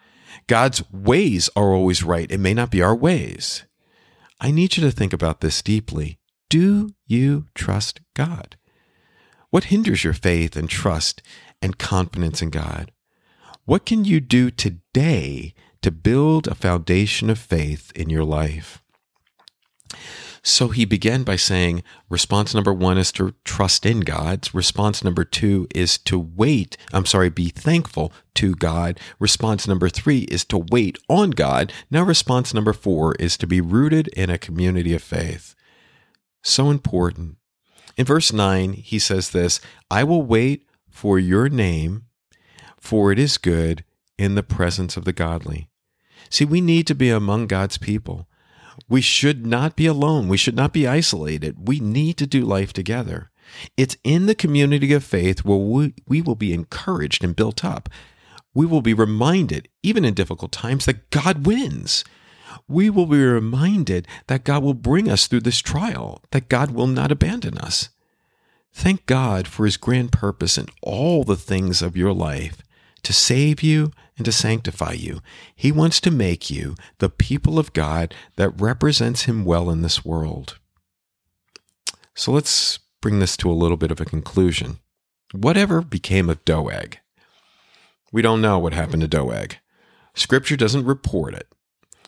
God's 0.47 0.83
ways 0.93 1.49
are 1.57 1.73
always 1.73 2.03
right. 2.03 2.31
It 2.31 2.39
may 2.39 2.55
not 2.55 2.71
be 2.71 2.83
our 2.83 2.95
ways. 2.95 3.65
I 4.41 4.51
need 4.51 4.77
you 4.77 4.83
to 4.83 4.91
think 4.91 5.13
about 5.13 5.41
this 5.41 5.63
deeply. 5.63 6.19
Do 6.49 6.91
you 7.07 7.47
trust 7.55 8.01
God? 8.15 8.57
What 9.51 9.65
hinders 9.65 10.05
your 10.05 10.13
faith 10.13 10.57
and 10.57 10.69
trust 10.69 11.23
and 11.63 11.79
confidence 11.79 12.43
in 12.43 12.51
God. 12.51 12.93
What 13.65 13.87
can 13.87 14.05
you 14.05 14.21
do 14.21 14.51
today 14.51 15.55
to 15.83 15.91
build 15.91 16.47
a 16.47 16.55
foundation 16.55 17.31
of 17.31 17.39
faith 17.39 17.93
in 17.95 18.11
your 18.11 18.25
life? 18.25 18.83
So 20.43 20.69
he 20.69 20.87
began 20.87 21.23
by 21.23 21.37
saying, 21.37 21.83
response 22.09 22.55
number 22.55 22.73
one 22.73 22.97
is 22.97 23.13
to 23.13 23.35
trust 23.45 23.85
in 23.85 24.01
God. 24.01 24.49
Response 24.55 25.05
number 25.05 25.23
two 25.23 25.67
is 25.75 25.99
to 25.99 26.19
wait. 26.19 26.79
I'm 26.93 27.05
sorry, 27.05 27.29
be 27.29 27.51
thankful 27.51 28.13
to 28.37 28.55
God. 28.55 28.99
Response 29.19 29.69
number 29.69 29.91
three 29.91 30.21
is 30.21 30.45
to 30.47 30.65
wait 30.71 30.97
on 31.09 31.31
God. 31.31 31.73
Now, 31.91 32.05
response 32.05 32.55
number 32.55 32.73
four 32.73 33.15
is 33.17 33.37
to 33.37 33.47
be 33.47 33.61
rooted 33.61 34.09
in 34.09 34.31
a 34.31 34.39
community 34.39 34.95
of 34.95 35.03
faith. 35.03 35.55
So 36.43 36.71
important. 36.71 37.37
In 37.99 38.07
verse 38.07 38.33
9, 38.33 38.73
he 38.73 38.99
says 38.99 39.31
this 39.31 39.61
I 39.91 40.05
will 40.05 40.23
wait 40.23 40.67
for 40.91 41.19
your 41.19 41.49
name, 41.49 42.05
for 42.79 43.13
it 43.13 43.19
is 43.19 43.39
good 43.39 43.85
in 44.19 44.35
the 44.35 44.43
presence 44.43 44.97
of 44.97 45.05
the 45.05 45.13
godly. 45.13 45.69
See, 46.29 46.45
we 46.45 46.61
need 46.61 46.87
to 46.89 46.95
be 46.95 47.11
among 47.11 47.47
God's 47.47 47.79
people. 47.79 48.29
We 48.89 49.01
should 49.01 49.47
not 49.47 49.77
be 49.77 49.87
alone. 49.87 50.29
We 50.29 50.37
should 50.37 50.57
not 50.57 50.73
be 50.73 50.87
isolated. 50.87 51.69
We 51.69 51.81
need 51.81 52.17
to 52.19 52.27
do 52.27 52.45
life 52.45 52.73
together. 52.73 53.31
It's 53.77 53.97
in 54.05 54.27
the 54.27 54.35
community 54.35 54.93
of 54.93 55.05
faith 55.05 55.45
where 55.45 55.59
we, 55.59 55.95
we 56.07 56.23
will 56.23 56.37
be 56.37 56.53
encouraged 56.53 57.25
and 57.25 57.35
built 57.35 57.65
up. 57.65 57.89
We 58.55 58.67
will 58.67 58.83
be 58.83 58.95
reminded, 58.95 59.69
even 59.83 60.05
in 60.05 60.15
difficult 60.15 60.53
times, 60.53 60.87
that 60.87 61.11
God 61.11 61.47
wins. 61.47 62.05
We 62.69 62.91
will 62.91 63.07
be 63.07 63.23
reminded 63.23 64.07
that 64.27 64.45
God 64.45 64.63
will 64.63 64.75
bring 64.75 65.09
us 65.09 65.27
through 65.27 65.41
this 65.41 65.61
trial, 65.61 66.23
that 66.31 66.49
God 66.49 66.73
will 66.73 66.87
not 66.87 67.13
abandon 67.13 67.59
us. 67.59 67.91
Thank 68.73 69.07
God 69.07 69.49
for 69.49 69.65
his 69.65 69.77
grand 69.77 70.13
purpose 70.13 70.57
in 70.57 70.67
all 70.83 71.25
the 71.25 71.37
things 71.37 71.83
of 71.83 71.97
your 71.97 72.13
life 72.13 72.63
to 73.03 73.13
save 73.13 73.63
you 73.63 73.93
and 74.17 74.25
to 74.25 74.33
sanctify 74.33 74.93
you. 74.93 75.21
He 75.55 75.73
wants 75.73 76.01
to 76.03 76.11
make 76.11 76.51
you 76.51 76.75
the 76.99 77.09
people 77.09 77.59
of 77.59 77.73
God 77.73 78.15
that 78.37 78.61
represents 78.61 79.23
Him 79.23 79.45
well 79.45 79.71
in 79.71 79.83
this 79.83 80.05
world. 80.05 80.59
So 82.15 82.33
let's 82.33 82.79
bring 83.01 83.19
this 83.19 83.37
to 83.39 83.51
a 83.51 83.53
little 83.53 83.79
bit 83.79 83.91
of 83.91 84.01
a 84.01 84.05
conclusion. 84.05 84.79
Whatever 85.33 85.81
became 85.81 86.29
of 86.29 86.45
Doeg? 86.45 86.99
We 88.13 88.21
don't 88.21 88.43
know 88.43 88.59
what 88.59 88.75
happened 88.75 89.03
to 89.03 89.09
Doeg. 89.09 89.57
Scripture 90.15 90.57
doesn't 90.57 90.85
report 90.85 91.35
it. 91.35 91.49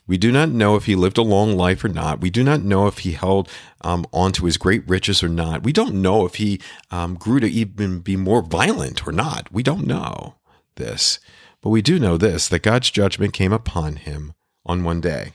We 0.06 0.18
do 0.18 0.32
not 0.32 0.48
know 0.48 0.74
if 0.76 0.86
he 0.86 0.96
lived 0.96 1.18
a 1.18 1.22
long 1.22 1.56
life 1.56 1.84
or 1.84 1.88
not. 1.88 2.20
We 2.20 2.30
do 2.30 2.42
not 2.42 2.62
know 2.62 2.86
if 2.86 2.98
he 2.98 3.12
held 3.12 3.48
um, 3.82 4.04
on 4.12 4.32
to 4.32 4.46
his 4.46 4.56
great 4.56 4.86
riches 4.88 5.22
or 5.22 5.28
not. 5.28 5.62
We 5.62 5.72
don't 5.72 6.02
know 6.02 6.26
if 6.26 6.36
he 6.36 6.60
um, 6.90 7.14
grew 7.14 7.40
to 7.40 7.48
even 7.48 8.00
be 8.00 8.16
more 8.16 8.42
violent 8.42 9.06
or 9.06 9.12
not. 9.12 9.52
We 9.52 9.62
don't 9.62 9.86
know 9.86 10.34
this. 10.74 11.20
But 11.60 11.70
we 11.70 11.82
do 11.82 11.98
know 11.98 12.16
this 12.16 12.48
that 12.48 12.62
God's 12.62 12.90
judgment 12.90 13.32
came 13.32 13.52
upon 13.52 13.96
him 13.96 14.34
on 14.66 14.82
one 14.82 15.00
day. 15.00 15.32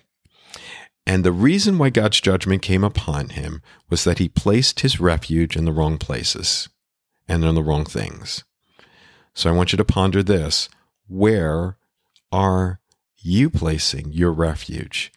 And 1.05 1.23
the 1.23 1.31
reason 1.31 1.77
why 1.77 1.89
God's 1.89 2.19
judgment 2.19 2.61
came 2.61 2.83
upon 2.83 3.29
him 3.29 3.61
was 3.89 4.03
that 4.03 4.19
he 4.19 4.27
placed 4.27 4.81
his 4.81 4.99
refuge 4.99 5.55
in 5.55 5.63
the 5.63 5.71
wrong 5.71 5.97
places 5.97 6.67
and 7.29 7.45
in 7.45 7.55
the 7.55 7.63
wrong 7.63 7.85
things. 7.85 8.43
So 9.33 9.49
I 9.49 9.53
want 9.53 9.71
you 9.71 9.77
to 9.77 9.85
ponder 9.85 10.21
this. 10.21 10.67
Where 11.07 11.77
are 12.29 12.81
you 13.27 13.49
placing 13.49 14.13
your 14.13 14.31
refuge? 14.31 15.11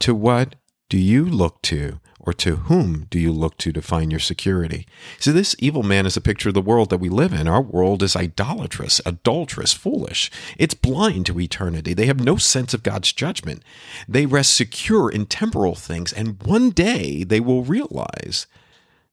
To 0.00 0.14
what 0.14 0.56
do 0.88 0.98
you 0.98 1.24
look 1.24 1.62
to 1.62 2.00
or 2.18 2.32
to 2.32 2.56
whom 2.56 3.06
do 3.10 3.18
you 3.18 3.32
look 3.32 3.56
to 3.58 3.72
to 3.72 3.80
find 3.80 4.10
your 4.10 4.18
security? 4.18 4.86
So, 5.20 5.30
this 5.30 5.54
evil 5.60 5.82
man 5.82 6.04
is 6.04 6.16
a 6.16 6.20
picture 6.20 6.48
of 6.48 6.54
the 6.54 6.60
world 6.60 6.90
that 6.90 6.98
we 6.98 7.08
live 7.08 7.32
in. 7.32 7.46
Our 7.46 7.62
world 7.62 8.02
is 8.02 8.16
idolatrous, 8.16 9.00
adulterous, 9.06 9.72
foolish. 9.72 10.30
It's 10.58 10.74
blind 10.74 11.26
to 11.26 11.38
eternity. 11.38 11.94
They 11.94 12.06
have 12.06 12.18
no 12.18 12.36
sense 12.36 12.74
of 12.74 12.82
God's 12.82 13.12
judgment. 13.12 13.62
They 14.08 14.26
rest 14.26 14.54
secure 14.54 15.08
in 15.08 15.26
temporal 15.26 15.76
things, 15.76 16.12
and 16.12 16.42
one 16.42 16.70
day 16.70 17.22
they 17.22 17.40
will 17.40 17.62
realize 17.62 18.46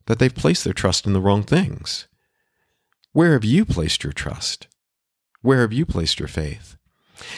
that 0.08 0.18
they've 0.20 0.34
placed 0.34 0.64
their 0.64 0.74
trust 0.74 1.06
in 1.06 1.14
the 1.14 1.22
wrong 1.22 1.44
things. 1.44 2.08
Where 3.14 3.34
have 3.34 3.46
you 3.46 3.66
placed 3.66 4.04
your 4.04 4.14
trust? 4.14 4.68
Where 5.42 5.62
have 5.62 5.74
you 5.74 5.86
placed 5.86 6.20
your 6.20 6.28
faith? 6.28 6.78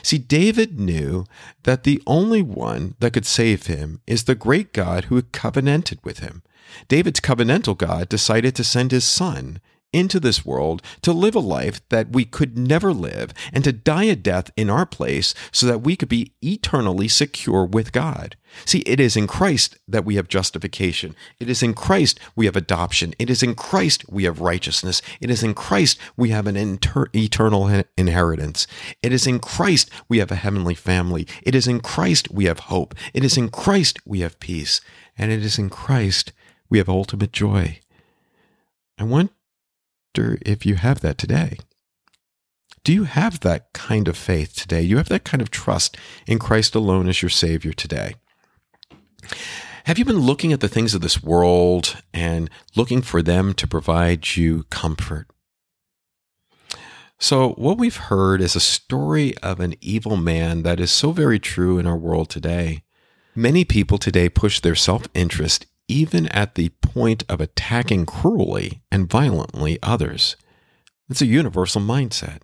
See, 0.01 0.17
David 0.17 0.79
knew 0.79 1.25
that 1.63 1.83
the 1.83 2.01
only 2.07 2.41
one 2.41 2.95
that 2.99 3.13
could 3.13 3.25
save 3.25 3.67
him 3.67 4.01
is 4.07 4.23
the 4.23 4.35
great 4.35 4.73
God 4.73 5.05
who 5.05 5.21
covenanted 5.21 5.99
with 6.03 6.19
him. 6.19 6.43
David's 6.87 7.19
covenantal 7.19 7.77
God 7.77 8.09
decided 8.09 8.55
to 8.55 8.63
send 8.63 8.91
his 8.91 9.03
son 9.03 9.59
into 9.93 10.19
this 10.19 10.45
world 10.45 10.81
to 11.01 11.13
live 11.13 11.35
a 11.35 11.39
life 11.39 11.87
that 11.89 12.11
we 12.11 12.25
could 12.25 12.57
never 12.57 12.91
live 12.91 13.33
and 13.53 13.63
to 13.63 13.71
die 13.71 14.05
a 14.05 14.15
death 14.15 14.51
in 14.57 14.69
our 14.69 14.85
place 14.85 15.33
so 15.51 15.65
that 15.65 15.81
we 15.81 15.95
could 15.95 16.09
be 16.09 16.33
eternally 16.41 17.07
secure 17.07 17.65
with 17.65 17.91
God. 17.91 18.35
See, 18.65 18.79
it 18.79 18.99
is 18.99 19.15
in 19.15 19.27
Christ 19.27 19.77
that 19.87 20.05
we 20.05 20.15
have 20.15 20.27
justification. 20.27 21.15
It 21.39 21.49
is 21.49 21.63
in 21.63 21.73
Christ 21.73 22.19
we 22.35 22.45
have 22.45 22.55
adoption. 22.55 23.13
It 23.17 23.29
is 23.29 23.41
in 23.41 23.55
Christ 23.55 24.05
we 24.09 24.25
have 24.25 24.41
righteousness. 24.41 25.01
It 25.19 25.29
is 25.29 25.43
in 25.43 25.53
Christ 25.53 25.97
we 26.15 26.29
have 26.29 26.47
an 26.47 26.55
inter- 26.55 27.07
eternal 27.15 27.83
inheritance. 27.97 28.67
It 29.01 29.11
is 29.11 29.25
in 29.25 29.39
Christ 29.39 29.89
we 30.07 30.19
have 30.19 30.31
a 30.31 30.35
heavenly 30.35 30.75
family. 30.75 31.27
It 31.43 31.55
is 31.55 31.67
in 31.67 31.79
Christ 31.79 32.31
we 32.31 32.45
have 32.45 32.59
hope. 32.59 32.93
It 33.13 33.23
is 33.23 33.37
in 33.37 33.49
Christ 33.49 33.99
we 34.05 34.19
have 34.19 34.39
peace. 34.39 34.81
And 35.17 35.31
it 35.31 35.43
is 35.43 35.57
in 35.57 35.69
Christ 35.69 36.31
we 36.69 36.77
have 36.77 36.89
ultimate 36.89 37.31
joy. 37.31 37.79
I 38.97 39.03
want 39.03 39.31
wonder 40.17 40.37
if 40.45 40.65
you 40.65 40.75
have 40.75 41.01
that 41.01 41.17
today. 41.17 41.57
Do 42.83 42.93
you 42.93 43.05
have 43.05 43.39
that 43.39 43.71
kind 43.73 44.07
of 44.07 44.17
faith 44.17 44.55
today? 44.55 44.81
You 44.81 44.97
have 44.97 45.09
that 45.09 45.23
kind 45.23 45.41
of 45.41 45.49
trust 45.49 45.97
in 46.27 46.39
Christ 46.39 46.75
alone 46.75 47.07
as 47.07 47.21
your 47.21 47.29
Savior 47.29 47.71
today? 47.71 48.15
Have 49.85 49.97
you 49.97 50.05
been 50.05 50.19
looking 50.19 50.51
at 50.53 50.59
the 50.59 50.67
things 50.67 50.93
of 50.93 51.01
this 51.01 51.23
world 51.23 51.97
and 52.13 52.49
looking 52.75 53.01
for 53.01 53.21
them 53.21 53.53
to 53.53 53.67
provide 53.67 54.35
you 54.35 54.63
comfort? 54.69 55.27
So, 57.19 57.51
what 57.51 57.77
we've 57.77 57.95
heard 57.95 58.41
is 58.41 58.55
a 58.55 58.59
story 58.59 59.37
of 59.37 59.61
an 59.61 59.75
evil 59.79 60.17
man 60.17 60.63
that 60.63 60.79
is 60.79 60.91
so 60.91 61.11
very 61.11 61.39
true 61.39 61.79
in 61.79 61.87
our 61.87 61.95
world 61.95 62.29
today. 62.29 62.83
Many 63.33 63.63
people 63.63 63.97
today 63.97 64.27
push 64.27 64.59
their 64.59 64.75
self 64.75 65.07
interest 65.13 65.65
even 65.87 66.27
at 66.27 66.55
the 66.55 66.69
point 66.81 67.23
of 67.29 67.41
attacking 67.41 68.05
cruelly 68.05 68.81
and 68.91 69.09
violently 69.09 69.79
others. 69.83 70.35
It's 71.09 71.21
a 71.21 71.25
universal 71.25 71.81
mindset. 71.81 72.39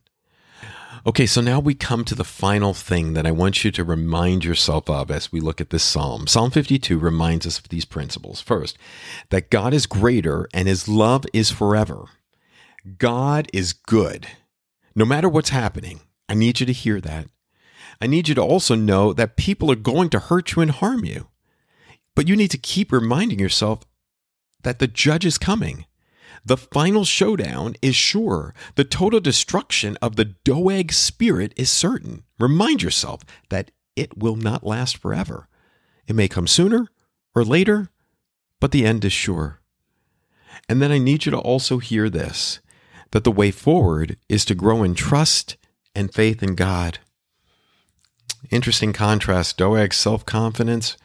Okay, 1.06 1.26
so 1.26 1.40
now 1.40 1.60
we 1.62 1.74
come 1.76 2.04
to 2.06 2.16
the 2.16 2.26
final 2.26 2.74
thing 2.74 3.14
that 3.14 3.26
I 3.26 3.32
want 3.32 3.64
you 3.64 3.72
to 3.72 3.84
remind 3.86 4.44
yourself 4.44 4.90
of 4.90 5.10
as 5.10 5.32
we 5.32 5.40
look 5.40 5.62
at 5.62 5.70
this 5.70 5.84
psalm. 5.84 6.28
Psalm 6.28 6.52
52 6.52 7.00
reminds 7.00 7.48
us 7.48 7.58
of 7.58 7.70
these 7.70 7.86
principles. 7.86 8.42
First, 8.42 8.78
that 9.30 9.50
God 9.50 9.74
is 9.74 9.86
greater 9.86 10.50
and 10.54 10.68
his 10.68 10.90
love 10.90 11.26
is 11.34 11.52
forever. 11.52 12.06
God 12.98 13.48
is 13.54 13.72
good. 13.72 14.28
No 14.94 15.06
matter 15.06 15.30
what's 15.30 15.50
happening, 15.50 16.02
I 16.28 16.34
need 16.34 16.60
you 16.60 16.66
to 16.66 16.74
hear 16.74 17.00
that. 17.00 17.28
I 18.02 18.08
need 18.08 18.28
you 18.28 18.36
to 18.36 18.42
also 18.42 18.76
know 18.76 19.14
that 19.14 19.38
people 19.38 19.72
are 19.72 19.76
going 19.76 20.10
to 20.10 20.20
hurt 20.20 20.56
you 20.56 20.62
and 20.62 20.72
harm 20.72 21.06
you. 21.06 21.28
But 22.20 22.28
you 22.28 22.36
need 22.36 22.52
to 22.52 22.58
keep 22.58 22.92
reminding 22.92 23.40
yourself 23.40 23.86
that 24.64 24.80
the 24.80 24.88
judge 24.88 25.26
is 25.26 25.38
coming. 25.38 25.86
The 26.44 26.58
final 26.58 27.06
showdown 27.06 27.76
is 27.82 27.96
sure. 27.96 28.54
The 28.76 28.84
total 28.84 29.22
destruction 29.22 29.98
of 30.02 30.18
the 30.18 30.26
Doeg 30.26 30.92
spirit 30.92 31.54
is 31.56 31.70
certain. 31.70 32.26
Remind 32.38 32.84
yourself 32.84 33.22
that 33.48 33.72
it 33.96 34.18
will 34.18 34.36
not 34.36 34.66
last 34.66 34.98
forever. 34.98 35.48
It 36.08 36.16
may 36.18 36.28
come 36.28 36.46
sooner 36.46 36.90
or 37.34 37.46
later, 37.46 37.90
but 38.60 38.72
the 38.72 38.86
end 38.86 39.06
is 39.06 39.14
sure. 39.14 39.62
And 40.68 40.82
then 40.82 40.92
I 40.92 40.98
need 40.98 41.26
you 41.26 41.32
to 41.32 41.40
also 41.40 41.78
hear 41.78 42.10
this 42.10 42.60
that 43.12 43.24
the 43.24 43.32
way 43.32 43.50
forward 43.50 44.18
is 44.28 44.44
to 44.44 44.56
grow 44.56 44.84
in 44.84 44.94
trust 44.94 45.56
and 45.96 46.14
faith 46.14 46.44
in 46.44 46.56
God. 46.56 47.00
Interesting 48.52 48.92
contrast 48.92 49.58
Doeg's 49.58 49.96
self 49.96 50.26
confidence 50.26 50.98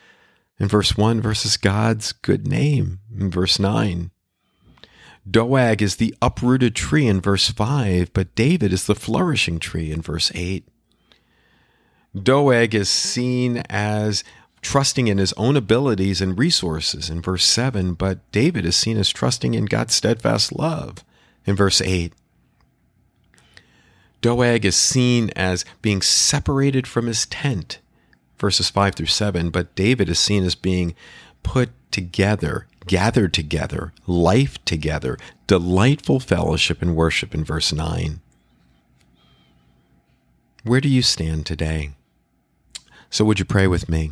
in 0.59 0.69
verse 0.69 0.97
1 0.97 1.21
versus 1.21 1.57
God's 1.57 2.13
good 2.13 2.47
name 2.47 3.01
in 3.17 3.31
verse 3.31 3.59
9. 3.59 4.11
Doeg 5.29 5.81
is 5.81 5.97
the 5.97 6.15
uprooted 6.21 6.75
tree 6.75 7.07
in 7.07 7.21
verse 7.21 7.51
5, 7.51 8.13
but 8.13 8.35
David 8.35 8.73
is 8.73 8.87
the 8.87 8.95
flourishing 8.95 9.59
tree 9.59 9.91
in 9.91 10.03
verse 10.03 10.31
8. 10.35 10.69
Doeg 12.15 12.75
is 12.75 12.89
seen 12.89 13.59
as 13.71 14.23
trusting 14.61 15.09
in 15.09 15.19
his 15.19 15.33
own 15.35 15.57
abilities 15.57 16.21
and 16.21 16.39
resources 16.39 17.11
in 17.11 17.21
verse 17.21 17.45
7, 17.45 17.95
but 17.95 18.31
David 18.33 18.65
is 18.65 18.77
seen 18.77 18.97
as 18.97 19.11
trusting 19.11 19.55
in 19.55 19.65
God's 19.65 19.95
steadfast 19.95 20.53
love 20.53 21.05
in 21.45 21.57
verse 21.57 21.81
8. 21.81 22.13
Doeg 24.21 24.65
is 24.65 24.77
seen 24.77 25.31
as 25.37 25.65
being 25.83 26.01
separated 26.01 26.87
from 26.87 27.07
his 27.07 27.27
tent 27.27 27.79
verses 28.45 28.69
5 28.69 28.95
through 28.95 29.07
7, 29.07 29.49
but 29.49 29.75
David 29.75 30.07
is 30.11 30.19
seen 30.19 30.45
as 30.45 30.55
being 30.55 30.95
put 31.43 31.71
together, 31.91 32.67
gathered 32.87 33.33
together, 33.33 33.95
life 34.07 34.63
together, 34.67 35.17
delightful 35.47 36.21
fellowship 36.21 36.83
and 36.83 36.95
worship 36.95 37.35
in 37.35 37.43
verse 37.43 37.73
9. 37.73 38.21
Where 40.63 40.83
do 40.83 40.91
you 40.91 41.01
stand 41.01 41.47
today? 41.47 41.93
So, 43.09 43.25
would 43.25 43.39
you 43.39 43.47
pray 43.47 43.67
with 43.67 43.89
me? 43.89 44.11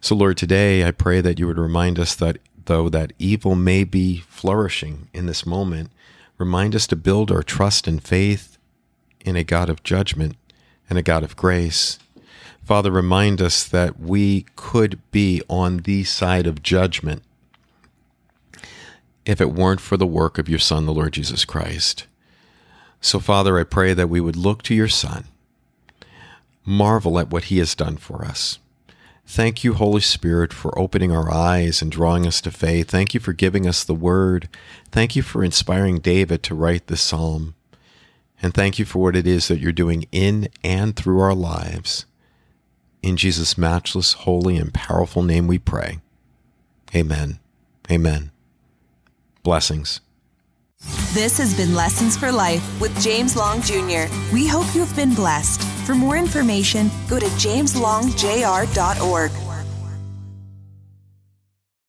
So, 0.00 0.16
Lord, 0.16 0.36
today 0.36 0.84
I 0.84 0.90
pray 0.90 1.20
that 1.20 1.38
you 1.38 1.46
would 1.46 1.58
remind 1.58 2.00
us 2.00 2.16
that 2.16 2.38
though 2.64 2.88
that 2.88 3.12
evil 3.20 3.54
may 3.54 3.84
be 3.84 4.18
flourishing 4.18 5.06
in 5.14 5.26
this 5.26 5.46
moment, 5.46 5.92
remind 6.38 6.74
us 6.74 6.88
to 6.88 6.96
build 6.96 7.30
our 7.30 7.44
trust 7.44 7.86
and 7.86 8.02
faith 8.02 8.58
in 9.20 9.36
a 9.36 9.44
God 9.44 9.70
of 9.70 9.84
judgment 9.84 10.34
and 10.90 10.98
a 10.98 11.02
God 11.02 11.22
of 11.22 11.36
grace. 11.36 12.00
Father, 12.68 12.90
remind 12.90 13.40
us 13.40 13.64
that 13.64 13.98
we 13.98 14.44
could 14.54 15.00
be 15.10 15.40
on 15.48 15.78
the 15.78 16.04
side 16.04 16.46
of 16.46 16.62
judgment 16.62 17.22
if 19.24 19.40
it 19.40 19.54
weren't 19.54 19.80
for 19.80 19.96
the 19.96 20.06
work 20.06 20.36
of 20.36 20.50
your 20.50 20.58
Son, 20.58 20.84
the 20.84 20.92
Lord 20.92 21.14
Jesus 21.14 21.46
Christ. 21.46 22.06
So, 23.00 23.20
Father, 23.20 23.58
I 23.58 23.64
pray 23.64 23.94
that 23.94 24.10
we 24.10 24.20
would 24.20 24.36
look 24.36 24.62
to 24.64 24.74
your 24.74 24.86
Son, 24.86 25.24
marvel 26.66 27.18
at 27.18 27.30
what 27.30 27.44
he 27.44 27.56
has 27.56 27.74
done 27.74 27.96
for 27.96 28.22
us. 28.22 28.58
Thank 29.26 29.64
you, 29.64 29.72
Holy 29.72 30.02
Spirit, 30.02 30.52
for 30.52 30.78
opening 30.78 31.10
our 31.10 31.32
eyes 31.32 31.80
and 31.80 31.90
drawing 31.90 32.26
us 32.26 32.42
to 32.42 32.50
faith. 32.50 32.90
Thank 32.90 33.14
you 33.14 33.20
for 33.20 33.32
giving 33.32 33.66
us 33.66 33.82
the 33.82 33.94
word. 33.94 34.46
Thank 34.92 35.16
you 35.16 35.22
for 35.22 35.42
inspiring 35.42 36.00
David 36.00 36.42
to 36.42 36.54
write 36.54 36.88
this 36.88 37.00
psalm. 37.00 37.54
And 38.42 38.52
thank 38.52 38.78
you 38.78 38.84
for 38.84 38.98
what 38.98 39.16
it 39.16 39.26
is 39.26 39.48
that 39.48 39.58
you're 39.58 39.72
doing 39.72 40.04
in 40.12 40.50
and 40.62 40.94
through 40.94 41.20
our 41.20 41.34
lives. 41.34 42.04
In 43.02 43.16
Jesus' 43.16 43.56
matchless, 43.56 44.14
holy, 44.14 44.56
and 44.56 44.74
powerful 44.74 45.22
name 45.22 45.46
we 45.46 45.58
pray. 45.58 46.00
Amen. 46.94 47.38
Amen. 47.90 48.30
Blessings. 49.42 50.00
This 51.12 51.38
has 51.38 51.56
been 51.56 51.74
Lessons 51.74 52.16
for 52.16 52.30
Life 52.30 52.80
with 52.80 52.98
James 53.00 53.36
Long 53.36 53.60
Jr. 53.62 54.04
We 54.32 54.46
hope 54.46 54.72
you've 54.74 54.94
been 54.94 55.14
blessed. 55.14 55.62
For 55.86 55.94
more 55.94 56.16
information, 56.16 56.90
go 57.08 57.18
to 57.18 57.26
jameslongjr.org. 57.26 59.47